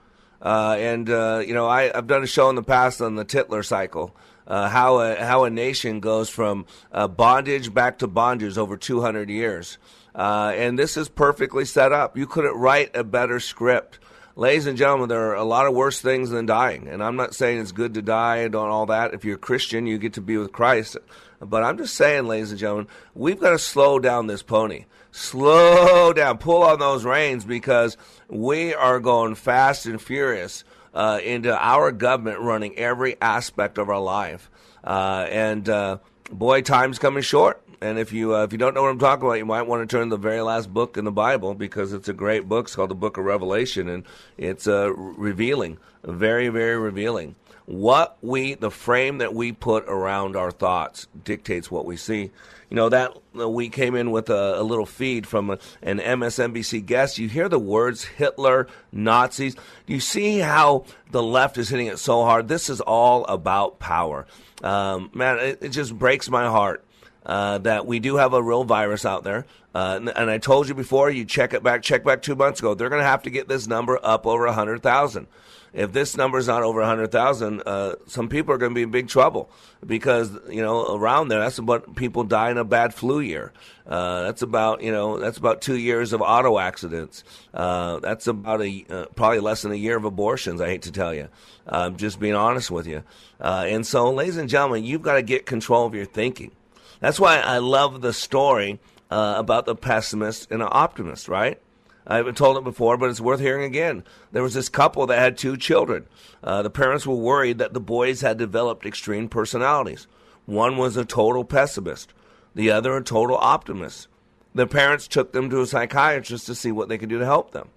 Uh, 0.41 0.75
and 0.79 1.09
uh, 1.09 1.43
you 1.45 1.53
know, 1.53 1.67
I, 1.67 1.91
have 1.93 2.07
done 2.07 2.23
a 2.23 2.27
show 2.27 2.49
in 2.49 2.55
the 2.55 2.63
past 2.63 3.01
on 3.01 3.15
the 3.15 3.25
Tytler 3.25 3.63
cycle, 3.63 4.15
uh, 4.47 4.69
how 4.69 4.99
a, 4.99 5.15
how 5.15 5.43
a 5.43 5.49
nation 5.49 5.99
goes 5.99 6.29
from 6.29 6.65
uh, 6.91 7.07
bondage 7.07 7.73
back 7.73 7.99
to 7.99 8.07
bondage 8.07 8.57
over 8.57 8.77
200 8.77 9.29
years, 9.29 9.77
uh, 10.15 10.53
and 10.55 10.79
this 10.79 10.95
is 10.95 11.09
perfectly 11.09 11.65
set 11.65 11.91
up. 11.91 12.17
You 12.17 12.25
couldn't 12.25 12.55
write 12.55 12.95
a 12.95 13.03
better 13.03 13.39
script. 13.39 13.99
Ladies 14.35 14.67
and 14.67 14.77
gentlemen, 14.77 15.09
there 15.09 15.31
are 15.31 15.35
a 15.35 15.43
lot 15.43 15.65
of 15.65 15.73
worse 15.73 15.99
things 15.99 16.29
than 16.29 16.45
dying, 16.45 16.87
and 16.87 17.03
I'm 17.03 17.15
not 17.15 17.33
saying 17.33 17.59
it's 17.59 17.71
good 17.71 17.95
to 17.95 18.01
die 18.01 18.37
and 18.37 18.55
all 18.55 18.85
that. 18.85 19.13
If 19.13 19.25
you're 19.25 19.35
a 19.35 19.39
Christian, 19.39 19.87
you 19.87 19.97
get 19.97 20.13
to 20.13 20.21
be 20.21 20.37
with 20.37 20.51
Christ. 20.51 20.97
But 21.41 21.63
I'm 21.63 21.77
just 21.77 21.95
saying, 21.95 22.25
ladies 22.25 22.51
and 22.51 22.59
gentlemen, 22.59 22.87
we've 23.15 23.39
got 23.39 23.51
to 23.51 23.59
slow 23.59 23.99
down 23.99 24.27
this 24.27 24.43
pony. 24.43 24.85
Slow 25.11 26.13
down, 26.13 26.37
pull 26.37 26.63
on 26.63 26.79
those 26.79 27.03
reins 27.03 27.43
because 27.43 27.97
we 28.27 28.73
are 28.75 28.99
going 28.99 29.35
fast 29.35 29.87
and 29.87 30.01
furious 30.01 30.63
uh, 30.93 31.19
into 31.23 31.57
our 31.57 31.91
government 31.91 32.39
running 32.39 32.77
every 32.77 33.19
aspect 33.21 33.77
of 33.77 33.89
our 33.89 33.99
life. 33.99 34.49
Uh, 34.83 35.25
and 35.29 35.67
uh, 35.67 35.97
boy, 36.31 36.61
time's 36.61 36.99
coming 36.99 37.23
short. 37.23 37.61
And 37.81 37.97
if 37.97 38.11
you 38.11 38.35
uh, 38.35 38.43
if 38.43 38.51
you 38.51 38.57
don't 38.57 38.73
know 38.73 38.81
what 38.81 38.89
I'm 38.89 38.99
talking 38.99 39.25
about, 39.25 39.37
you 39.37 39.45
might 39.45 39.63
want 39.63 39.87
to 39.87 39.97
turn 39.97 40.09
to 40.09 40.17
the 40.17 40.21
very 40.21 40.41
last 40.41 40.73
book 40.73 40.97
in 40.97 41.05
the 41.05 41.11
Bible 41.11 41.55
because 41.55 41.93
it's 41.93 42.09
a 42.09 42.13
great 42.13 42.47
book. 42.49 42.65
It's 42.65 42.75
called 42.75 42.89
the 42.89 42.95
Book 42.95 43.17
of 43.17 43.23
Revelation, 43.25 43.87
and 43.87 44.03
it's 44.37 44.67
uh, 44.67 44.91
revealing, 44.93 45.77
very 46.03 46.49
very 46.49 46.77
revealing. 46.77 47.35
What 47.65 48.17
we 48.21 48.55
the 48.55 48.71
frame 48.71 49.19
that 49.19 49.33
we 49.33 49.51
put 49.51 49.85
around 49.87 50.35
our 50.35 50.51
thoughts 50.51 51.07
dictates 51.23 51.71
what 51.71 51.85
we 51.85 51.95
see. 51.95 52.31
You 52.69 52.75
know 52.75 52.89
that 52.89 53.15
uh, 53.39 53.47
we 53.47 53.69
came 53.69 53.95
in 53.95 54.11
with 54.11 54.29
a, 54.29 54.59
a 54.59 54.63
little 54.63 54.85
feed 54.85 55.25
from 55.25 55.51
a, 55.51 55.59
an 55.81 55.99
msnbc 55.99 56.85
guest. 56.85 57.17
You 57.17 57.29
hear 57.29 57.47
the 57.47 57.59
words 57.59 58.03
hitler 58.03 58.67
nazis. 58.91 59.55
You 59.85 59.99
see 59.99 60.39
how 60.39 60.85
the 61.11 61.23
left 61.23 61.57
is 61.57 61.69
hitting 61.69 61.87
it 61.87 61.99
so 61.99 62.23
hard. 62.23 62.47
This 62.47 62.69
is 62.69 62.81
all 62.81 63.23
about 63.25 63.79
power. 63.79 64.25
Um, 64.63 65.11
man 65.13 65.39
it, 65.39 65.59
it, 65.61 65.69
just 65.69 65.97
breaks 65.97 66.29
my 66.29 66.47
heart 66.47 66.83
uh, 67.25 67.57
that 67.59 67.85
we 67.85 67.99
do 67.99 68.15
have 68.17 68.33
a 68.33 68.41
real 68.41 68.63
virus 68.63 69.05
out 69.05 69.23
there 69.23 69.45
uh, 69.75 69.93
and, 69.97 70.09
and, 70.09 70.31
I 70.31 70.39
told 70.39 70.67
you 70.67 70.73
before, 70.73 71.11
you 71.11 71.25
check 71.25 71.53
it 71.53 71.61
back, 71.61 71.83
check 71.83 72.03
back 72.03 72.23
two 72.23 72.35
months 72.35 72.59
ago. 72.59 72.73
They're 72.73 72.89
going 72.89 73.03
to 73.03 73.07
have 73.07 73.21
to 73.23 73.29
get 73.29 73.47
this 73.47 73.67
number 73.67 73.99
up 74.01 74.25
over 74.25 74.45
100,000 74.45 75.27
if 75.73 75.91
this 75.91 76.17
number 76.17 76.37
is 76.37 76.47
not 76.47 76.63
over 76.63 76.79
100,000, 76.79 77.61
uh, 77.65 77.95
some 78.07 78.27
people 78.29 78.53
are 78.53 78.57
going 78.57 78.71
to 78.71 78.75
be 78.75 78.81
in 78.81 78.91
big 78.91 79.07
trouble 79.07 79.49
because, 79.85 80.31
you 80.49 80.61
know, 80.61 80.95
around 80.95 81.27
there, 81.27 81.39
that's 81.39 81.59
about 81.59 81.95
people 81.95 82.23
die 82.23 82.49
in 82.49 82.57
a 82.57 82.63
bad 82.63 82.93
flu 82.93 83.19
year. 83.19 83.53
Uh, 83.85 84.23
that's 84.23 84.41
about, 84.41 84.81
you 84.81 84.91
know, 84.91 85.19
that's 85.19 85.37
about 85.37 85.61
two 85.61 85.77
years 85.77 86.13
of 86.13 86.21
auto 86.21 86.57
accidents. 86.57 87.23
Uh, 87.53 87.99
that's 87.99 88.27
about 88.27 88.61
a, 88.61 88.85
uh, 88.89 89.05
probably 89.15 89.39
less 89.39 89.61
than 89.61 89.71
a 89.71 89.75
year 89.75 89.97
of 89.97 90.05
abortions, 90.05 90.61
I 90.61 90.67
hate 90.67 90.83
to 90.83 90.91
tell 90.91 91.13
you. 91.13 91.27
I'm 91.67 91.97
just 91.97 92.19
being 92.19 92.35
honest 92.35 92.71
with 92.71 92.87
you. 92.87 93.03
And 93.39 93.85
so, 93.85 94.11
ladies 94.11 94.37
and 94.37 94.49
gentlemen, 94.49 94.83
you've 94.83 95.03
got 95.03 95.13
to 95.13 95.21
get 95.21 95.45
control 95.45 95.85
of 95.85 95.93
your 95.93 96.05
thinking. 96.05 96.51
That's 96.99 97.19
why 97.19 97.39
I 97.39 97.59
love 97.59 98.01
the 98.01 98.13
story 98.13 98.79
uh, 99.09 99.35
about 99.37 99.65
the 99.65 99.75
pessimist 99.75 100.51
and 100.51 100.61
the 100.61 100.69
optimist, 100.69 101.27
right? 101.27 101.59
I 102.05 102.17
haven't 102.17 102.37
told 102.37 102.57
it 102.57 102.63
before, 102.63 102.97
but 102.97 103.09
it's 103.09 103.21
worth 103.21 103.39
hearing 103.39 103.65
again. 103.65 104.03
There 104.31 104.43
was 104.43 104.55
this 104.55 104.69
couple 104.69 105.05
that 105.07 105.19
had 105.19 105.37
two 105.37 105.57
children. 105.57 106.07
Uh, 106.43 106.63
the 106.63 106.69
parents 106.69 107.05
were 107.05 107.15
worried 107.15 107.59
that 107.59 107.73
the 107.73 107.79
boys 107.79 108.21
had 108.21 108.37
developed 108.37 108.85
extreme 108.85 109.29
personalities. 109.29 110.07
One 110.45 110.77
was 110.77 110.97
a 110.97 111.05
total 111.05 111.43
pessimist, 111.43 112.11
the 112.55 112.71
other 112.71 112.97
a 112.97 113.03
total 113.03 113.37
optimist. 113.37 114.07
The 114.55 114.65
parents 114.65 115.07
took 115.07 115.31
them 115.31 115.49
to 115.51 115.61
a 115.61 115.67
psychiatrist 115.67 116.47
to 116.47 116.55
see 116.55 116.71
what 116.71 116.89
they 116.89 116.97
could 116.97 117.09
do 117.09 117.19
to 117.19 117.25
help 117.25 117.51
them. 117.51 117.69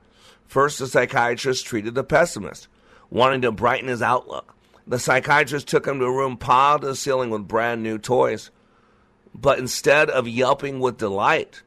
First, 0.47 0.79
the 0.79 0.87
psychiatrist 0.87 1.67
treated 1.67 1.95
the 1.95 2.05
pessimist, 2.05 2.69
wanting 3.11 3.43
to 3.43 3.53
brighten 3.53 3.89
his 3.89 4.01
outlook. 4.01 4.55
The 4.87 4.99
psychiatrist 4.99 5.69
took 5.69 5.87
him 5.87 5.99
to 5.99 6.07
a 6.07 6.11
room 6.11 6.39
piled 6.39 6.81
to 6.81 6.89
the 6.89 6.97
ceiling 6.97 7.29
with 7.29 7.47
brand 7.47 7.83
new 7.83 7.99
toys. 7.99 8.51
But 9.35 9.59
instead 9.59 10.11
of 10.11 10.29
yelping 10.29 10.81
with 10.81 10.99
delight, 10.99 11.63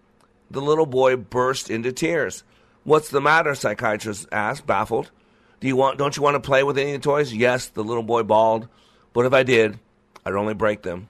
the 0.52 0.62
little 0.62 0.86
boy 0.86 1.16
burst 1.16 1.70
into 1.70 1.92
tears. 1.92 2.44
What's 2.84 3.10
the 3.10 3.22
matter? 3.22 3.56
Psychiatrist 3.56 4.28
asked, 4.32 4.68
baffled. 4.68 5.12
Do 5.60 5.68
you 5.68 5.76
want? 5.76 5.98
Don't 5.98 6.16
you 6.16 6.22
want 6.22 6.36
to 6.36 6.40
play 6.40 6.64
with 6.64 6.78
any 6.78 6.94
of 6.94 7.02
the 7.02 7.06
toys? 7.06 7.34
Yes, 7.34 7.68
the 7.68 7.84
little 7.84 8.04
boy 8.04 8.24
bawled. 8.24 8.68
But 9.14 9.26
if 9.26 9.34
I 9.34 9.44
did, 9.44 9.80
I'd 10.26 10.34
only 10.34 10.54
break 10.54 10.84
them. 10.84 11.08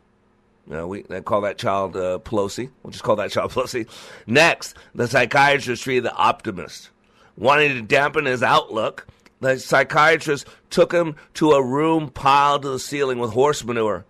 You 0.67 0.73
know, 0.73 0.87
we 0.87 1.01
they 1.01 1.21
call 1.21 1.41
that 1.41 1.57
child 1.57 1.95
uh, 1.95 2.19
Pelosi. 2.19 2.69
We'll 2.81 2.91
just 2.91 3.03
call 3.03 3.17
that 3.17 3.31
child 3.31 3.51
Pelosi. 3.53 3.87
Next, 4.25 4.75
the 4.93 5.07
psychiatrist 5.07 5.83
treated 5.83 6.05
the 6.05 6.13
optimist. 6.13 6.89
Wanting 7.37 7.73
to 7.73 7.81
dampen 7.81 8.25
his 8.25 8.41
outlook, 8.41 9.05
the 9.41 9.59
psychiatrist 9.59 10.47
took 10.69 10.93
him 10.93 11.15
to 11.35 11.51
a 11.51 11.63
room 11.63 12.09
piled 12.09 12.61
to 12.61 12.69
the 12.69 12.79
ceiling 12.79 13.19
with 13.19 13.31
horse 13.31 13.63
manure. 13.63 14.05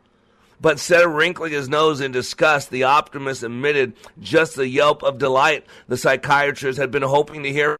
But 0.62 0.74
instead 0.74 1.04
of 1.04 1.12
wrinkling 1.12 1.52
his 1.52 1.70
nose 1.70 2.02
in 2.02 2.12
disgust, 2.12 2.70
the 2.70 2.84
optimist 2.84 3.44
emitted 3.44 3.94
just 4.20 4.56
the 4.56 4.68
yelp 4.68 5.04
of 5.04 5.18
delight 5.18 5.66
the 5.88 5.98
psychiatrist 5.98 6.80
had 6.80 6.92
been 6.92 7.04
hoping 7.04 7.44
to 7.44 7.52
hear. 7.52 7.78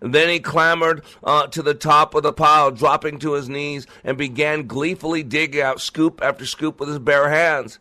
Then 0.00 0.28
he 0.28 0.40
clambered 0.40 1.02
uh, 1.24 1.48
to 1.48 1.62
the 1.62 1.74
top 1.74 2.14
of 2.14 2.22
the 2.22 2.32
pile, 2.32 2.70
dropping 2.70 3.18
to 3.20 3.32
his 3.32 3.48
knees, 3.48 3.86
and 4.04 4.16
began 4.16 4.66
gleefully 4.66 5.22
digging 5.22 5.60
out 5.60 5.80
scoop 5.80 6.20
after 6.22 6.46
scoop 6.46 6.80
with 6.80 6.88
his 6.88 6.98
bare 6.98 7.28
hands. 7.28 7.78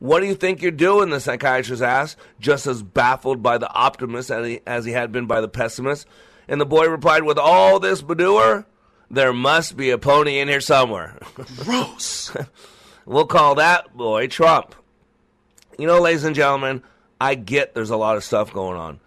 What 0.00 0.20
do 0.20 0.26
you 0.26 0.34
think 0.34 0.62
you're 0.62 0.72
doing? 0.72 1.10
The 1.10 1.20
psychiatrist 1.20 1.82
asked, 1.82 2.18
just 2.40 2.66
as 2.66 2.82
baffled 2.82 3.42
by 3.42 3.58
the 3.58 3.70
optimist 3.72 4.30
as 4.30 4.46
he, 4.46 4.60
as 4.66 4.84
he 4.84 4.92
had 4.92 5.12
been 5.12 5.26
by 5.26 5.40
the 5.40 5.48
pessimist. 5.48 6.06
And 6.48 6.60
the 6.60 6.66
boy 6.66 6.88
replied, 6.88 7.22
With 7.22 7.38
all 7.38 7.78
this 7.78 8.02
manure, 8.02 8.66
there 9.10 9.32
must 9.32 9.76
be 9.76 9.90
a 9.90 9.98
pony 9.98 10.38
in 10.38 10.48
here 10.48 10.60
somewhere. 10.60 11.18
Gross. 11.58 12.32
we'll 13.04 13.26
call 13.26 13.56
that 13.56 13.96
boy 13.96 14.28
Trump. 14.28 14.74
You 15.78 15.86
know, 15.86 16.00
ladies 16.00 16.24
and 16.24 16.36
gentlemen, 16.36 16.82
I 17.20 17.34
get 17.34 17.74
there's 17.74 17.90
a 17.90 17.96
lot 17.96 18.16
of 18.16 18.24
stuff 18.24 18.52
going 18.52 18.78
on. 18.78 19.00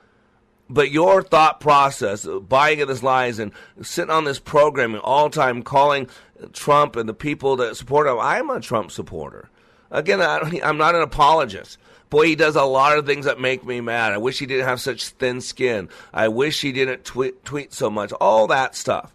But 0.70 0.91
your 0.91 1.22
thought 1.22 1.60
process, 1.60 2.26
buying 2.26 2.80
into 2.80 2.91
this 2.91 3.04
lies 3.04 3.38
and 3.38 3.51
sitting 3.82 4.12
on 4.12 4.24
this 4.24 4.39
program 4.39 4.99
all 5.04 5.30
the 5.30 5.36
time 5.36 5.62
calling 5.62 6.08
Trump 6.51 6.95
and 6.95 7.08
the 7.08 7.14
people 7.14 7.58
that 7.58 7.78
support 7.78 8.08
him, 8.08 8.18
I'm 8.20 8.49
a 8.49 8.60
Trump 8.60 8.91
supporter. 8.91 9.49
Again, 9.91 10.22
I'm 10.22 10.78
not 10.78 10.95
an 10.95 11.01
apologist. 11.01 11.78
Boy, 12.10 12.28
he 12.28 12.36
does 12.36 12.56
a 12.56 12.64
lot 12.64 12.97
of 12.97 13.06
things 13.06 13.26
that 13.26 13.39
make 13.39 13.66
me 13.66 13.82
mad. 13.82 14.14
I 14.14 14.18
wish 14.18 14.39
he 14.39 14.45
didn't 14.45 14.66
have 14.66 14.82
such 14.82 15.10
thin 15.10 15.41
skin. 15.41 15.89
I 16.14 16.28
wish 16.28 16.62
he 16.62 16.72
didn't 16.72 17.06
tweet, 17.06 17.43
tweet 17.45 17.74
so 17.74 17.89
much. 17.89 18.12
All 18.14 18.47
that 18.47 18.76
stuff. 18.76 19.14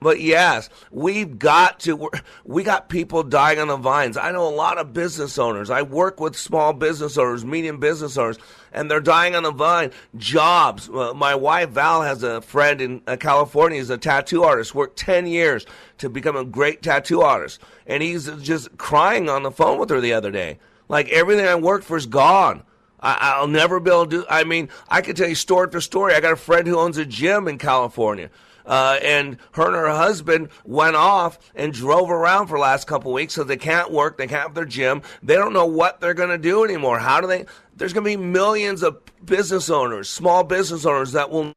But 0.00 0.20
yes, 0.20 0.68
we've 0.90 1.38
got 1.38 1.80
to, 1.80 2.10
we 2.44 2.62
got 2.62 2.88
people 2.88 3.22
dying 3.22 3.58
on 3.58 3.68
the 3.68 3.76
vines. 3.76 4.16
I 4.16 4.30
know 4.30 4.46
a 4.46 4.54
lot 4.54 4.78
of 4.78 4.92
business 4.92 5.38
owners. 5.38 5.70
I 5.70 5.82
work 5.82 6.20
with 6.20 6.36
small 6.36 6.72
business 6.72 7.16
owners, 7.16 7.44
medium 7.44 7.80
business 7.80 8.18
owners, 8.18 8.38
and 8.72 8.90
they're 8.90 9.00
dying 9.00 9.34
on 9.34 9.42
the 9.42 9.52
vine. 9.52 9.92
Jobs. 10.16 10.88
Uh, 10.88 11.14
my 11.14 11.34
wife, 11.34 11.70
Val, 11.70 12.02
has 12.02 12.22
a 12.22 12.42
friend 12.42 12.80
in 12.80 13.02
uh, 13.06 13.16
California. 13.16 13.78
He's 13.78 13.90
a 13.90 13.96
tattoo 13.96 14.44
artist, 14.44 14.74
worked 14.74 14.98
10 14.98 15.26
years 15.26 15.64
to 15.98 16.10
become 16.10 16.36
a 16.36 16.44
great 16.44 16.82
tattoo 16.82 17.22
artist. 17.22 17.60
And 17.86 18.02
he's 18.02 18.26
just 18.42 18.76
crying 18.76 19.30
on 19.30 19.44
the 19.44 19.50
phone 19.50 19.78
with 19.78 19.88
her 19.90 20.00
the 20.00 20.12
other 20.12 20.30
day. 20.30 20.58
Like 20.88 21.08
everything 21.08 21.46
I 21.46 21.54
worked 21.54 21.84
for 21.84 21.96
is 21.96 22.06
gone. 22.06 22.62
I, 22.98 23.40
will 23.40 23.48
never 23.48 23.78
be 23.78 23.90
able 23.90 24.06
to 24.06 24.10
do. 24.10 24.26
I 24.28 24.44
mean, 24.44 24.68
I 24.88 25.00
could 25.00 25.16
tell 25.16 25.28
you 25.28 25.34
story 25.34 25.66
after 25.66 25.80
story. 25.80 26.14
I 26.14 26.20
got 26.20 26.32
a 26.32 26.36
friend 26.36 26.66
who 26.66 26.78
owns 26.78 26.98
a 26.98 27.04
gym 27.04 27.46
in 27.46 27.58
California. 27.58 28.30
Uh, 28.66 28.98
and 29.02 29.38
her 29.52 29.66
and 29.66 29.76
her 29.76 29.88
husband 29.90 30.48
went 30.64 30.96
off 30.96 31.38
and 31.54 31.72
drove 31.72 32.10
around 32.10 32.48
for 32.48 32.58
the 32.58 32.62
last 32.62 32.86
couple 32.86 33.12
weeks 33.12 33.34
so 33.34 33.44
they 33.44 33.56
can't 33.56 33.92
work, 33.92 34.18
they 34.18 34.26
can't 34.26 34.42
have 34.42 34.54
their 34.54 34.64
gym, 34.64 35.02
they 35.22 35.34
don't 35.34 35.52
know 35.52 35.66
what 35.66 36.00
they're 36.00 36.14
going 36.14 36.30
to 36.30 36.38
do 36.38 36.64
anymore. 36.64 36.98
How 36.98 37.20
do 37.20 37.26
they? 37.26 37.46
There's 37.76 37.92
going 37.92 38.04
to 38.04 38.10
be 38.10 38.16
millions 38.16 38.82
of 38.82 39.00
business 39.24 39.70
owners, 39.70 40.08
small 40.08 40.42
business 40.42 40.84
owners 40.84 41.12
that 41.12 41.30
will 41.30 41.52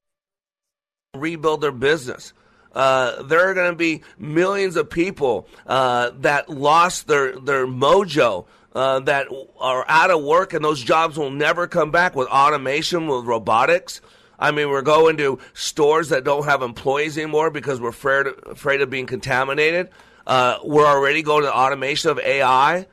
rebuild 1.16 1.62
their 1.62 1.72
business. 1.72 2.34
Uh, 2.74 3.24
there 3.24 3.50
are 3.50 3.54
going 3.56 3.72
to 3.72 3.76
be 3.76 4.04
millions 4.20 4.76
of 4.76 4.90
people 4.90 5.48
uh, 5.66 6.12
that 6.20 6.50
lost 6.50 7.08
their 7.08 7.40
their 7.40 7.66
mojo. 7.66 8.46
Uh, 8.72 9.00
that 9.00 9.26
are 9.60 9.84
out 9.88 10.12
of 10.12 10.24
work 10.24 10.54
and 10.54 10.64
those 10.64 10.80
jobs 10.80 11.18
will 11.18 11.32
never 11.32 11.66
come 11.66 11.90
back 11.90 12.16
with 12.16 12.28
automation, 12.28 13.08
with 13.08 13.26
robotics. 13.26 14.00
I 14.40 14.52
mean, 14.52 14.70
we're 14.70 14.82
going 14.82 15.18
to 15.18 15.38
stores 15.54 16.10
that 16.10 16.24
don't 16.24 16.46
have 16.46 16.62
employees 16.62 17.18
anymore 17.18 17.52
because 17.52 17.82
we're 17.82 17.90
afraid, 17.90 18.28
afraid 18.46 18.82
of 18.82 18.90
being 18.90 19.06
contaminated. 19.06 19.90
Uh, 20.26 20.60
we're 20.64 20.86
already 20.86 21.22
going 21.22 21.44
to 21.44 21.54
automation 21.54 22.10
of 22.10 22.20
AI. 22.20 22.88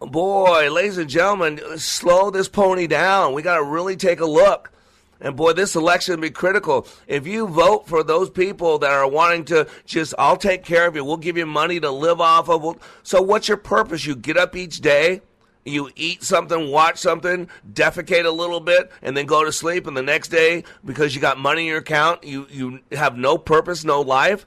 Boy, 0.00 0.70
ladies 0.72 0.98
and 0.98 1.08
gentlemen, 1.08 1.60
slow 1.78 2.30
this 2.30 2.48
pony 2.48 2.88
down. 2.88 3.32
We 3.32 3.42
got 3.42 3.58
to 3.58 3.62
really 3.62 3.94
take 3.94 4.18
a 4.18 4.26
look. 4.26 4.72
And 5.20 5.36
boy, 5.36 5.52
this 5.52 5.76
election 5.76 6.16
will 6.16 6.22
be 6.22 6.30
critical. 6.30 6.88
If 7.06 7.28
you 7.28 7.46
vote 7.46 7.86
for 7.86 8.02
those 8.02 8.28
people 8.28 8.78
that 8.78 8.90
are 8.90 9.08
wanting 9.08 9.44
to 9.46 9.68
just, 9.86 10.14
I'll 10.18 10.36
take 10.36 10.64
care 10.64 10.88
of 10.88 10.96
you, 10.96 11.04
we'll 11.04 11.16
give 11.16 11.36
you 11.36 11.46
money 11.46 11.78
to 11.78 11.92
live 11.92 12.20
off 12.20 12.48
of. 12.48 12.82
So, 13.04 13.22
what's 13.22 13.46
your 13.46 13.56
purpose? 13.56 14.04
You 14.04 14.16
get 14.16 14.36
up 14.36 14.56
each 14.56 14.80
day 14.80 15.22
You 15.64 15.90
eat 15.94 16.24
something, 16.24 16.70
watch 16.70 16.98
something, 16.98 17.48
defecate 17.72 18.24
a 18.24 18.30
little 18.30 18.60
bit, 18.60 18.90
and 19.00 19.16
then 19.16 19.26
go 19.26 19.44
to 19.44 19.52
sleep. 19.52 19.86
And 19.86 19.96
the 19.96 20.02
next 20.02 20.28
day, 20.28 20.64
because 20.84 21.14
you 21.14 21.20
got 21.20 21.38
money 21.38 21.62
in 21.62 21.68
your 21.68 21.78
account, 21.78 22.24
you, 22.24 22.46
you 22.50 22.80
have 22.90 23.16
no 23.16 23.38
purpose, 23.38 23.84
no 23.84 24.00
life. 24.00 24.44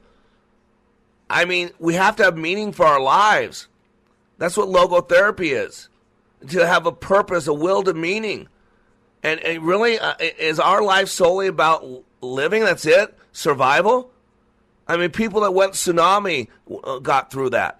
I 1.29 1.45
mean, 1.45 1.71
we 1.79 1.93
have 1.93 2.17
to 2.17 2.23
have 2.23 2.37
meaning 2.37 2.73
for 2.73 2.85
our 2.85 2.99
lives. 2.99 3.67
That's 4.37 4.57
what 4.57 4.67
logotherapy 4.67 5.51
is 5.51 5.89
to 6.49 6.67
have 6.67 6.85
a 6.85 6.91
purpose, 6.91 7.47
a 7.47 7.53
will 7.53 7.83
to 7.83 7.93
meaning. 7.93 8.47
And, 9.23 9.39
and 9.39 9.63
really, 9.63 9.97
uh, 9.97 10.15
is 10.19 10.59
our 10.59 10.83
life 10.83 11.09
solely 11.09 11.47
about 11.47 12.03
living? 12.21 12.63
That's 12.63 12.85
it? 12.85 13.17
Survival? 13.31 14.11
I 14.87 14.97
mean, 14.97 15.09
people 15.11 15.41
that 15.41 15.53
went 15.53 15.73
tsunami 15.73 16.49
uh, 16.83 16.99
got 16.99 17.31
through 17.31 17.51
that. 17.51 17.79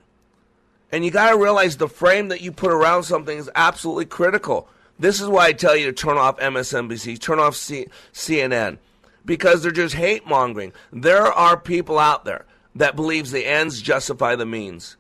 And 0.96 1.04
you 1.04 1.12
got 1.12 1.32
to 1.32 1.38
realize 1.38 1.76
the 1.76 1.90
frame 1.90 2.30
that 2.30 2.40
you 2.40 2.54
put 2.54 2.72
around 2.72 3.04
something 3.04 3.38
is 3.38 3.52
absolutely 3.54 4.06
critical. 4.06 4.70
This 4.98 5.20
is 5.20 5.28
why 5.28 5.48
I 5.48 5.52
tell 5.52 5.76
you 5.76 5.88
to 5.88 5.92
turn 5.92 6.18
off 6.18 6.40
MSNBC, 6.40 7.20
turn 7.20 7.38
off 7.38 7.58
C- 7.58 7.88
CNN, 8.14 8.78
because 9.26 9.62
they're 9.62 9.74
just 9.74 9.96
hate 9.96 10.26
mongering. 10.26 10.72
There 10.94 11.26
are 11.26 11.58
people 11.58 12.00
out 12.00 12.24
there 12.24 12.46
that 12.76 12.96
believes 12.96 13.32
the 13.32 13.46
ends 13.46 13.82
justify 13.82 14.38
the 14.38 14.46
means. 14.46 14.96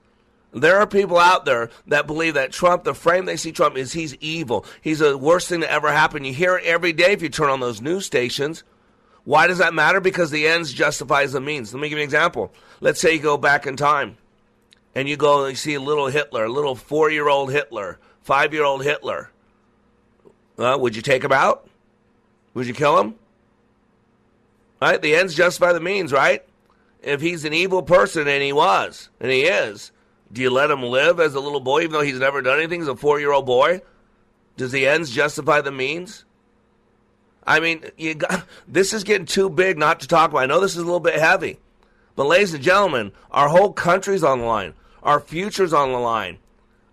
There 0.51 0.81
are 0.81 0.85
people 0.85 1.17
out 1.17 1.45
there 1.45 1.69
that 1.87 2.07
believe 2.07 2.33
that 2.33 2.51
Trump, 2.51 2.83
the 2.83 2.93
frame 2.93 3.23
they 3.23 3.37
see 3.37 3.53
Trump 3.53 3.77
is 3.77 3.93
he's 3.93 4.15
evil. 4.15 4.65
He's 4.81 4.99
the 4.99 5.17
worst 5.17 5.47
thing 5.47 5.61
to 5.61 5.71
ever 5.71 5.93
happen. 5.93 6.25
You 6.25 6.33
hear 6.33 6.57
it 6.57 6.65
every 6.65 6.91
day 6.91 7.13
if 7.13 7.21
you 7.21 7.29
turn 7.29 7.49
on 7.49 7.61
those 7.61 7.79
news 7.79 8.05
stations. 8.05 8.65
Why 9.23 9.47
does 9.47 9.59
that 9.59 9.73
matter? 9.73 10.01
Because 10.01 10.29
the 10.29 10.45
ends 10.45 10.73
justifies 10.73 11.31
the 11.31 11.39
means. 11.39 11.73
Let 11.73 11.79
me 11.79 11.87
give 11.87 11.97
you 11.97 12.03
an 12.03 12.05
example. 12.05 12.53
Let's 12.81 12.99
say 12.99 13.13
you 13.13 13.21
go 13.21 13.37
back 13.37 13.65
in 13.65 13.77
time 13.77 14.17
and 14.95 15.09
you 15.09 15.17
go 15.17 15.43
and 15.43 15.51
you 15.51 15.55
see 15.55 15.73
a 15.73 15.81
little 15.81 16.07
Hitler, 16.07 16.45
a 16.45 16.51
little 16.51 16.73
four 16.73 17.11
year 17.11 17.27
old 17.27 17.51
Hitler, 17.51 17.99
five 18.21 18.53
year 18.53 18.63
old 18.63 18.83
Hitler, 18.83 19.29
uh, 20.57 20.77
would 20.79 20.95
you 20.95 21.01
take 21.01 21.23
him 21.23 21.33
out? 21.33 21.67
Would 22.53 22.65
you 22.65 22.73
kill 22.73 22.97
him? 22.99 23.15
Right? 24.81 25.01
The 25.01 25.15
ends 25.15 25.35
justify 25.35 25.73
the 25.73 25.81
means, 25.81 26.13
right? 26.13 26.43
If 27.03 27.21
he's 27.21 27.45
an 27.45 27.53
evil 27.53 27.83
person, 27.83 28.27
and 28.27 28.41
he 28.41 28.53
was, 28.53 29.09
and 29.19 29.31
he 29.31 29.43
is, 29.43 29.91
do 30.31 30.41
you 30.41 30.49
let 30.49 30.71
him 30.71 30.81
live 30.81 31.19
as 31.19 31.35
a 31.35 31.39
little 31.39 31.59
boy, 31.59 31.81
even 31.81 31.91
though 31.91 32.01
he's 32.01 32.19
never 32.19 32.41
done 32.41 32.57
anything? 32.57 32.79
He's 32.81 32.87
a 32.87 32.95
four 32.95 33.19
year 33.19 33.31
old 33.31 33.45
boy. 33.45 33.81
Does 34.57 34.71
the 34.71 34.87
ends 34.87 35.11
justify 35.11 35.61
the 35.61 35.71
means? 35.71 36.23
I 37.45 37.59
mean, 37.59 37.83
you 37.97 38.15
got, 38.15 38.45
this 38.67 38.93
is 38.93 39.03
getting 39.03 39.27
too 39.27 39.49
big 39.49 39.77
not 39.77 39.99
to 39.99 40.07
talk 40.07 40.31
about. 40.31 40.39
I 40.39 40.45
know 40.45 40.61
this 40.61 40.71
is 40.71 40.79
a 40.79 40.85
little 40.85 40.99
bit 40.99 41.19
heavy, 41.19 41.59
but 42.15 42.25
ladies 42.25 42.53
and 42.53 42.63
gentlemen, 42.63 43.11
our 43.31 43.49
whole 43.49 43.73
country's 43.73 44.23
on 44.23 44.39
the 44.39 44.45
line. 44.45 44.73
Our 45.06 45.20
future's 45.20 45.72
on 45.72 45.91
the 45.91 45.99
line. 45.99 46.39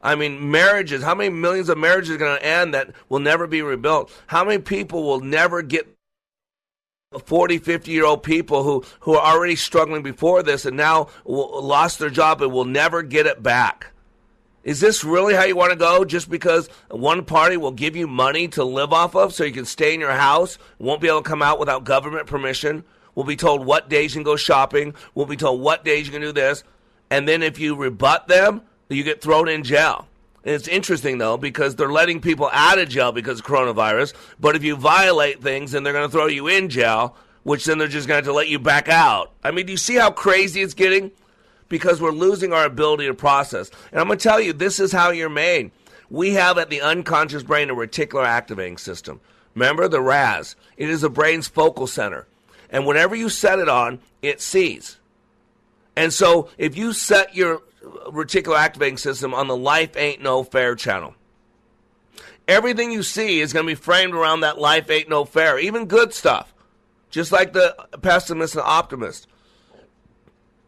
I 0.03 0.15
mean, 0.17 0.51
marriages. 0.51 1.03
How 1.03 1.15
many 1.15 1.31
millions 1.31 1.69
of 1.69 1.79
marriages 1.79 2.11
are 2.11 2.19
going 2.19 2.39
to 2.39 2.45
end 2.45 2.75
that 2.75 2.91
will 3.09 3.21
never 3.21 3.47
be 3.47 3.63
rebuilt? 3.63 4.13
How 4.27 4.45
many 4.45 4.61
people 4.61 5.03
will 5.05 5.21
never 5.21 5.63
get 5.63 5.89
40, 7.25 7.59
50 7.59 7.91
year 7.91 8.05
old 8.05 8.23
people 8.23 8.65
who, 8.65 8.85
who 9.01 9.15
are 9.15 9.35
already 9.35 9.57
struggling 9.57 10.03
before 10.03 10.43
this 10.43 10.67
and 10.67 10.77
now 10.77 11.09
lost 11.25 11.99
their 11.99 12.11
job 12.11 12.43
and 12.43 12.53
will 12.53 12.67
never 12.67 13.03
get 13.03 13.27
it 13.27 13.43
back? 13.43 13.89
Is 14.63 14.79
this 14.81 15.03
really 15.03 15.35
how 15.35 15.45
you 15.45 15.57
want 15.57 15.71
to 15.71 15.77
go? 15.77 16.05
Just 16.05 16.29
because 16.29 16.69
one 16.91 17.25
party 17.25 17.57
will 17.57 17.73
give 17.73 17.97
you 17.97 18.07
money 18.07 18.47
to 18.49 18.63
live 18.63 18.93
off 18.93 19.17
of 19.17 19.33
so 19.33 19.43
you 19.43 19.53
can 19.53 19.65
stay 19.65 19.95
in 19.95 20.01
your 20.01 20.13
house, 20.13 20.59
won't 20.79 21.01
be 21.01 21.09
able 21.09 21.23
to 21.23 21.29
come 21.29 21.43
out 21.43 21.59
without 21.59 21.85
government 21.85 22.27
permission, 22.27 22.85
will 23.15 23.25
be 23.25 23.37
told 23.37 23.65
what 23.65 23.89
days 23.89 24.15
you 24.15 24.21
can 24.21 24.25
go 24.25 24.37
shopping, 24.37 24.95
will 25.15 25.27
be 25.27 25.37
told 25.37 25.61
what 25.61 25.85
days 25.85 26.07
you 26.07 26.13
can 26.13 26.23
do 26.23 26.33
this, 26.33 26.63
and 27.13 27.29
then 27.29 27.43
if 27.43 27.59
you 27.59 27.75
rebut 27.75 28.27
them, 28.27 28.63
you 28.89 29.05
get 29.05 29.21
thrown 29.21 29.47
in 29.47 29.65
jail. 29.65 30.09
And 30.45 30.55
it's 30.55 30.67
interesting 30.67 31.19
though 31.19 31.37
because 31.37 31.77
they're 31.77 31.93
letting 31.93 32.23
people 32.23 32.49
out 32.55 32.79
of 32.79 32.89
jail 32.89 33.13
because 33.13 33.41
of 33.41 33.45
coronavirus, 33.45 34.15
but 34.41 34.57
if 34.57 34.65
you 34.65 34.77
violate 34.77 35.43
things, 35.43 35.73
then 35.73 35.83
they're 35.83 35.93
going 35.93 36.09
to 36.09 36.11
throw 36.11 36.27
you 36.27 36.49
in 36.49 36.71
jail, 36.71 37.15
which 37.43 37.67
then 37.67 37.77
they're 37.77 37.87
just 37.87 38.09
going 38.09 38.23
to 38.23 38.27
to 38.27 38.33
let 38.33 38.49
you 38.49 38.59
back 38.59 38.89
out. 38.89 39.31
I 39.45 39.51
mean, 39.51 39.67
do 39.67 39.73
you 39.73 39.77
see 39.77 39.97
how 39.97 40.11
crazy 40.11 40.63
it's 40.63 40.73
getting? 40.73 41.11
Because 41.69 42.01
we're 42.01 42.13
losing 42.13 42.55
our 42.55 42.65
ability 42.65 43.07
to 43.09 43.15
process. 43.15 43.71
And 43.91 44.01
I'm 44.01 44.07
going 44.07 44.19
to 44.19 44.23
tell 44.23 44.41
you, 44.41 44.55
this 44.55 44.81
is 44.81 44.91
how 44.91 45.11
you're 45.11 45.29
made. 45.29 45.71
We 46.09 46.33
have 46.33 46.57
at 46.57 46.71
the 46.71 46.81
unconscious 46.81 47.43
brain 47.43 47.69
a 47.69 47.75
reticular 47.75 48.25
activating 48.25 48.79
system. 48.79 49.21
Remember 49.55 49.87
the 49.87 50.01
RAS? 50.01 50.57
It 50.79 50.89
is 50.89 51.03
the 51.03 51.11
brain's 51.11 51.47
focal 51.47 51.87
center. 51.87 52.27
And 52.71 52.87
whenever 52.87 53.15
you 53.15 53.29
set 53.29 53.59
it 53.59 53.69
on, 53.69 54.01
it 54.23 54.41
sees. 54.41 54.99
And 55.97 56.13
so 56.13 56.49
if 56.59 56.77
you 56.77 56.93
set 56.93 57.35
your 57.35 57.63
reticular 58.07 58.59
activating 58.59 58.97
system 58.97 59.35
on 59.35 59.49
the 59.49 59.57
Life 59.57 59.97
Ain't 59.97 60.23
No 60.23 60.43
Fair 60.45 60.75
channel, 60.75 61.15
everything 62.49 62.91
you 62.93 63.03
see 63.03 63.41
is 63.41 63.53
going 63.53 63.67
to 63.67 63.71
be 63.71 63.75
framed 63.75 64.15
around 64.15 64.41
that 64.41 64.59
life 64.59 64.91
ain't 64.91 65.09
no 65.09 65.25
fair, 65.25 65.59
even 65.59 65.87
good 65.87 66.13
stuff, 66.13 66.53
just 67.11 67.33
like 67.33 67.53
the 67.53 67.75
pessimist 68.01 68.55
and 68.55 68.65
optimist. 68.65 69.27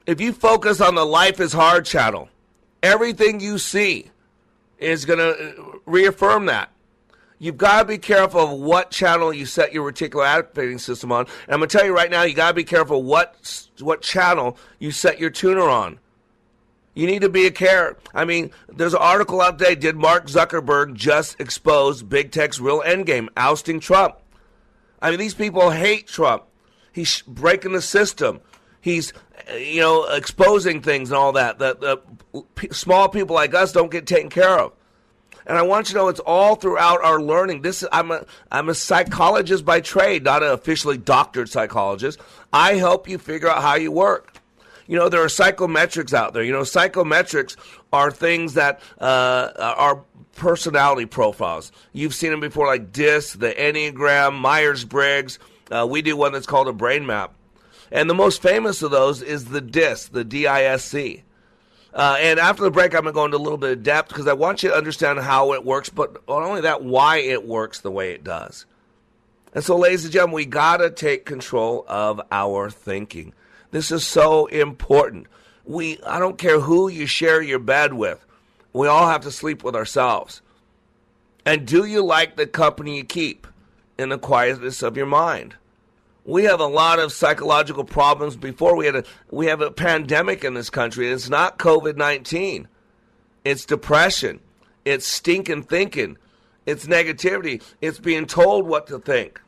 If 0.07 0.21
you 0.21 0.33
focus 0.33 0.81
on 0.81 0.95
the 0.95 1.07
life 1.07 1.41
is 1.41 1.53
hard 1.53 1.87
channel, 1.87 2.29
everything 2.83 3.41
you 3.41 3.59
see 3.59 4.11
is 4.79 5.05
going 5.05 5.19
to 5.19 5.81
reaffirm 5.87 6.47
that. 6.47 6.71
You've 7.45 7.59
got 7.59 7.83
to 7.83 7.85
be 7.85 7.99
careful 7.99 8.41
of 8.41 8.59
what 8.59 8.91
channel 8.91 9.31
you 9.31 9.45
set 9.45 9.75
your 9.75 9.93
reticular 9.93 10.27
activating 10.27 10.79
system 10.79 11.13
on. 11.13 11.27
And 11.27 11.53
I'm 11.53 11.59
going 11.59 11.69
to 11.69 11.77
tell 11.77 11.85
you 11.85 11.95
right 11.95 12.11
now, 12.11 12.23
you 12.23 12.33
got 12.33 12.49
to 12.49 12.55
be 12.55 12.65
careful 12.65 13.03
what 13.03 13.69
what 13.81 14.01
channel 14.01 14.57
you 14.79 14.91
set 14.91 15.21
your 15.21 15.29
tuner 15.29 15.69
on. 15.69 15.99
You 16.95 17.07
need 17.07 17.21
to 17.21 17.29
be 17.29 17.45
a 17.45 17.51
care. 17.51 17.99
I 18.15 18.25
mean, 18.25 18.51
there's 18.73 18.95
an 18.95 19.03
article 19.03 19.43
out 19.43 19.59
there. 19.59 19.77
Did 19.77 19.95
Mark 19.95 20.29
Zuckerberg 20.29 20.95
just 20.95 21.39
expose 21.39 22.03
big 22.03 22.31
tech's 22.31 22.61
real 22.61 22.81
endgame, 22.81 23.29
ousting 23.37 23.79
Trump? 23.79 24.17
I 25.03 25.11
mean, 25.11 25.19
these 25.19 25.35
people 25.35 25.69
hate 25.69 26.07
Trump. 26.07 26.45
He's 26.93 27.21
breaking 27.27 27.73
the 27.73 27.83
system. 27.83 28.41
He's, 28.81 29.13
you 29.55 29.83
know, 29.83 30.05
exposing 30.07 30.81
things 30.81 31.11
and 31.11 31.19
all 31.19 31.33
that. 31.33 31.59
That 31.59 31.83
the 31.83 32.01
small 32.71 33.11
people 33.11 33.37
like 33.37 33.53
us 33.53 33.71
don't 33.71 33.91
get 33.91 34.07
taken 34.07 34.31
care 34.31 34.59
of. 34.59 34.73
And 35.47 35.59
I 35.59 35.63
want 35.63 35.89
you 35.89 35.95
to 35.95 36.01
know 36.01 36.09
it's 36.09 36.21
all 36.21 36.55
throughout 36.57 37.05
our 37.05 37.21
learning. 37.21 37.63
This 37.63 37.85
I'm 37.93 38.11
a 38.11 38.25
I'm 38.51 38.69
a 38.69 38.75
psychologist 38.75 39.65
by 39.65 39.81
trade, 39.81 40.25
not 40.25 40.43
an 40.43 40.51
officially 40.51 40.97
doctored 40.97 41.49
psychologist. 41.49 42.19
I 42.53 42.75
help 42.75 43.09
you 43.09 43.19
figure 43.19 43.49
out 43.49 43.63
how 43.63 43.75
you 43.75 43.93
work. 43.93 44.39
You 44.87 44.99
know, 44.99 45.09
there 45.09 45.23
are 45.23 45.29
psychometrics 45.29 46.13
out 46.13 46.35
there. 46.35 46.43
You 46.43 46.53
know, 46.53 46.61
psychometrics 46.61 47.57
are 47.93 48.11
things 48.11 48.55
that 48.55 48.81
uh, 49.01 49.53
are 49.57 50.03
personality 50.37 51.07
profiles. 51.07 51.73
You've 51.93 52.15
seen 52.15 52.31
them 52.31 52.41
before, 52.41 52.67
like 52.67 52.93
DISC, 52.93 53.39
the 53.39 53.53
Enneagram, 53.53 54.39
Myers 54.39 54.85
Briggs. 54.85 55.39
Uh, 55.71 55.87
we 55.89 56.03
do 56.03 56.17
one 56.17 56.33
that's 56.33 56.47
called 56.47 56.69
a 56.69 56.73
brain 56.73 57.07
map. 57.07 57.35
And 57.91 58.11
the 58.11 58.15
most 58.15 58.43
famous 58.43 58.83
of 58.83 58.91
those 58.91 59.23
is 59.23 59.47
the 59.47 59.61
DISC, 59.61 60.13
the 60.13 60.25
D 60.25 60.47
I 60.47 60.65
S 60.65 60.85
C. 60.85 61.24
Uh, 61.95 62.17
and 62.19 62.41
after 62.41 62.65
the 62.65 62.73
break, 62.73 62.93
I'm 62.93 63.03
going 63.03 63.07
to 63.07 63.13
go 63.13 63.25
into 63.25 63.37
a 63.37 63.39
little 63.39 63.57
bit 63.57 63.71
of 63.71 63.83
depth 63.85 64.09
because 64.09 64.27
I 64.27 64.33
want 64.33 64.65
you 64.65 64.71
to 64.71 64.75
understand 64.75 65.21
how 65.21 65.53
it 65.53 65.65
works, 65.65 65.89
but 65.89 66.15
not 66.29 66.43
only 66.43 66.63
that, 66.63 66.83
why 66.83 67.19
it 67.19 67.47
works 67.47 67.81
the 67.81 67.91
way 67.91 68.13
it 68.13 68.25
does. 68.25 68.67
And 69.55 69.63
so, 69.63 69.79
ladies 69.79 70.03
and 70.03 70.13
gentlemen, 70.13 70.35
we 70.35 70.47
got 70.47 70.79
to 70.79 70.91
take 70.91 71.25
control 71.25 71.85
of 71.87 72.21
our 72.33 72.69
thinking. 72.69 73.33
This 73.71 73.93
is 73.93 74.05
so 74.05 74.47
important. 74.47 75.29
We, 75.65 76.03
I 76.03 76.19
don't 76.19 76.37
care 76.37 76.59
who 76.59 76.89
you 76.89 77.07
share 77.07 77.41
your 77.41 77.61
bed 77.61 77.95
with, 77.95 78.25
we 78.73 78.89
all 78.89 79.07
have 79.07 79.23
to 79.23 79.31
sleep 79.31 79.63
with 79.63 79.77
ourselves. 79.77 80.43
And 81.47 81.67
do 81.67 81.85
you 81.85 82.05
like 82.05 82.35
the 82.35 82.47
company 82.47 82.97
you 82.97 83.05
keep 83.05 83.47
in 83.97 84.09
the 84.09 84.19
quietness 84.19 84.83
of 84.83 84.97
your 84.97 85.07
mind? 85.07 85.55
We 86.25 86.45
have 86.45 86.61
a 86.61 86.67
lot 86.67 86.99
of 86.99 87.13
psychological 87.13 87.85
problems 87.85 88.37
before. 88.37 88.77
We 88.77 88.87
had 88.87 88.97
a 88.97 89.05
we 89.31 89.47
have 89.47 89.61
a 89.61 89.71
pandemic 89.71 90.45
in 90.45 90.55
this 90.55 90.71
country. 90.71 91.09
It's 91.09 91.29
not 91.29 91.59
covid-19 91.59 92.67
it's 93.45 93.67
depression. 93.67 94.41
It's 94.85 95.07
stinking 95.07 95.65
thinking. 95.65 96.17
It's 96.67 96.87
negativity. 96.87 97.63
It's 97.81 97.99
being 97.99 98.27
told 98.27 98.67
what 98.67 98.87
to 98.87 98.99
think. 98.99 99.41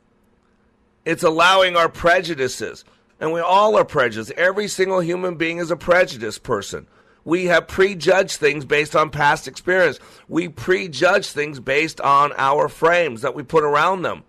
It's 1.03 1.23
allowing 1.23 1.75
our 1.75 1.89
prejudices. 1.89 2.85
And 3.19 3.33
we 3.33 3.39
all 3.39 3.75
are 3.75 3.85
prejudiced. 3.85 4.31
Every 4.31 4.67
single 4.67 4.99
human 4.99 5.35
being 5.35 5.57
is 5.57 5.71
a 5.71 5.75
prejudiced 5.75 6.43
person. 6.43 6.85
We 7.25 7.45
have 7.45 7.67
prejudged 7.67 8.37
things 8.37 8.63
based 8.63 8.95
on 8.95 9.09
past 9.09 9.47
experience. 9.47 9.99
We 10.27 10.47
prejudge 10.47 11.27
things 11.27 11.59
based 11.59 11.99
on 11.99 12.31
our 12.37 12.69
frames 12.69 13.21
that 13.23 13.35
we 13.35 13.43
put 13.43 13.63
around 13.63 14.03
them 14.03 14.23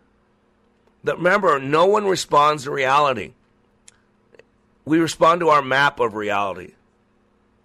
that 1.08 1.16
remember, 1.16 1.58
no 1.58 1.86
one 1.86 2.06
responds 2.06 2.64
to 2.64 2.70
reality. 2.70 3.32
We 4.84 4.98
respond 4.98 5.40
to 5.40 5.48
our 5.48 5.62
map 5.62 6.00
of 6.00 6.14
reality. 6.14 6.74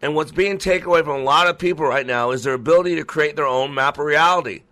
And 0.02 0.16
what's 0.16 0.32
being 0.32 0.58
taken 0.58 0.88
away 0.88 1.02
from 1.02 1.22
a 1.22 1.24
lot 1.24 1.48
of 1.48 1.58
people 1.58 1.86
right 1.86 2.06
now 2.06 2.32
is 2.32 2.44
their 2.44 2.54
ability 2.54 2.96
to 2.96 3.06
create 3.06 3.36
their 3.36 3.48
own 3.48 3.74
map 3.74 3.98
of 3.98 4.06
reality. 4.06 4.64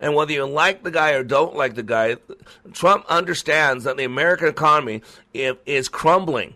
And 0.00 0.14
whether 0.14 0.32
you 0.32 0.44
like 0.44 0.82
the 0.82 0.90
guy 0.90 1.12
or 1.12 1.22
don't 1.22 1.54
like 1.54 1.74
the 1.74 1.82
guy, 1.82 2.16
Trump 2.72 3.04
understands 3.08 3.84
that 3.84 3.96
the 3.96 4.04
American 4.04 4.48
economy 4.48 5.02
is 5.32 5.88
crumbling. 5.88 6.54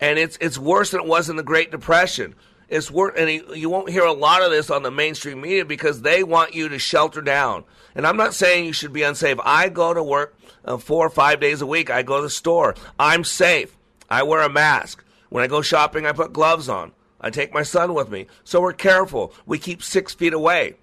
And 0.00 0.18
it's, 0.18 0.36
it's 0.40 0.58
worse 0.58 0.90
than 0.90 1.00
it 1.00 1.06
was 1.06 1.30
in 1.30 1.36
the 1.36 1.42
Great 1.42 1.70
Depression. 1.70 2.34
It's 2.68 2.90
worth, 2.90 3.18
and 3.18 3.30
you 3.56 3.70
won't 3.70 3.90
hear 3.90 4.04
a 4.04 4.12
lot 4.12 4.42
of 4.42 4.50
this 4.50 4.70
on 4.70 4.82
the 4.82 4.90
mainstream 4.90 5.40
media 5.40 5.64
because 5.64 6.02
they 6.02 6.22
want 6.24 6.54
you 6.54 6.68
to 6.70 6.78
shelter 6.78 7.20
down. 7.20 7.64
And 7.94 8.06
I'm 8.06 8.16
not 8.16 8.34
saying 8.34 8.64
you 8.64 8.72
should 8.72 8.92
be 8.92 9.02
unsafe. 9.02 9.38
I 9.44 9.68
go 9.68 9.94
to 9.94 10.02
work 10.02 10.36
uh, 10.64 10.76
four 10.76 11.06
or 11.06 11.10
five 11.10 11.40
days 11.40 11.60
a 11.60 11.66
week. 11.66 11.90
I 11.90 12.02
go 12.02 12.16
to 12.16 12.22
the 12.22 12.30
store. 12.30 12.74
I'm 12.98 13.24
safe. 13.24 13.76
I 14.08 14.22
wear 14.22 14.42
a 14.42 14.48
mask. 14.48 15.04
When 15.28 15.42
I 15.42 15.48
go 15.48 15.62
shopping, 15.62 16.06
I 16.06 16.12
put 16.12 16.32
gloves 16.32 16.68
on. 16.68 16.92
I 17.20 17.30
take 17.30 17.54
my 17.54 17.62
son 17.62 17.94
with 17.94 18.10
me. 18.10 18.26
So 18.44 18.60
we're 18.60 18.72
careful. 18.72 19.32
We 19.46 19.58
keep 19.58 19.82
six 19.82 20.14
feet 20.14 20.34
away. 20.34 20.76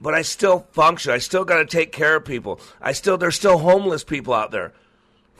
But 0.00 0.14
I 0.14 0.22
still 0.22 0.66
function. 0.72 1.12
I 1.12 1.18
still 1.18 1.44
got 1.44 1.58
to 1.58 1.64
take 1.64 1.92
care 1.92 2.16
of 2.16 2.24
people. 2.24 2.60
I 2.80 2.92
still, 2.92 3.16
there's 3.16 3.36
still 3.36 3.58
homeless 3.58 4.04
people 4.04 4.34
out 4.34 4.50
there 4.50 4.72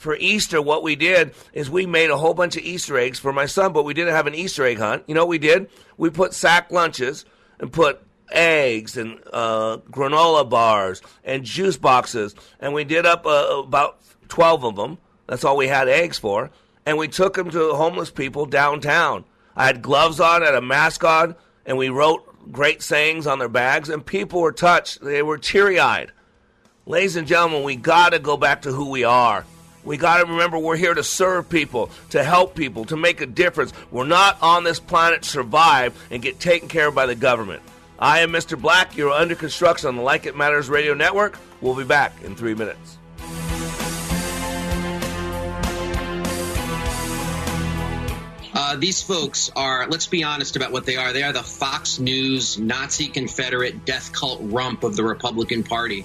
for 0.02 0.16
Easter, 0.16 0.60
what 0.60 0.82
we 0.82 0.96
did 0.96 1.32
is 1.52 1.70
we 1.70 1.86
made 1.86 2.10
a 2.10 2.16
whole 2.16 2.34
bunch 2.34 2.56
of 2.56 2.64
Easter 2.64 2.98
eggs 2.98 3.20
for 3.20 3.32
my 3.32 3.46
son, 3.46 3.72
but 3.72 3.84
we 3.84 3.94
didn't 3.94 4.14
have 4.14 4.26
an 4.26 4.34
Easter 4.34 4.64
egg 4.64 4.78
hunt. 4.78 5.04
You 5.06 5.14
know 5.14 5.22
what 5.22 5.28
we 5.28 5.38
did? 5.38 5.70
We 5.96 6.10
put 6.10 6.34
sack 6.34 6.72
lunches 6.72 7.24
and 7.60 7.72
put 7.72 8.02
eggs 8.30 8.96
and 8.96 9.20
uh, 9.32 9.78
granola 9.90 10.48
bars 10.48 11.02
and 11.24 11.44
juice 11.44 11.76
boxes, 11.76 12.34
and 12.60 12.74
we 12.74 12.84
did 12.84 13.06
up 13.06 13.26
uh, 13.26 13.62
about 13.64 13.98
12 14.28 14.64
of 14.64 14.76
them. 14.76 14.98
That's 15.26 15.44
all 15.44 15.56
we 15.56 15.68
had 15.68 15.88
eggs 15.88 16.18
for. 16.18 16.50
And 16.84 16.98
we 16.98 17.06
took 17.06 17.34
them 17.34 17.50
to 17.50 17.74
homeless 17.74 18.10
people 18.10 18.46
downtown. 18.46 19.24
I 19.54 19.66
had 19.66 19.82
gloves 19.82 20.20
on, 20.20 20.42
I 20.42 20.46
had 20.46 20.54
a 20.54 20.62
mask 20.62 21.04
on, 21.04 21.36
and 21.64 21.78
we 21.78 21.90
wrote 21.90 22.26
great 22.50 22.82
sayings 22.82 23.26
on 23.26 23.38
their 23.38 23.48
bags, 23.48 23.88
and 23.88 24.04
people 24.04 24.40
were 24.40 24.52
touched. 24.52 25.02
They 25.02 25.22
were 25.22 25.38
teary 25.38 25.78
eyed. 25.78 26.10
Ladies 26.86 27.16
and 27.16 27.28
gentlemen, 27.28 27.62
we 27.62 27.76
got 27.76 28.12
to 28.12 28.18
go 28.18 28.36
back 28.36 28.62
to 28.62 28.72
who 28.72 28.90
we 28.90 29.04
are. 29.04 29.44
We 29.84 29.96
got 29.96 30.18
to 30.18 30.24
remember 30.24 30.58
we're 30.58 30.76
here 30.76 30.94
to 30.94 31.04
serve 31.04 31.48
people, 31.48 31.90
to 32.10 32.22
help 32.22 32.54
people, 32.54 32.84
to 32.86 32.96
make 32.96 33.20
a 33.20 33.26
difference. 33.26 33.72
We're 33.90 34.06
not 34.06 34.40
on 34.42 34.64
this 34.64 34.80
planet 34.80 35.22
to 35.22 35.28
survive 35.28 35.94
and 36.10 36.22
get 36.22 36.40
taken 36.40 36.68
care 36.68 36.88
of 36.88 36.94
by 36.94 37.06
the 37.06 37.14
government. 37.14 37.62
I 38.02 38.18
am 38.22 38.32
Mr. 38.32 38.60
Black. 38.60 38.96
You're 38.96 39.12
under 39.12 39.36
construction 39.36 39.86
on 39.86 39.94
the 39.94 40.02
Like 40.02 40.26
It 40.26 40.36
Matters 40.36 40.68
radio 40.68 40.92
network. 40.92 41.38
We'll 41.60 41.76
be 41.76 41.84
back 41.84 42.20
in 42.24 42.34
three 42.34 42.52
minutes. 42.52 42.98
Uh, 48.52 48.76
these 48.76 49.00
folks 49.00 49.52
are, 49.54 49.86
let's 49.86 50.08
be 50.08 50.24
honest 50.24 50.56
about 50.56 50.72
what 50.72 50.84
they 50.84 50.96
are. 50.96 51.12
They 51.12 51.22
are 51.22 51.32
the 51.32 51.44
Fox 51.44 52.00
News, 52.00 52.58
Nazi 52.58 53.06
Confederate, 53.06 53.84
death 53.84 54.12
cult 54.12 54.40
rump 54.42 54.82
of 54.82 54.96
the 54.96 55.04
Republican 55.04 55.62
Party. 55.62 56.04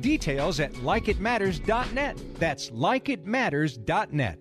Details 0.00 0.60
at 0.60 0.72
likeitmatters.net. 0.74 2.18
That's 2.34 2.70
likeitmatters.net. 2.70 4.38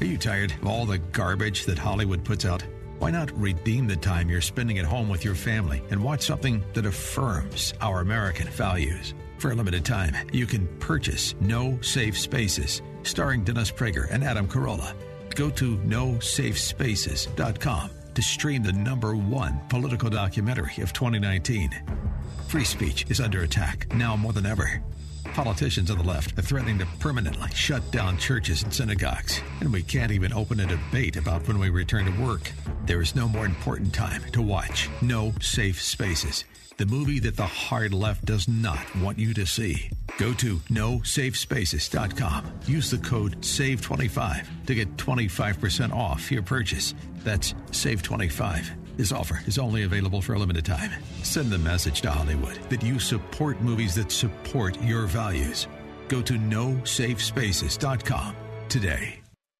Are 0.00 0.04
you 0.04 0.18
tired 0.18 0.52
of 0.52 0.66
all 0.66 0.84
the 0.84 0.98
garbage 0.98 1.64
that 1.66 1.78
Hollywood 1.78 2.24
puts 2.24 2.44
out? 2.44 2.64
Why 2.98 3.10
not 3.10 3.30
redeem 3.38 3.86
the 3.86 3.96
time 3.96 4.28
you're 4.28 4.40
spending 4.40 4.78
at 4.78 4.84
home 4.84 5.08
with 5.08 5.24
your 5.24 5.34
family 5.34 5.82
and 5.90 6.02
watch 6.02 6.22
something 6.22 6.62
that 6.72 6.86
affirms 6.86 7.74
our 7.80 8.00
American 8.00 8.48
values? 8.48 9.14
For 9.38 9.52
a 9.52 9.54
limited 9.54 9.84
time, 9.84 10.16
you 10.32 10.46
can 10.46 10.66
purchase 10.78 11.34
No 11.40 11.80
Safe 11.82 12.18
Spaces, 12.18 12.82
starring 13.02 13.44
Dennis 13.44 13.72
Prager 13.72 14.08
and 14.10 14.24
Adam 14.24 14.48
Carolla. 14.48 14.94
Go 15.34 15.50
to 15.50 15.76
nosafespaces.com 15.78 17.90
to 18.14 18.22
stream 18.22 18.62
the 18.62 18.72
number 18.72 19.16
one 19.16 19.60
political 19.68 20.10
documentary 20.10 20.82
of 20.82 20.92
2019. 20.92 21.70
Free 22.52 22.64
speech 22.64 23.06
is 23.08 23.18
under 23.18 23.44
attack 23.44 23.86
now 23.94 24.14
more 24.14 24.34
than 24.34 24.44
ever. 24.44 24.82
Politicians 25.32 25.90
on 25.90 25.96
the 25.96 26.04
left 26.04 26.38
are 26.38 26.42
threatening 26.42 26.78
to 26.80 26.86
permanently 27.00 27.48
shut 27.54 27.90
down 27.90 28.18
churches 28.18 28.62
and 28.62 28.74
synagogues, 28.74 29.40
and 29.60 29.72
we 29.72 29.82
can't 29.82 30.12
even 30.12 30.34
open 30.34 30.60
a 30.60 30.66
debate 30.66 31.16
about 31.16 31.48
when 31.48 31.58
we 31.58 31.70
return 31.70 32.04
to 32.04 32.22
work. 32.22 32.52
There 32.84 33.00
is 33.00 33.16
no 33.16 33.26
more 33.26 33.46
important 33.46 33.94
time 33.94 34.22
to 34.32 34.42
watch 34.42 34.90
No 35.00 35.32
Safe 35.40 35.80
Spaces, 35.80 36.44
the 36.76 36.84
movie 36.84 37.20
that 37.20 37.38
the 37.38 37.46
hard 37.46 37.94
left 37.94 38.26
does 38.26 38.46
not 38.46 38.84
want 38.96 39.18
you 39.18 39.32
to 39.32 39.46
see. 39.46 39.88
Go 40.18 40.34
to 40.34 40.56
nosafespaces.com. 40.68 42.52
Use 42.66 42.90
the 42.90 42.98
code 42.98 43.40
SAVE25 43.40 44.66
to 44.66 44.74
get 44.74 44.94
25% 44.98 45.94
off 45.94 46.30
your 46.30 46.42
purchase. 46.42 46.92
That's 47.24 47.54
SAVE25. 47.70 48.81
This 48.96 49.10
offer 49.10 49.42
is 49.46 49.58
only 49.58 49.84
available 49.84 50.20
for 50.20 50.34
a 50.34 50.38
limited 50.38 50.64
time. 50.64 50.90
Send 51.22 51.50
the 51.50 51.58
message 51.58 52.02
to 52.02 52.10
Hollywood 52.10 52.56
that 52.68 52.82
you 52.82 52.98
support 52.98 53.60
movies 53.60 53.94
that 53.94 54.12
support 54.12 54.80
your 54.82 55.06
values. 55.06 55.66
Go 56.08 56.20
to 56.22 56.34
nosafespaces.com 56.34 58.36
today. 58.68 59.21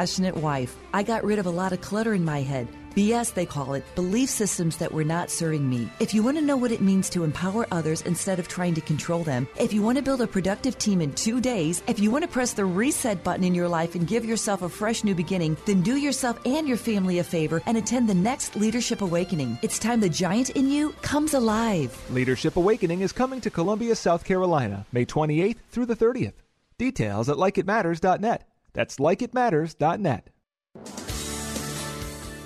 passionate 0.00 0.36
wife. 0.36 0.78
I 0.94 1.02
got 1.02 1.24
rid 1.24 1.38
of 1.38 1.44
a 1.44 1.56
lot 1.62 1.74
of 1.74 1.82
clutter 1.82 2.14
in 2.14 2.24
my 2.24 2.40
head. 2.40 2.66
BS, 2.94 3.34
they 3.34 3.44
call 3.44 3.74
it, 3.74 3.84
belief 3.94 4.30
systems 4.30 4.78
that 4.78 4.90
were 4.90 5.04
not 5.04 5.30
serving 5.30 5.68
me. 5.68 5.90
If 6.00 6.14
you 6.14 6.22
want 6.22 6.38
to 6.38 6.42
know 6.42 6.56
what 6.56 6.72
it 6.72 6.80
means 6.80 7.10
to 7.10 7.22
empower 7.22 7.66
others 7.70 8.00
instead 8.00 8.38
of 8.38 8.48
trying 8.48 8.74
to 8.76 8.80
control 8.80 9.22
them, 9.24 9.46
if 9.58 9.74
you 9.74 9.82
want 9.82 9.98
to 9.98 10.02
build 10.02 10.22
a 10.22 10.26
productive 10.26 10.78
team 10.78 11.02
in 11.02 11.12
two 11.12 11.38
days, 11.38 11.82
if 11.86 12.00
you 12.00 12.10
want 12.10 12.24
to 12.24 12.30
press 12.36 12.54
the 12.54 12.64
reset 12.64 13.22
button 13.22 13.44
in 13.44 13.54
your 13.54 13.68
life 13.68 13.94
and 13.94 14.06
give 14.06 14.24
yourself 14.24 14.62
a 14.62 14.70
fresh 14.70 15.04
new 15.04 15.14
beginning, 15.14 15.54
then 15.66 15.82
do 15.82 15.96
yourself 15.96 16.40
and 16.46 16.66
your 16.66 16.78
family 16.78 17.18
a 17.18 17.24
favor 17.24 17.60
and 17.66 17.76
attend 17.76 18.08
the 18.08 18.14
next 18.14 18.56
Leadership 18.56 19.02
Awakening. 19.02 19.58
It's 19.60 19.78
time 19.78 20.00
the 20.00 20.08
giant 20.08 20.48
in 20.50 20.70
you 20.70 20.92
comes 21.02 21.34
alive. 21.34 21.92
Leadership 22.10 22.56
Awakening 22.56 23.02
is 23.02 23.12
coming 23.12 23.42
to 23.42 23.50
Columbia, 23.50 23.94
South 23.94 24.24
Carolina, 24.24 24.86
May 24.92 25.04
28th 25.04 25.58
through 25.70 25.86
the 25.86 25.96
30th. 25.96 26.40
Details 26.78 27.28
at 27.28 27.36
likeitmatters.net. 27.36 28.46
That's 28.72 28.96
likeitmatters.net. 28.96 30.30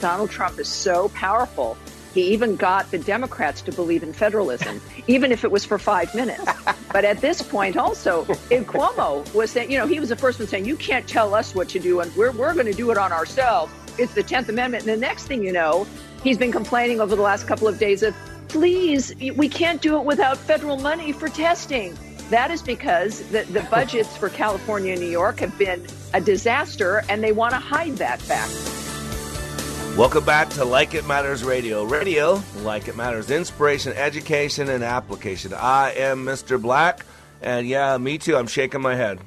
Donald 0.01 0.31
Trump 0.31 0.59
is 0.59 0.69
so 0.69 1.09
powerful. 1.11 1.79
He 2.13 2.33
even 2.33 2.55
got 2.55 2.91
the 2.91 2.99
Democrats 2.99 3.61
to 3.63 3.73
believe 3.73 4.03
in 4.03 4.13
federalism, 4.13 4.81
even 5.07 5.33
if 5.33 5.45
it 5.45 5.51
was 5.51 5.65
for 5.65 5.79
five 5.79 6.15
minutes. 6.15 6.45
But 6.93 7.05
at 7.05 7.21
this 7.21 7.43
point, 7.43 7.77
also, 7.77 8.25
if 8.51 8.67
Cuomo 8.67 9.33
was 9.35 9.51
saying, 9.51 9.71
you 9.71 9.79
know, 9.79 9.87
he 9.87 9.99
was 9.99 10.11
the 10.11 10.17
first 10.17 10.39
one 10.39 10.47
saying, 10.47 10.65
you 10.65 10.77
can't 10.77 11.09
tell 11.09 11.35
us 11.35 11.55
what 11.55 11.69
to 11.71 11.81
do, 11.81 12.01
and 12.01 12.15
we're, 12.15 12.31
we're 12.31 12.55
going 12.55 12.67
to 12.67 12.73
do 12.73 12.91
it 12.93 12.99
on 12.99 13.13
ourselves. 13.13 13.73
It's 13.99 14.15
the 14.15 14.23
10th 14.23 14.49
Amendment. 14.49 14.87
And 14.87 14.93
the 14.93 15.07
next 15.07 15.27
thing 15.27 15.43
you 15.43 15.53
know, 15.53 15.87
he's 16.23 16.39
been 16.39 16.53
complaining 16.53 17.01
over 17.01 17.17
the 17.17 17.23
last 17.23 17.47
couple 17.49 17.67
of 17.67 17.79
days 17.79 18.03
of, 18.03 18.15
please, 18.49 19.13
we 19.37 19.49
can't 19.49 19.83
do 19.83 19.97
it 19.97 20.05
without 20.05 20.39
federal 20.39 20.77
money 20.77 21.11
for 21.11 21.29
testing. 21.29 21.99
That 22.31 22.51
is 22.51 22.63
because 22.63 23.21
the, 23.31 23.43
the 23.45 23.61
budgets 23.71 24.17
for 24.17 24.29
California 24.29 24.93
and 24.93 25.01
New 25.01 25.09
York 25.11 25.41
have 25.41 25.57
been 25.59 25.87
a 26.13 26.21
disaster, 26.21 27.05
and 27.09 27.23
they 27.23 27.33
want 27.33 27.53
to 27.53 27.59
hide 27.59 27.97
that 27.97 28.21
fact. 28.21 28.53
Welcome 29.97 30.25
back 30.25 30.49
to 30.51 30.65
Like 30.65 30.95
It 30.95 31.07
Matters 31.07 31.45
Radio. 31.45 31.85
Radio, 31.85 32.43
like 32.63 32.89
it 32.89 32.97
matters, 32.97 33.31
inspiration, 33.31 33.93
education, 33.93 34.69
and 34.69 34.83
application. 34.83 35.55
I 35.55 35.93
am 35.93 36.25
Mr. 36.25 36.61
Black, 36.61 37.07
and 37.41 37.69
yeah, 37.69 37.97
me 37.99 38.19
too. 38.19 38.37
I'm 38.37 38.49
shaking 38.49 38.81
my 38.81 38.97
head. 38.97 39.21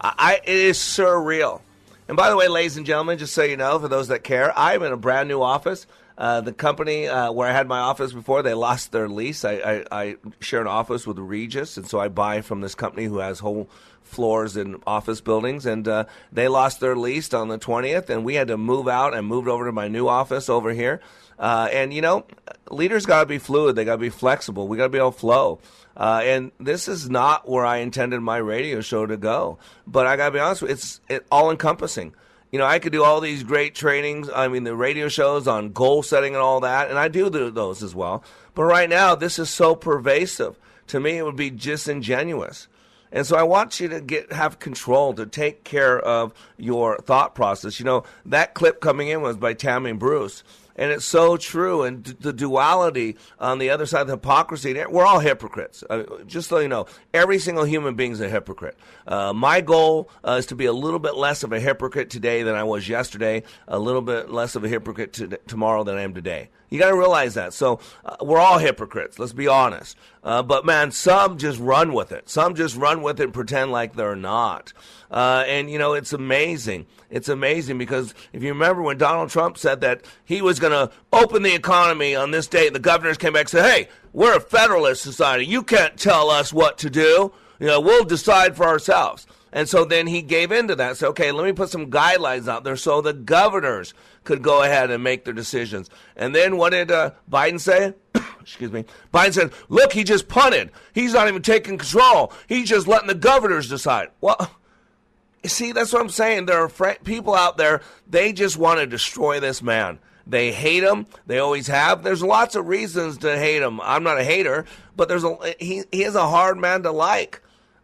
I, 0.00 0.14
I 0.16 0.34
it 0.44 0.48
is 0.48 0.78
surreal. 0.78 1.60
And 2.06 2.16
by 2.16 2.30
the 2.30 2.36
way, 2.36 2.46
ladies 2.46 2.76
and 2.76 2.86
gentlemen, 2.86 3.18
just 3.18 3.32
so 3.32 3.42
you 3.42 3.56
know, 3.56 3.78
for 3.78 3.88
those 3.88 4.08
that 4.08 4.22
care, 4.22 4.52
I'm 4.56 4.82
in 4.82 4.92
a 4.92 4.96
brand 4.96 5.28
new 5.28 5.42
office. 5.42 5.86
Uh, 6.22 6.40
the 6.40 6.52
company 6.52 7.08
uh, 7.08 7.32
where 7.32 7.48
I 7.48 7.52
had 7.52 7.66
my 7.66 7.80
office 7.80 8.12
before, 8.12 8.44
they 8.44 8.54
lost 8.54 8.92
their 8.92 9.08
lease. 9.08 9.44
I, 9.44 9.54
I, 9.54 9.84
I 9.90 10.16
share 10.38 10.60
an 10.60 10.68
office 10.68 11.04
with 11.04 11.18
Regus, 11.18 11.76
and 11.76 11.84
so 11.84 11.98
I 11.98 12.06
buy 12.06 12.42
from 12.42 12.60
this 12.60 12.76
company 12.76 13.06
who 13.06 13.18
has 13.18 13.40
whole 13.40 13.68
floors 14.04 14.56
in 14.56 14.80
office 14.86 15.20
buildings, 15.20 15.66
and 15.66 15.88
uh, 15.88 16.04
they 16.30 16.46
lost 16.46 16.78
their 16.78 16.94
lease 16.94 17.34
on 17.34 17.48
the 17.48 17.58
20th, 17.58 18.08
and 18.08 18.24
we 18.24 18.36
had 18.36 18.46
to 18.46 18.56
move 18.56 18.86
out 18.86 19.14
and 19.14 19.26
moved 19.26 19.48
over 19.48 19.66
to 19.66 19.72
my 19.72 19.88
new 19.88 20.06
office 20.06 20.48
over 20.48 20.70
here. 20.70 21.00
Uh, 21.40 21.68
and 21.72 21.92
you 21.92 22.00
know, 22.00 22.24
leaders 22.70 23.04
got 23.04 23.22
to 23.22 23.26
be 23.26 23.38
fluid; 23.38 23.74
they 23.74 23.84
got 23.84 23.96
to 23.96 23.98
be 23.98 24.08
flexible. 24.08 24.68
We 24.68 24.76
got 24.76 24.84
to 24.84 24.90
be 24.90 24.98
able 24.98 25.10
to 25.10 25.18
flow. 25.18 25.58
Uh, 25.96 26.20
and 26.22 26.52
this 26.60 26.86
is 26.86 27.10
not 27.10 27.50
where 27.50 27.66
I 27.66 27.78
intended 27.78 28.20
my 28.20 28.36
radio 28.36 28.80
show 28.80 29.06
to 29.06 29.16
go. 29.16 29.58
But 29.88 30.06
I 30.06 30.16
got 30.16 30.26
to 30.26 30.30
be 30.30 30.38
honest 30.38 30.62
with 30.62 30.70
you, 30.70 30.74
it's 30.74 31.00
it, 31.08 31.26
all 31.32 31.50
encompassing. 31.50 32.14
You 32.52 32.58
know, 32.58 32.66
I 32.66 32.78
could 32.78 32.92
do 32.92 33.02
all 33.02 33.20
these 33.20 33.42
great 33.42 33.74
trainings. 33.74 34.28
I 34.32 34.46
mean, 34.46 34.64
the 34.64 34.76
radio 34.76 35.08
shows 35.08 35.48
on 35.48 35.72
goal 35.72 36.02
setting 36.02 36.34
and 36.34 36.42
all 36.42 36.60
that, 36.60 36.90
and 36.90 36.98
I 36.98 37.08
do 37.08 37.30
those 37.30 37.82
as 37.82 37.94
well. 37.94 38.22
But 38.54 38.64
right 38.64 38.90
now, 38.90 39.14
this 39.14 39.38
is 39.38 39.48
so 39.48 39.74
pervasive. 39.74 40.58
To 40.88 41.00
me, 41.00 41.16
it 41.16 41.24
would 41.24 41.34
be 41.34 41.48
disingenuous. 41.48 42.68
And 43.10 43.26
so 43.26 43.36
I 43.36 43.42
want 43.42 43.80
you 43.80 43.88
to 43.88 44.00
get 44.00 44.32
have 44.32 44.58
control 44.58 45.14
to 45.14 45.24
take 45.24 45.64
care 45.64 45.98
of 45.98 46.34
your 46.58 46.98
thought 46.98 47.34
process. 47.34 47.78
You 47.78 47.86
know, 47.86 48.04
that 48.26 48.54
clip 48.54 48.80
coming 48.80 49.08
in 49.08 49.22
was 49.22 49.36
by 49.36 49.54
Tammy 49.54 49.92
Bruce. 49.92 50.44
And 50.76 50.90
it's 50.90 51.04
so 51.04 51.36
true. 51.36 51.82
And 51.82 52.04
the 52.04 52.32
duality 52.32 53.16
on 53.38 53.58
the 53.58 53.70
other 53.70 53.86
side 53.86 54.02
of 54.02 54.06
the 54.06 54.14
hypocrisy, 54.14 54.74
we're 54.88 55.06
all 55.06 55.20
hypocrites. 55.20 55.84
Just 56.26 56.48
so 56.48 56.58
you 56.58 56.68
know, 56.68 56.86
every 57.12 57.38
single 57.38 57.64
human 57.64 57.94
being 57.94 58.12
is 58.12 58.20
a 58.20 58.28
hypocrite. 58.28 58.76
Uh, 59.06 59.32
my 59.32 59.60
goal 59.60 60.08
uh, 60.24 60.32
is 60.32 60.46
to 60.46 60.56
be 60.56 60.66
a 60.66 60.72
little 60.72 60.98
bit 60.98 61.16
less 61.16 61.42
of 61.42 61.52
a 61.52 61.60
hypocrite 61.60 62.10
today 62.10 62.42
than 62.42 62.54
I 62.54 62.64
was 62.64 62.88
yesterday, 62.88 63.42
a 63.68 63.78
little 63.78 64.02
bit 64.02 64.30
less 64.30 64.56
of 64.56 64.64
a 64.64 64.68
hypocrite 64.68 65.12
to, 65.14 65.28
tomorrow 65.46 65.84
than 65.84 65.96
I 65.96 66.02
am 66.02 66.14
today. 66.14 66.48
You 66.72 66.78
got 66.78 66.88
to 66.88 66.96
realize 66.96 67.34
that. 67.34 67.52
So 67.52 67.80
uh, 68.02 68.16
we're 68.22 68.38
all 68.38 68.56
hypocrites. 68.56 69.18
Let's 69.18 69.34
be 69.34 69.46
honest. 69.46 69.94
Uh, 70.24 70.42
but 70.42 70.64
man, 70.64 70.90
some 70.90 71.36
just 71.36 71.60
run 71.60 71.92
with 71.92 72.12
it. 72.12 72.30
Some 72.30 72.54
just 72.54 72.76
run 72.76 73.02
with 73.02 73.20
it 73.20 73.24
and 73.24 73.34
pretend 73.34 73.70
like 73.72 73.94
they're 73.94 74.16
not. 74.16 74.72
Uh, 75.10 75.44
and 75.46 75.70
you 75.70 75.78
know, 75.78 75.92
it's 75.92 76.14
amazing. 76.14 76.86
It's 77.10 77.28
amazing 77.28 77.76
because 77.76 78.14
if 78.32 78.42
you 78.42 78.48
remember 78.48 78.80
when 78.80 78.96
Donald 78.96 79.28
Trump 79.28 79.58
said 79.58 79.82
that 79.82 80.00
he 80.24 80.40
was 80.40 80.58
going 80.58 80.72
to 80.72 80.90
open 81.12 81.42
the 81.42 81.54
economy 81.54 82.14
on 82.14 82.30
this 82.30 82.46
date, 82.46 82.72
the 82.72 82.78
governors 82.78 83.18
came 83.18 83.34
back 83.34 83.42
and 83.42 83.50
said, 83.50 83.70
"Hey, 83.70 83.88
we're 84.14 84.38
a 84.38 84.40
federalist 84.40 85.02
society. 85.02 85.44
You 85.44 85.62
can't 85.62 85.98
tell 85.98 86.30
us 86.30 86.54
what 86.54 86.78
to 86.78 86.88
do. 86.88 87.34
You 87.60 87.66
know, 87.66 87.80
we'll 87.80 88.04
decide 88.04 88.56
for 88.56 88.64
ourselves." 88.64 89.26
And 89.52 89.68
so 89.68 89.84
then 89.84 90.06
he 90.06 90.22
gave 90.22 90.50
in 90.50 90.68
to 90.68 90.74
that. 90.76 90.96
So, 90.96 91.08
okay, 91.08 91.30
let 91.30 91.44
me 91.44 91.52
put 91.52 91.68
some 91.68 91.90
guidelines 91.90 92.48
out 92.48 92.64
there 92.64 92.76
so 92.76 93.02
the 93.02 93.12
governors 93.12 93.92
could 94.24 94.42
go 94.42 94.62
ahead 94.62 94.90
and 94.90 95.02
make 95.02 95.24
their 95.24 95.34
decisions. 95.34 95.90
And 96.16 96.34
then 96.34 96.56
what 96.56 96.70
did 96.70 96.90
uh, 96.90 97.12
Biden 97.30 97.60
say? 97.60 97.94
Excuse 98.40 98.72
me. 98.72 98.84
Biden 99.12 99.34
said, 99.34 99.52
look, 99.68 99.92
he 99.92 100.04
just 100.04 100.28
punted. 100.28 100.70
He's 100.92 101.14
not 101.14 101.28
even 101.28 101.42
taking 101.42 101.78
control. 101.78 102.32
He's 102.46 102.68
just 102.68 102.86
letting 102.86 103.08
the 103.08 103.14
governors 103.14 103.68
decide. 103.68 104.08
Well, 104.20 104.50
see, 105.44 105.72
that's 105.72 105.92
what 105.92 106.02
I'm 106.02 106.08
saying. 106.08 106.46
There 106.46 106.62
are 106.62 106.68
fr- 106.68 107.02
people 107.04 107.34
out 107.34 107.56
there, 107.56 107.82
they 108.08 108.32
just 108.32 108.56
want 108.56 108.80
to 108.80 108.86
destroy 108.86 109.40
this 109.40 109.62
man. 109.62 109.98
They 110.26 110.52
hate 110.52 110.84
him. 110.84 111.06
They 111.26 111.38
always 111.38 111.66
have. 111.66 112.04
There's 112.04 112.22
lots 112.22 112.54
of 112.54 112.68
reasons 112.68 113.18
to 113.18 113.36
hate 113.36 113.60
him. 113.60 113.80
I'm 113.80 114.04
not 114.04 114.20
a 114.20 114.24
hater, 114.24 114.66
but 114.96 115.08
there's 115.08 115.24
a 115.24 115.36
he, 115.58 115.82
he 115.90 116.04
is 116.04 116.14
a 116.14 116.28
hard 116.28 116.58
man 116.58 116.84
to 116.84 116.92
like. 116.92 117.42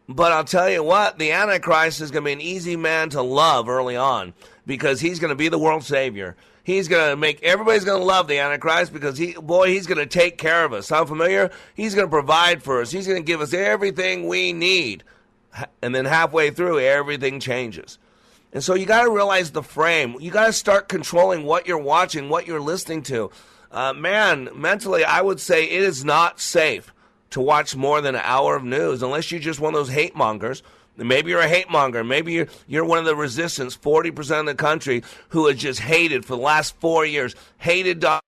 But 0.08 0.32
I'll 0.32 0.44
tell 0.44 0.70
you 0.70 0.82
what, 0.82 1.18
the 1.18 1.32
Antichrist 1.32 2.00
is 2.00 2.10
going 2.10 2.22
to 2.22 2.28
be 2.28 2.32
an 2.32 2.40
easy 2.40 2.76
man 2.76 3.10
to 3.10 3.20
love 3.20 3.68
early 3.68 3.96
on 3.96 4.32
because 4.68 5.00
he's 5.00 5.18
going 5.18 5.30
to 5.30 5.34
be 5.34 5.48
the 5.48 5.58
world 5.58 5.82
savior. 5.82 6.36
He's 6.62 6.88
going 6.88 7.10
to 7.10 7.16
make 7.16 7.42
everybody's 7.42 7.86
going 7.86 8.00
to 8.00 8.04
love 8.04 8.28
the 8.28 8.38
Antichrist 8.38 8.92
because 8.92 9.16
he, 9.16 9.32
boy, 9.32 9.68
he's 9.68 9.86
going 9.86 9.98
to 9.98 10.06
take 10.06 10.36
care 10.36 10.62
of 10.66 10.74
us. 10.74 10.88
Sound 10.88 11.08
familiar? 11.08 11.50
He's 11.74 11.94
going 11.94 12.06
to 12.06 12.10
provide 12.10 12.62
for 12.62 12.82
us. 12.82 12.90
He's 12.90 13.06
going 13.06 13.22
to 13.22 13.26
give 13.26 13.40
us 13.40 13.54
everything 13.54 14.28
we 14.28 14.52
need. 14.52 15.02
And 15.80 15.94
then 15.94 16.04
halfway 16.04 16.50
through, 16.50 16.80
everything 16.80 17.40
changes. 17.40 17.98
And 18.52 18.62
so 18.62 18.74
you 18.74 18.84
got 18.84 19.04
to 19.04 19.10
realize 19.10 19.50
the 19.50 19.62
frame. 19.62 20.16
You 20.20 20.30
got 20.30 20.46
to 20.46 20.52
start 20.52 20.88
controlling 20.88 21.44
what 21.44 21.66
you're 21.66 21.78
watching, 21.78 22.28
what 22.28 22.46
you're 22.46 22.60
listening 22.60 23.02
to. 23.04 23.30
Uh, 23.72 23.94
man, 23.94 24.50
mentally, 24.54 25.02
I 25.02 25.22
would 25.22 25.40
say 25.40 25.64
it 25.64 25.82
is 25.82 26.04
not 26.04 26.40
safe 26.40 26.92
to 27.30 27.40
watch 27.40 27.74
more 27.74 28.02
than 28.02 28.14
an 28.14 28.22
hour 28.22 28.54
of 28.54 28.64
news 28.64 29.02
unless 29.02 29.32
you're 29.32 29.40
just 29.40 29.60
one 29.60 29.74
of 29.74 29.80
those 29.80 29.88
hate 29.94 30.14
mongers. 30.14 30.62
Maybe 30.98 31.30
you're 31.30 31.40
a 31.40 31.48
hate 31.48 31.70
monger. 31.70 32.02
Maybe 32.02 32.32
you're, 32.32 32.48
you're 32.66 32.84
one 32.84 32.98
of 32.98 33.04
the 33.04 33.16
resistance, 33.16 33.76
40% 33.76 34.40
of 34.40 34.46
the 34.46 34.54
country 34.54 35.02
who 35.28 35.46
has 35.46 35.56
just 35.56 35.80
hated 35.80 36.24
for 36.24 36.36
the 36.36 36.42
last 36.42 36.78
four 36.80 37.06
years, 37.06 37.34
hated 37.58 38.00
Donald. 38.00 38.22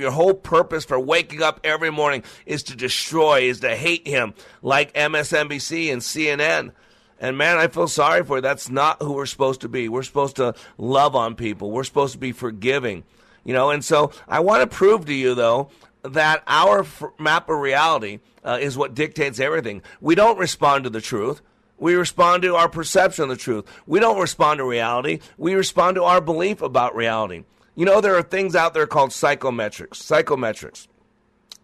Your 0.00 0.10
whole 0.10 0.34
purpose 0.34 0.84
for 0.84 0.98
waking 0.98 1.40
up 1.40 1.60
every 1.62 1.90
morning 1.90 2.24
is 2.46 2.64
to 2.64 2.76
destroy, 2.76 3.42
is 3.42 3.60
to 3.60 3.76
hate 3.76 4.08
him, 4.08 4.34
like 4.60 4.92
MSNBC 4.94 5.92
and 5.92 6.02
CNN. 6.02 6.72
And 7.20 7.38
man, 7.38 7.58
I 7.58 7.68
feel 7.68 7.86
sorry 7.86 8.24
for 8.24 8.36
you. 8.36 8.40
That's 8.42 8.68
not 8.68 9.00
who 9.00 9.12
we're 9.12 9.26
supposed 9.26 9.60
to 9.60 9.68
be. 9.68 9.88
We're 9.88 10.02
supposed 10.02 10.36
to 10.36 10.54
love 10.78 11.14
on 11.14 11.36
people. 11.36 11.70
We're 11.70 11.84
supposed 11.84 12.12
to 12.12 12.18
be 12.18 12.32
forgiving. 12.32 13.04
You 13.44 13.54
know, 13.54 13.70
and 13.70 13.84
so 13.84 14.12
I 14.28 14.40
want 14.40 14.68
to 14.68 14.76
prove 14.76 15.06
to 15.06 15.14
you, 15.14 15.34
though, 15.34 15.70
that 16.02 16.42
our 16.46 16.80
f- 16.80 17.02
map 17.18 17.48
of 17.48 17.58
reality 17.58 18.20
uh, 18.44 18.58
is 18.60 18.76
what 18.76 18.94
dictates 18.94 19.40
everything. 19.40 19.82
We 20.00 20.14
don't 20.14 20.38
respond 20.38 20.84
to 20.84 20.90
the 20.90 21.00
truth. 21.00 21.40
We 21.78 21.94
respond 21.94 22.42
to 22.42 22.56
our 22.56 22.68
perception 22.68 23.24
of 23.24 23.30
the 23.30 23.36
truth. 23.36 23.64
We 23.86 24.00
don't 24.00 24.20
respond 24.20 24.58
to 24.58 24.64
reality. 24.64 25.20
We 25.36 25.54
respond 25.54 25.94
to 25.94 26.04
our 26.04 26.20
belief 26.20 26.60
about 26.60 26.96
reality. 26.96 27.44
You 27.76 27.84
know, 27.84 28.00
there 28.00 28.16
are 28.16 28.22
things 28.22 28.56
out 28.56 28.74
there 28.74 28.86
called 28.86 29.10
psychometrics. 29.10 29.98
Psychometrics. 29.98 30.88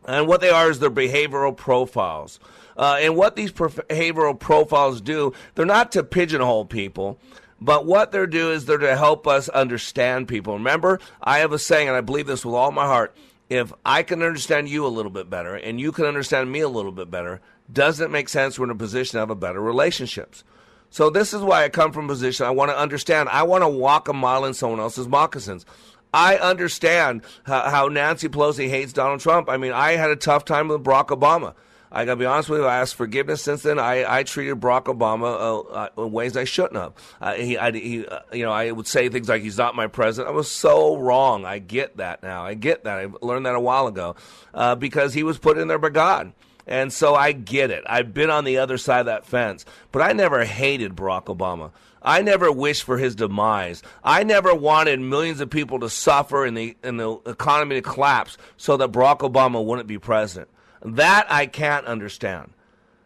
And 0.06 0.28
what 0.28 0.40
they 0.40 0.50
are 0.50 0.70
is 0.70 0.78
their 0.78 0.90
behavioral 0.90 1.56
profiles. 1.56 2.38
Uh, 2.76 2.98
and 3.00 3.16
what 3.16 3.36
these 3.36 3.52
behavioral 3.52 4.38
profiles 4.38 5.00
do, 5.00 5.32
they're 5.54 5.64
not 5.66 5.92
to 5.92 6.04
pigeonhole 6.04 6.66
people, 6.66 7.18
but 7.60 7.86
what 7.86 8.12
they're 8.12 8.26
do 8.26 8.50
is 8.50 8.66
they're 8.66 8.78
to 8.78 8.96
help 8.96 9.26
us 9.26 9.48
understand 9.48 10.28
people. 10.28 10.54
Remember, 10.54 11.00
I 11.22 11.38
have 11.38 11.52
a 11.52 11.58
saying, 11.58 11.88
and 11.88 11.96
I 11.96 12.00
believe 12.00 12.26
this 12.26 12.44
with 12.44 12.54
all 12.54 12.72
my 12.72 12.86
heart 12.86 13.16
if 13.48 13.72
I 13.84 14.02
can 14.02 14.22
understand 14.22 14.68
you 14.68 14.86
a 14.86 14.88
little 14.88 15.10
bit 15.10 15.28
better 15.28 15.54
and 15.54 15.80
you 15.80 15.92
can 15.92 16.04
understand 16.04 16.50
me 16.50 16.60
a 16.60 16.68
little 16.68 16.92
bit 16.92 17.10
better, 17.10 17.40
doesn't 17.72 18.10
make 18.10 18.28
sense 18.28 18.58
we're 18.58 18.66
in 18.66 18.70
a 18.70 18.74
position 18.74 19.12
to 19.12 19.20
have 19.20 19.30
a 19.30 19.34
better 19.34 19.60
relationships? 19.60 20.44
So 20.90 21.10
this 21.10 21.34
is 21.34 21.42
why 21.42 21.64
I 21.64 21.68
come 21.68 21.92
from 21.92 22.04
a 22.04 22.08
position 22.08 22.46
I 22.46 22.50
want 22.50 22.70
to 22.70 22.78
understand. 22.78 23.28
I 23.28 23.42
want 23.42 23.62
to 23.62 23.68
walk 23.68 24.08
a 24.08 24.12
mile 24.12 24.44
in 24.44 24.54
someone 24.54 24.80
else's 24.80 25.08
moccasins. 25.08 25.66
I 26.12 26.36
understand 26.36 27.22
how, 27.44 27.68
how 27.68 27.88
Nancy 27.88 28.28
Pelosi 28.28 28.68
hates 28.68 28.92
Donald 28.92 29.20
Trump. 29.20 29.48
I 29.48 29.56
mean, 29.56 29.72
I 29.72 29.92
had 29.92 30.10
a 30.10 30.16
tough 30.16 30.44
time 30.44 30.68
with 30.68 30.84
Barack 30.84 31.08
Obama. 31.08 31.54
I 31.94 32.04
gotta 32.04 32.16
be 32.16 32.26
honest 32.26 32.48
with 32.48 32.60
you. 32.60 32.66
I 32.66 32.80
asked 32.80 32.96
forgiveness 32.96 33.40
since 33.40 33.62
then. 33.62 33.78
I, 33.78 34.18
I 34.18 34.24
treated 34.24 34.58
Barack 34.58 34.86
Obama 34.86 35.32
uh, 35.32 35.60
uh, 35.60 35.88
in 36.04 36.10
ways 36.10 36.36
I 36.36 36.42
shouldn't 36.42 36.74
have. 36.74 36.92
Uh, 37.20 37.34
he, 37.34 37.56
I, 37.56 37.70
he 37.70 38.04
uh, 38.04 38.18
you 38.32 38.44
know, 38.44 38.50
I 38.50 38.72
would 38.72 38.88
say 38.88 39.08
things 39.08 39.28
like 39.28 39.42
he's 39.42 39.56
not 39.56 39.76
my 39.76 39.86
president. 39.86 40.34
I 40.34 40.36
was 40.36 40.50
so 40.50 40.96
wrong. 40.96 41.44
I 41.44 41.60
get 41.60 41.98
that 41.98 42.24
now. 42.24 42.44
I 42.44 42.54
get 42.54 42.82
that. 42.82 42.98
I 42.98 43.06
learned 43.22 43.46
that 43.46 43.54
a 43.54 43.60
while 43.60 43.86
ago 43.86 44.16
uh, 44.52 44.74
because 44.74 45.14
he 45.14 45.22
was 45.22 45.38
put 45.38 45.56
in 45.56 45.68
there 45.68 45.78
by 45.78 45.90
God. 45.90 46.32
And 46.66 46.92
so 46.92 47.14
I 47.14 47.30
get 47.30 47.70
it. 47.70 47.84
I've 47.86 48.12
been 48.12 48.30
on 48.30 48.44
the 48.44 48.58
other 48.58 48.76
side 48.76 49.00
of 49.00 49.06
that 49.06 49.24
fence, 49.24 49.64
but 49.92 50.02
I 50.02 50.14
never 50.14 50.44
hated 50.44 50.96
Barack 50.96 51.26
Obama. 51.26 51.70
I 52.02 52.22
never 52.22 52.50
wished 52.50 52.82
for 52.82 52.98
his 52.98 53.14
demise. 53.14 53.82
I 54.02 54.24
never 54.24 54.52
wanted 54.52 54.98
millions 55.00 55.40
of 55.40 55.48
people 55.48 55.78
to 55.80 55.88
suffer 55.88 56.44
and 56.44 56.56
the, 56.56 56.76
and 56.82 56.98
the 56.98 57.18
economy 57.26 57.76
to 57.76 57.82
collapse 57.82 58.36
so 58.56 58.76
that 58.78 58.90
Barack 58.90 59.20
Obama 59.20 59.64
wouldn't 59.64 59.86
be 59.86 59.98
president. 59.98 60.48
That 60.84 61.26
I 61.30 61.46
can't 61.46 61.86
understand. 61.86 62.52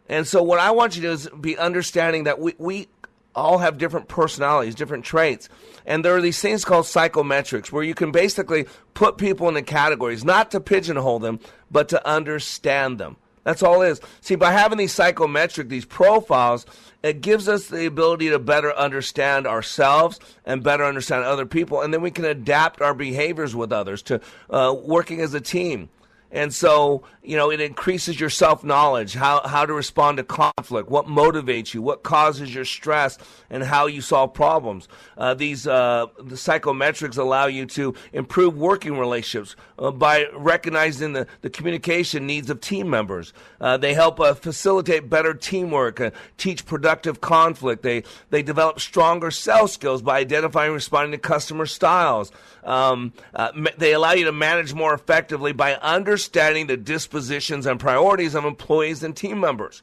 And 0.09 0.26
so 0.26 0.43
what 0.43 0.59
I 0.59 0.72
want 0.72 0.97
you 0.97 1.03
to 1.03 1.09
do 1.09 1.12
is 1.12 1.29
be 1.41 1.57
understanding 1.57 2.24
that 2.24 2.41
we, 2.41 2.55
we 2.59 2.89
all 3.35 3.59
have 3.59 3.79
different 3.79 4.09
personalities, 4.09 4.74
different 4.74 5.05
traits. 5.05 5.49
And 5.87 6.05
there 6.05 6.16
are 6.16 6.20
these 6.20 6.41
things 6.41 6.64
called 6.64 6.87
psychometrics 6.87 7.70
where 7.70 7.85
you 7.85 7.95
can 7.95 8.11
basically 8.11 8.66
put 8.95 9.16
people 9.16 9.49
into 9.49 9.62
categories, 9.62 10.24
not 10.24 10.51
to 10.51 10.61
pigeonhole 10.61 11.20
them, 11.20 11.41
but 11.70 11.89
to 11.91 12.07
understand 12.07 12.99
them. 12.99 13.16
That's 13.45 13.62
all 13.62 13.81
it 13.83 13.91
is. 13.91 14.01
See, 14.20 14.35
by 14.35 14.53
having 14.53 14.76
these 14.76 14.93
psychometric, 14.93 15.68
these 15.68 15.87
profiles, 15.87 16.66
it 17.03 17.20
gives 17.20 17.49
us 17.49 17.68
the 17.68 17.87
ability 17.87 18.29
to 18.31 18.39
better 18.39 18.74
understand 18.74 19.47
ourselves 19.47 20.18
and 20.45 20.62
better 20.62 20.85
understand 20.85 21.24
other 21.24 21.47
people. 21.47 21.81
And 21.81 21.95
then 21.95 22.03
we 22.03 22.11
can 22.11 22.24
adapt 22.24 22.83
our 22.83 22.93
behaviors 22.93 23.55
with 23.55 23.72
others 23.72 24.03
to 24.03 24.20
uh, 24.51 24.74
working 24.76 25.20
as 25.20 25.33
a 25.33 25.41
team 25.41 25.89
And 26.31 26.53
so, 26.53 27.05
you 27.29 27.37
know, 27.37 27.51
it 27.51 27.61
increases 27.61 28.18
your 28.18 28.31
self 28.31 28.64
knowledge, 28.64 29.12
how, 29.12 29.47
how 29.47 29.66
to 29.66 29.74
respond 29.74 30.16
to 30.16 30.24
conflict, 30.24 30.89
what 30.89 31.05
motivates 31.05 31.74
you, 31.74 31.83
what 31.83 32.03
causes 32.03 32.55
your 32.55 32.64
stress, 32.64 33.18
and 33.51 33.62
how 33.62 33.85
you 33.85 34.01
solve 34.01 34.33
problems. 34.33 34.89
Uh, 35.18 35.35
these 35.35 35.66
uh, 35.66 36.07
the 36.16 36.37
psychometrics 36.37 37.18
allow 37.18 37.45
you 37.45 37.66
to 37.66 37.95
improve 38.14 38.57
working 38.57 38.99
relationships 38.99 39.57
uh, 39.79 39.91
by 39.91 40.24
recognizing 40.33 41.12
the, 41.12 41.26
the 41.43 41.51
communication 41.51 42.26
needs 42.26 42.49
of 42.49 42.62
team 42.62 42.89
members. 42.89 43.35
Uh, 43.61 43.76
they 43.76 43.93
help 43.93 44.18
uh, 44.20 44.33
facilitate 44.33 45.11
better 45.11 45.35
teamwork, 45.35 46.01
uh, 46.01 46.11
teach 46.39 46.64
productive 46.64 47.20
conflict. 47.20 47.83
They, 47.83 48.05
they 48.31 48.43
develop 48.43 48.81
stronger 48.81 49.31
sales 49.31 49.74
skills 49.74 50.01
by 50.01 50.20
identifying 50.20 50.68
and 50.68 50.74
responding 50.74 51.12
to 51.12 51.18
customer 51.18 51.66
styles. 51.66 52.33
Um, 52.64 53.12
they 53.76 53.93
allow 53.93 54.12
you 54.12 54.24
to 54.24 54.33
manage 54.33 54.74
more 54.74 54.93
effectively 54.95 55.53
by 55.53 55.74
understanding 55.74 56.66
the 56.66 56.79
the 56.79 57.17
dispositions 57.18 57.66
and 57.66 57.80
priorities 57.80 58.34
of 58.34 58.44
employees 58.44 59.02
and 59.02 59.16
team 59.16 59.40
members. 59.40 59.82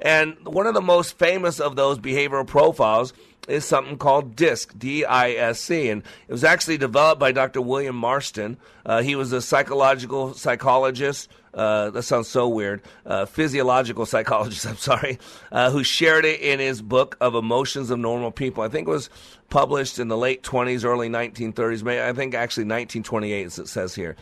And 0.00 0.36
one 0.44 0.66
of 0.66 0.74
the 0.74 0.82
most 0.82 1.16
famous 1.18 1.60
of 1.60 1.76
those 1.76 1.98
behavioral 1.98 2.46
profiles 2.46 3.12
is 3.46 3.64
something 3.64 3.96
called 3.96 4.34
DISC, 4.34 4.76
D 4.76 5.04
I 5.04 5.32
S 5.32 5.60
C. 5.60 5.88
And 5.88 6.02
it 6.26 6.32
was 6.32 6.42
actually 6.42 6.78
developed 6.78 7.20
by 7.20 7.30
Dr. 7.30 7.60
William 7.60 7.94
Marston. 7.94 8.56
Uh, 8.84 9.02
he 9.02 9.14
was 9.14 9.32
a 9.32 9.40
psychological 9.40 10.34
psychologist. 10.34 11.30
Uh, 11.54 11.90
that 11.90 12.02
sounds 12.02 12.28
so 12.28 12.48
weird. 12.48 12.82
Uh, 13.06 13.26
physiological 13.26 14.06
psychologist, 14.06 14.66
I'm 14.68 14.76
sorry, 14.76 15.18
uh, 15.52 15.70
who 15.70 15.84
shared 15.84 16.24
it 16.24 16.40
in 16.40 16.58
his 16.58 16.82
book 16.82 17.16
of 17.20 17.34
Emotions 17.34 17.90
of 17.90 17.98
Normal 17.98 18.32
People. 18.32 18.64
I 18.64 18.68
think 18.68 18.88
it 18.88 18.90
was 18.90 19.08
published 19.50 19.98
in 19.98 20.08
the 20.08 20.16
late 20.16 20.42
20s, 20.42 20.84
early 20.84 21.08
1930s. 21.08 21.86
I 21.86 22.12
think 22.12 22.34
actually 22.34 22.64
1928, 22.64 23.46
as 23.46 23.58
it 23.58 23.68
says 23.68 23.94
here. 23.94 24.16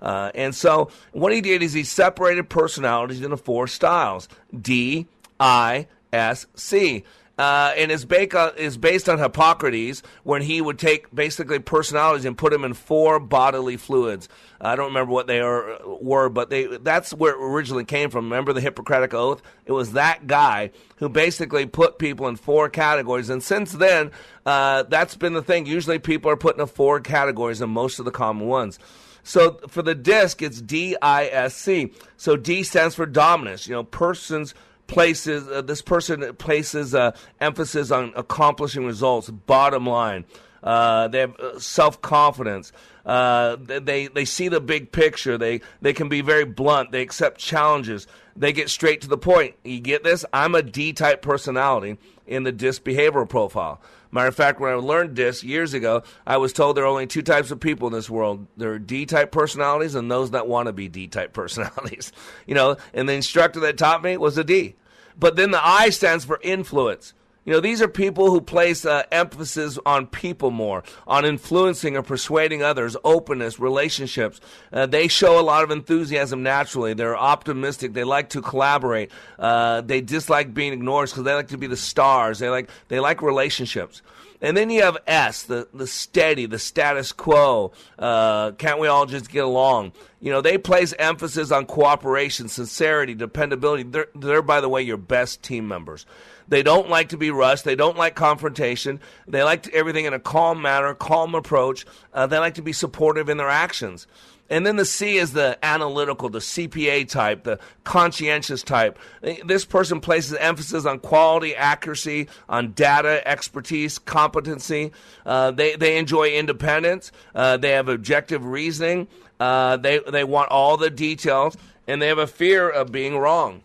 Uh, 0.00 0.30
and 0.34 0.54
so 0.54 0.90
what 1.12 1.32
he 1.32 1.40
did 1.40 1.62
is 1.62 1.72
he 1.72 1.84
separated 1.84 2.48
personalities 2.48 3.20
into 3.20 3.36
four 3.36 3.66
styles 3.66 4.28
D, 4.58 5.06
I, 5.38 5.88
S, 6.12 6.46
C. 6.54 7.04
Uh, 7.38 7.72
and 7.76 7.92
is, 7.92 8.04
based 8.04 8.34
on, 8.34 8.50
is 8.56 8.76
based 8.76 9.08
on 9.08 9.18
Hippocrates, 9.18 10.02
when 10.24 10.42
he 10.42 10.60
would 10.60 10.76
take 10.76 11.14
basically 11.14 11.60
personalities 11.60 12.24
and 12.24 12.36
put 12.36 12.50
them 12.50 12.64
in 12.64 12.74
four 12.74 13.20
bodily 13.20 13.76
fluids. 13.76 14.28
I 14.60 14.74
don't 14.74 14.86
remember 14.86 15.12
what 15.12 15.28
they 15.28 15.38
are, 15.38 15.78
were, 15.86 16.28
but 16.30 16.50
they, 16.50 16.66
that's 16.66 17.14
where 17.14 17.34
it 17.34 17.40
originally 17.40 17.84
came 17.84 18.10
from. 18.10 18.24
Remember 18.24 18.52
the 18.52 18.60
Hippocratic 18.60 19.14
Oath? 19.14 19.40
It 19.66 19.72
was 19.72 19.92
that 19.92 20.26
guy 20.26 20.72
who 20.96 21.08
basically 21.08 21.64
put 21.66 22.00
people 22.00 22.26
in 22.26 22.34
four 22.34 22.68
categories. 22.68 23.30
And 23.30 23.40
since 23.40 23.70
then, 23.70 24.10
uh, 24.44 24.82
that's 24.82 25.16
been 25.16 25.34
the 25.34 25.42
thing. 25.42 25.64
Usually 25.66 26.00
people 26.00 26.32
are 26.32 26.36
put 26.36 26.56
into 26.56 26.66
four 26.66 26.98
categories, 26.98 27.60
and 27.60 27.70
most 27.70 28.00
of 28.00 28.04
the 28.04 28.10
common 28.10 28.48
ones. 28.48 28.80
So 29.22 29.60
for 29.68 29.82
the 29.82 29.94
disc, 29.94 30.42
it's 30.42 30.60
D 30.60 30.96
I 31.00 31.26
S 31.26 31.54
C. 31.54 31.92
So 32.16 32.34
D 32.36 32.64
stands 32.64 32.96
for 32.96 33.06
dominance. 33.06 33.68
You 33.68 33.74
know, 33.74 33.84
persons 33.84 34.54
places 34.88 35.46
uh, 35.46 35.62
this 35.62 35.80
person 35.80 36.34
places 36.34 36.94
uh, 36.94 37.12
emphasis 37.40 37.92
on 37.92 38.12
accomplishing 38.16 38.84
results. 38.84 39.30
Bottom 39.30 39.86
line, 39.86 40.24
uh, 40.64 41.06
they 41.06 41.20
have 41.20 41.38
uh, 41.38 41.60
self 41.60 42.02
confidence. 42.02 42.72
Uh, 43.06 43.56
they 43.60 44.08
they 44.08 44.24
see 44.24 44.48
the 44.48 44.60
big 44.60 44.90
picture. 44.90 45.38
They 45.38 45.60
they 45.80 45.92
can 45.92 46.08
be 46.08 46.20
very 46.20 46.44
blunt. 46.44 46.90
They 46.90 47.02
accept 47.02 47.38
challenges. 47.38 48.08
They 48.34 48.52
get 48.52 48.68
straight 48.68 49.00
to 49.02 49.08
the 49.08 49.18
point. 49.18 49.54
You 49.64 49.80
get 49.80 50.02
this? 50.02 50.24
I'm 50.32 50.54
a 50.54 50.62
D 50.62 50.92
type 50.92 51.22
personality 51.22 51.98
in 52.26 52.42
the 52.42 52.52
DISC 52.52 52.82
behavioral 52.82 53.28
profile. 53.28 53.80
Matter 54.10 54.28
of 54.28 54.34
fact, 54.34 54.60
when 54.60 54.72
I 54.72 54.76
learned 54.76 55.16
this 55.16 55.44
years 55.44 55.74
ago, 55.74 56.02
I 56.26 56.38
was 56.38 56.52
told 56.52 56.76
there 56.76 56.84
are 56.84 56.88
only 56.88 57.06
two 57.06 57.22
types 57.22 57.50
of 57.50 57.60
people 57.60 57.88
in 57.88 57.92
this 57.92 58.08
world. 58.08 58.46
There 58.56 58.72
are 58.72 58.78
D 58.78 59.06
type 59.06 59.30
personalities 59.30 59.94
and 59.94 60.10
those 60.10 60.30
that 60.30 60.46
want 60.46 60.66
to 60.66 60.72
be 60.72 60.88
D 60.88 61.08
type 61.08 61.32
personalities. 61.34 62.12
you 62.46 62.54
know, 62.54 62.76
and 62.94 63.08
the 63.08 63.14
instructor 63.14 63.60
that 63.60 63.78
taught 63.78 64.02
me 64.02 64.16
was 64.16 64.38
a 64.38 64.44
D. 64.44 64.76
But 65.18 65.36
then 65.36 65.50
the 65.50 65.64
I 65.64 65.90
stands 65.90 66.24
for 66.24 66.38
influence. 66.42 67.12
You 67.48 67.54
know, 67.54 67.60
these 67.60 67.80
are 67.80 67.88
people 67.88 68.30
who 68.30 68.42
place 68.42 68.84
uh, 68.84 69.04
emphasis 69.10 69.78
on 69.86 70.06
people 70.06 70.50
more, 70.50 70.82
on 71.06 71.24
influencing 71.24 71.96
or 71.96 72.02
persuading 72.02 72.62
others, 72.62 72.94
openness, 73.04 73.58
relationships. 73.58 74.38
Uh, 74.70 74.84
they 74.84 75.08
show 75.08 75.40
a 75.40 75.40
lot 75.40 75.64
of 75.64 75.70
enthusiasm 75.70 76.42
naturally. 76.42 76.92
They're 76.92 77.16
optimistic. 77.16 77.94
They 77.94 78.04
like 78.04 78.28
to 78.30 78.42
collaborate. 78.42 79.10
Uh, 79.38 79.80
they 79.80 80.02
dislike 80.02 80.52
being 80.52 80.74
ignored 80.74 81.08
because 81.08 81.24
they 81.24 81.32
like 81.32 81.48
to 81.48 81.56
be 81.56 81.66
the 81.66 81.74
stars. 81.78 82.38
They 82.38 82.50
like 82.50 82.68
they 82.88 83.00
like 83.00 83.22
relationships. 83.22 84.02
And 84.40 84.54
then 84.54 84.68
you 84.70 84.82
have 84.82 84.98
S, 85.06 85.44
the, 85.44 85.68
the 85.72 85.86
steady, 85.86 86.46
the 86.46 86.58
status 86.58 87.12
quo. 87.12 87.72
Uh, 87.98 88.52
can't 88.52 88.78
we 88.78 88.86
all 88.88 89.06
just 89.06 89.30
get 89.30 89.42
along? 89.42 89.92
You 90.20 90.30
know, 90.30 90.40
they 90.40 90.58
place 90.58 90.94
emphasis 90.98 91.50
on 91.50 91.66
cooperation, 91.66 92.48
sincerity, 92.48 93.14
dependability. 93.14 93.84
They're, 93.84 94.08
they're, 94.14 94.42
by 94.42 94.60
the 94.60 94.68
way, 94.68 94.82
your 94.82 94.96
best 94.96 95.42
team 95.42 95.66
members. 95.66 96.06
They 96.48 96.62
don't 96.62 96.88
like 96.88 97.10
to 97.10 97.16
be 97.16 97.30
rushed. 97.30 97.64
They 97.64 97.76
don't 97.76 97.96
like 97.96 98.14
confrontation. 98.14 99.00
They 99.26 99.42
like 99.42 99.68
everything 99.68 100.06
in 100.06 100.14
a 100.14 100.18
calm 100.18 100.62
manner, 100.62 100.94
calm 100.94 101.34
approach. 101.34 101.84
Uh, 102.12 102.26
they 102.26 102.38
like 102.38 102.54
to 102.54 102.62
be 102.62 102.72
supportive 102.72 103.28
in 103.28 103.36
their 103.36 103.50
actions. 103.50 104.06
And 104.50 104.64
then 104.64 104.76
the 104.76 104.84
C 104.84 105.18
is 105.18 105.34
the 105.34 105.58
analytical, 105.62 106.30
the 106.30 106.38
CPA 106.38 107.06
type, 107.08 107.44
the 107.44 107.58
conscientious 107.84 108.62
type. 108.62 108.98
This 109.44 109.66
person 109.66 110.00
places 110.00 110.34
emphasis 110.38 110.86
on 110.86 111.00
quality, 111.00 111.54
accuracy, 111.54 112.28
on 112.48 112.72
data, 112.72 113.26
expertise, 113.28 113.98
competency. 113.98 114.92
Uh, 115.26 115.50
they, 115.50 115.76
they 115.76 115.98
enjoy 115.98 116.30
independence. 116.30 117.12
Uh, 117.34 117.58
they 117.58 117.72
have 117.72 117.88
objective 117.88 118.44
reasoning. 118.44 119.06
Uh, 119.38 119.76
they, 119.76 119.98
they 119.98 120.24
want 120.24 120.50
all 120.50 120.78
the 120.78 120.90
details, 120.90 121.56
and 121.86 122.00
they 122.00 122.08
have 122.08 122.18
a 122.18 122.26
fear 122.26 122.68
of 122.68 122.90
being 122.90 123.18
wrong. 123.18 123.62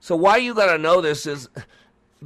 So, 0.00 0.14
why 0.16 0.36
you 0.36 0.52
got 0.52 0.70
to 0.70 0.76
know 0.76 1.00
this 1.00 1.24
is 1.24 1.48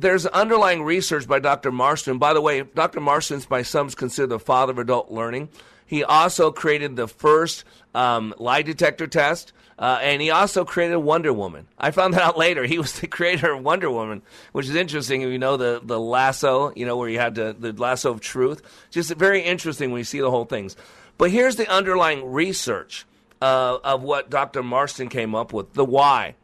there's 0.01 0.27
underlying 0.27 0.83
research 0.83 1.27
by 1.27 1.41
Dr. 1.41 1.73
Marston. 1.73 2.19
By 2.19 2.33
the 2.33 2.41
way, 2.41 2.63
Dr. 2.63 3.01
Marston's 3.01 3.47
by 3.47 3.63
some 3.63 3.91
considered 3.91 4.29
the 4.29 4.39
father 4.39 4.73
of 4.73 4.79
adult 4.79 5.11
learning. 5.11 5.49
He 5.87 6.05
also 6.05 6.53
created 6.53 6.97
the 6.97 7.09
first 7.09 7.65
um, 7.95 8.35
lie 8.39 8.63
detector 8.63 9.07
test. 9.07 9.53
Uh, 9.79 9.99
and 10.03 10.21
he 10.21 10.31
also 10.31 10.65
created 10.65 10.97
Wonder 10.97 11.33
Woman. 11.33 11.69
I 11.79 11.93
found 11.93 12.15
that 12.15 12.23
out 12.23 12.37
later. 12.47 12.65
He 12.65 12.79
was 12.79 12.99
the 12.99 13.07
creator 13.07 13.53
of 13.53 13.63
Wonder 13.63 13.91
Woman, 13.91 14.23
which 14.53 14.67
is 14.67 14.75
interesting. 14.75 15.23
You 15.23 15.39
know 15.39 15.57
the 15.57 15.81
the 15.83 16.01
lasso, 16.01 16.73
you 16.75 16.85
know 16.85 16.97
where 16.97 17.09
you 17.09 17.21
had 17.21 17.37
the, 17.37 17.55
the 17.57 17.73
lasso 17.73 18.11
of 18.11 18.21
truth. 18.21 18.61
Just 18.91 19.15
very 19.15 19.41
interesting 19.41 19.93
when 19.93 20.01
you 20.01 20.05
see 20.05 20.21
the 20.21 20.33
whole 20.33 20.47
things. 20.47 20.77
But 21.17 21.31
here's 21.31 21.57
the 21.57 21.69
underlying 21.71 22.33
research 22.33 23.07
uh, 23.41 23.79
of 23.85 24.03
what 24.03 24.31
Dr. 24.31 24.65
Marston 24.65 25.09
came 25.09 25.37
up 25.37 25.53
with: 25.53 25.75
the 25.75 25.85
why. 25.85 26.35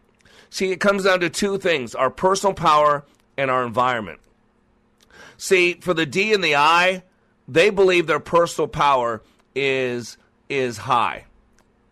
See, 0.48 0.70
it 0.70 0.78
comes 0.78 1.02
down 1.02 1.18
to 1.18 1.28
two 1.28 1.58
things: 1.58 1.96
our 1.96 2.10
personal 2.10 2.54
power 2.54 3.04
and 3.36 3.50
our 3.50 3.64
environment. 3.64 4.20
See, 5.36 5.74
for 5.74 5.94
the 5.94 6.06
D 6.06 6.32
and 6.32 6.42
the 6.42 6.56
I, 6.56 7.02
they 7.48 7.70
believe 7.70 8.06
their 8.06 8.20
personal 8.20 8.68
power 8.68 9.22
is 9.54 10.16
is 10.48 10.78
high. 10.78 11.24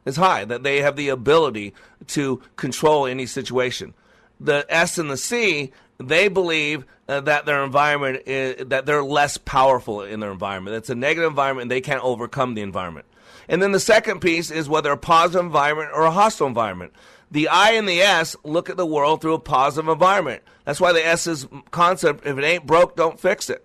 Is 0.05 0.17
high 0.17 0.45
that 0.45 0.63
they 0.63 0.81
have 0.81 0.97
the 0.97 1.11
ability 1.11 1.75
to 2.09 2.43
control 2.57 3.07
any 3.07 3.27
situation. 3.27 3.95
The 4.41 4.67
S 4.69 4.99
and 4.99 5.11
the 5.11 5.17
C, 5.17 5.73
they 5.99 6.29
believe 6.29 6.85
uh, 7.09 7.21
that 7.21 7.47
their 7.47 7.63
environment 7.63 8.23
is, 8.27 8.67
that 8.67 8.87
they're 8.87 9.05
less 9.05 9.37
powerful 9.37 10.03
in 10.03 10.19
their 10.21 10.33
environment. 10.33 10.77
It's 10.77 10.91
a 10.91 10.95
negative 10.97 11.29
environment 11.29 11.65
and 11.65 11.71
they 11.71 11.81
can't 11.81 12.03
overcome 12.03 12.55
the 12.55 12.63
environment. 12.63 13.07
And 13.49 13.63
then 13.63 13.73
the 13.73 13.81
second 13.81 14.21
piece 14.21 14.51
is 14.51 14.69
whether 14.69 14.91
a 14.91 14.97
positive 14.97 15.45
environment 15.45 15.91
or 15.95 16.03
a 16.03 16.11
hostile 16.11 16.47
environment. 16.47 16.93
The 17.33 17.49
I 17.49 17.73
and 17.73 17.89
the 17.89 18.01
S 18.03 18.37
look 18.45 18.71
at 18.71 18.77
the 18.77 18.87
world 18.87 19.23
through 19.23 19.35
a 19.35 19.41
positive 19.41 19.89
environment. 19.89 20.43
That's 20.65 20.81
why 20.81 20.93
the 20.93 21.05
S's 21.05 21.49
concept, 21.71 22.27
if 22.27 22.39
it 22.39 22.45
ain't 22.45 22.67
broke, 22.67 22.95
don't 22.95 23.19
fix 23.19 23.51
it. 23.51 23.65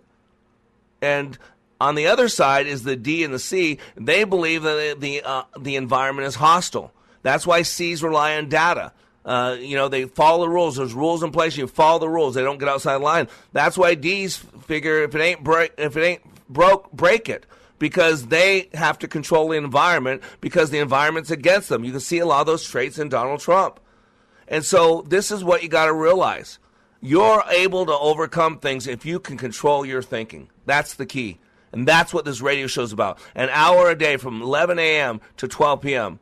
And 1.01 1.37
on 1.79 1.95
the 1.95 2.07
other 2.07 2.29
side 2.29 2.65
is 2.65 2.83
the 2.83 2.95
D 2.95 3.23
and 3.23 3.33
the 3.33 3.39
C. 3.39 3.77
They 3.95 4.23
believe 4.23 4.63
that 4.63 4.99
the 4.99 5.21
uh, 5.21 5.43
the 5.59 5.75
environment 5.75 6.27
is 6.27 6.35
hostile. 6.35 6.93
That's 7.21 7.45
why 7.45 7.61
C's 7.61 8.01
rely 8.01 8.37
on 8.37 8.49
data. 8.49 8.93
Uh, 9.25 9.57
you 9.59 9.75
know, 9.75 9.89
they 9.89 10.05
follow 10.05 10.45
the 10.45 10.49
rules. 10.49 10.77
There's 10.77 10.93
rules 10.93 11.21
in 11.21 11.31
place. 11.31 11.57
You 11.57 11.67
follow 11.67 11.99
the 11.99 12.09
rules. 12.09 12.35
They 12.35 12.43
don't 12.43 12.59
get 12.59 12.69
outside 12.69 12.93
the 12.93 12.99
line. 12.99 13.27
That's 13.51 13.77
why 13.77 13.95
D's 13.95 14.37
figure 14.37 15.03
if 15.03 15.13
it 15.13 15.21
ain't 15.21 15.43
break, 15.43 15.73
if 15.77 15.97
it 15.97 16.03
ain't 16.03 16.21
broke, 16.49 16.89
break 16.93 17.27
it 17.27 17.45
because 17.79 18.27
they 18.27 18.69
have 18.73 18.99
to 18.99 19.07
control 19.07 19.49
the 19.49 19.57
environment 19.57 20.23
because 20.41 20.69
the 20.69 20.79
environment's 20.79 21.31
against 21.31 21.69
them. 21.69 21.83
You 21.83 21.91
can 21.91 21.99
see 21.99 22.19
a 22.19 22.25
lot 22.25 22.41
of 22.41 22.47
those 22.47 22.67
traits 22.67 22.97
in 22.99 23.09
Donald 23.09 23.39
Trump. 23.39 23.79
And 24.47 24.63
so 24.63 25.03
this 25.07 25.31
is 25.31 25.43
what 25.43 25.63
you 25.63 25.69
got 25.69 25.85
to 25.85 25.93
realize. 25.93 26.59
You're 27.01 27.43
able 27.49 27.85
to 27.85 27.93
overcome 27.93 28.59
things 28.59 28.87
if 28.87 29.05
you 29.05 29.19
can 29.19 29.37
control 29.37 29.85
your 29.85 30.01
thinking. 30.01 30.49
That's 30.65 30.95
the 30.95 31.05
key. 31.05 31.39
And 31.71 31.87
that's 31.87 32.13
what 32.13 32.25
this 32.25 32.41
radio 32.41 32.67
show 32.67 32.83
is 32.83 32.93
about. 32.93 33.19
An 33.35 33.49
hour 33.51 33.89
a 33.89 33.97
day 33.97 34.17
from 34.17 34.41
11 34.41 34.79
a.m. 34.79 35.21
to 35.37 35.47
12 35.47 35.81
p.m. 35.81 36.19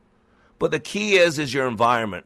But 0.59 0.71
the 0.71 0.79
key 0.79 1.15
is 1.15 1.39
is 1.39 1.53
your 1.53 1.67
environment. 1.67 2.25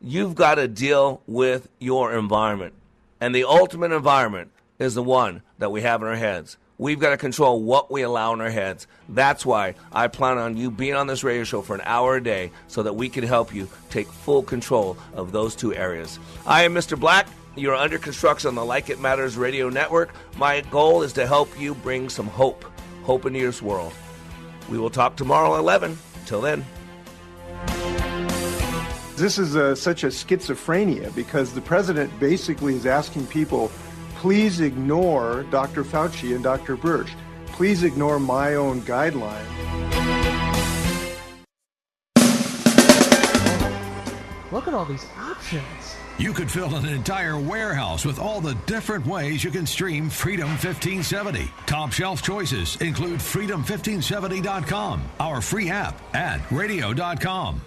You've 0.00 0.34
got 0.34 0.56
to 0.56 0.66
deal 0.68 1.22
with 1.26 1.68
your 1.78 2.14
environment. 2.14 2.74
And 3.20 3.34
the 3.34 3.44
ultimate 3.44 3.92
environment 3.92 4.50
is 4.78 4.94
the 4.94 5.02
one 5.02 5.42
that 5.58 5.70
we 5.70 5.82
have 5.82 6.02
in 6.02 6.08
our 6.08 6.16
heads. 6.16 6.56
We've 6.78 7.00
got 7.00 7.10
to 7.10 7.16
control 7.16 7.62
what 7.62 7.90
we 7.90 8.02
allow 8.02 8.34
in 8.34 8.40
our 8.40 8.50
heads. 8.50 8.86
That's 9.08 9.46
why 9.46 9.74
I 9.92 10.08
plan 10.08 10.36
on 10.36 10.58
you 10.58 10.70
being 10.70 10.94
on 10.94 11.06
this 11.06 11.24
radio 11.24 11.44
show 11.44 11.62
for 11.62 11.74
an 11.74 11.80
hour 11.84 12.16
a 12.16 12.22
day 12.22 12.50
so 12.68 12.82
that 12.82 12.94
we 12.94 13.08
can 13.08 13.24
help 13.24 13.54
you 13.54 13.68
take 13.88 14.06
full 14.08 14.42
control 14.42 14.98
of 15.14 15.32
those 15.32 15.56
two 15.56 15.74
areas. 15.74 16.18
I 16.46 16.64
am 16.64 16.74
Mr. 16.74 16.98
Black. 16.98 17.28
You're 17.56 17.74
under 17.74 17.96
construction 17.96 18.48
on 18.48 18.54
the 18.54 18.64
Like 18.64 18.90
It 18.90 19.00
Matters 19.00 19.38
radio 19.38 19.70
network. 19.70 20.14
My 20.36 20.60
goal 20.60 21.02
is 21.02 21.14
to 21.14 21.26
help 21.26 21.58
you 21.58 21.74
bring 21.74 22.10
some 22.10 22.26
hope, 22.26 22.64
hope 23.04 23.24
into 23.24 23.38
your 23.38 23.54
world. 23.62 23.94
We 24.68 24.78
will 24.78 24.90
talk 24.90 25.16
tomorrow 25.16 25.54
at 25.54 25.60
11. 25.60 25.96
Till 26.26 26.42
then. 26.42 26.64
This 29.16 29.38
is 29.38 29.54
a, 29.54 29.74
such 29.74 30.04
a 30.04 30.08
schizophrenia 30.08 31.14
because 31.14 31.54
the 31.54 31.62
president 31.62 32.18
basically 32.20 32.74
is 32.74 32.84
asking 32.84 33.28
people, 33.28 33.70
please 34.16 34.60
ignore 34.60 35.44
Dr. 35.50 35.84
Fauci 35.84 36.34
and 36.34 36.42
Dr. 36.42 36.76
Birx. 36.76 37.08
Please 37.46 37.84
ignore 37.84 38.18
my 38.18 38.54
own 38.54 38.82
guideline. 38.82 39.44
Look 44.52 44.68
at 44.68 44.74
all 44.74 44.84
these 44.84 45.06
options. 45.18 45.96
You 46.18 46.32
could 46.32 46.50
fill 46.50 46.74
an 46.76 46.86
entire 46.86 47.38
warehouse 47.38 48.06
with 48.06 48.18
all 48.18 48.40
the 48.40 48.54
different 48.66 49.06
ways 49.06 49.44
you 49.44 49.50
can 49.50 49.66
stream 49.66 50.08
Freedom 50.08 50.48
1570. 50.48 51.50
Top 51.66 51.92
shelf 51.92 52.22
choices 52.22 52.76
include 52.76 53.20
freedom1570.com, 53.20 55.02
our 55.20 55.42
free 55.42 55.68
app, 55.68 56.00
and 56.14 56.40
radio.com. 56.50 57.60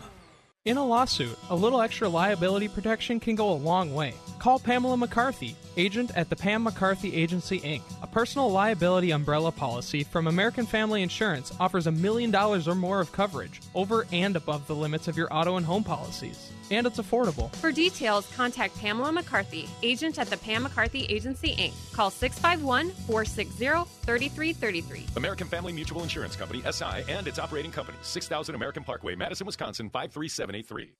In 0.66 0.76
a 0.76 0.86
lawsuit, 0.86 1.39
a 1.49 1.55
little 1.55 1.80
extra 1.80 2.10
liability 2.10 2.68
protection 2.68 3.22
can 3.22 3.36
go 3.36 3.49
a 3.49 3.53
long 3.53 3.93
way. 3.93 4.14
Call 4.39 4.60
Pamela 4.60 4.97
McCarthy, 4.97 5.55
agent 5.78 6.12
at 6.18 6.30
the 6.30 6.36
Pam 6.36 6.64
McCarthy 6.64 7.16
Agency 7.16 7.62
Inc. 7.62 7.82
A 8.03 8.07
personal 8.07 8.51
liability 8.51 9.12
umbrella 9.12 9.53
policy 9.53 10.03
from 10.03 10.28
American 10.28 10.66
Family 10.66 11.01
Insurance 11.01 11.53
offers 11.62 11.88
a 11.88 11.93
million 11.93 12.30
dollars 12.30 12.68
or 12.68 12.76
more 12.76 12.99
of 12.99 13.14
coverage 13.14 13.62
over 13.74 14.05
and 14.12 14.36
above 14.36 14.68
the 14.68 14.76
limits 14.76 15.07
of 15.07 15.16
your 15.16 15.34
auto 15.34 15.55
and 15.55 15.66
home 15.66 15.86
policies. 15.86 16.51
And 16.72 16.86
it's 16.86 17.00
affordable. 17.00 17.54
For 17.56 17.72
details, 17.72 18.32
contact 18.36 18.78
Pamela 18.80 19.12
McCarthy, 19.12 19.68
agent 19.82 20.20
at 20.20 20.30
the 20.30 20.38
Pam 20.38 20.64
McCarthy 20.64 21.06
Agency 21.06 21.56
Inc. 21.56 21.74
Call 21.94 22.12
651 22.12 22.92
460 23.08 23.90
3333. 24.06 25.06
American 25.18 25.48
Family 25.48 25.74
Mutual 25.74 26.04
Insurance 26.04 26.36
Company, 26.36 26.62
SI, 26.72 27.04
and 27.08 27.28
its 27.28 27.40
operating 27.40 27.72
company, 27.72 27.98
6000 28.02 28.56
American 28.56 28.84
Parkway, 28.84 29.16
Madison, 29.16 29.46
Wisconsin, 29.46 29.90
53783. 29.90 30.94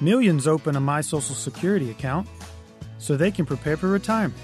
Millions 0.00 0.46
open 0.48 0.76
a 0.76 0.80
My 0.80 1.00
Social 1.00 1.34
Security 1.34 1.90
account 1.90 2.26
so 2.98 3.16
they 3.16 3.30
can 3.30 3.46
prepare 3.46 3.76
for 3.76 3.88
retirement. 3.88 4.40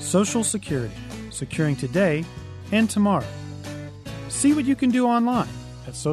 Social 0.00 0.42
Security, 0.42 0.94
securing 1.30 1.76
today 1.76 2.24
and 2.72 2.90
tomorrow. 2.90 3.26
See 4.28 4.52
what 4.52 4.64
you 4.64 4.74
can 4.74 4.90
do 4.90 5.06
online 5.06 5.48
at 5.86 5.94
social 5.94 6.10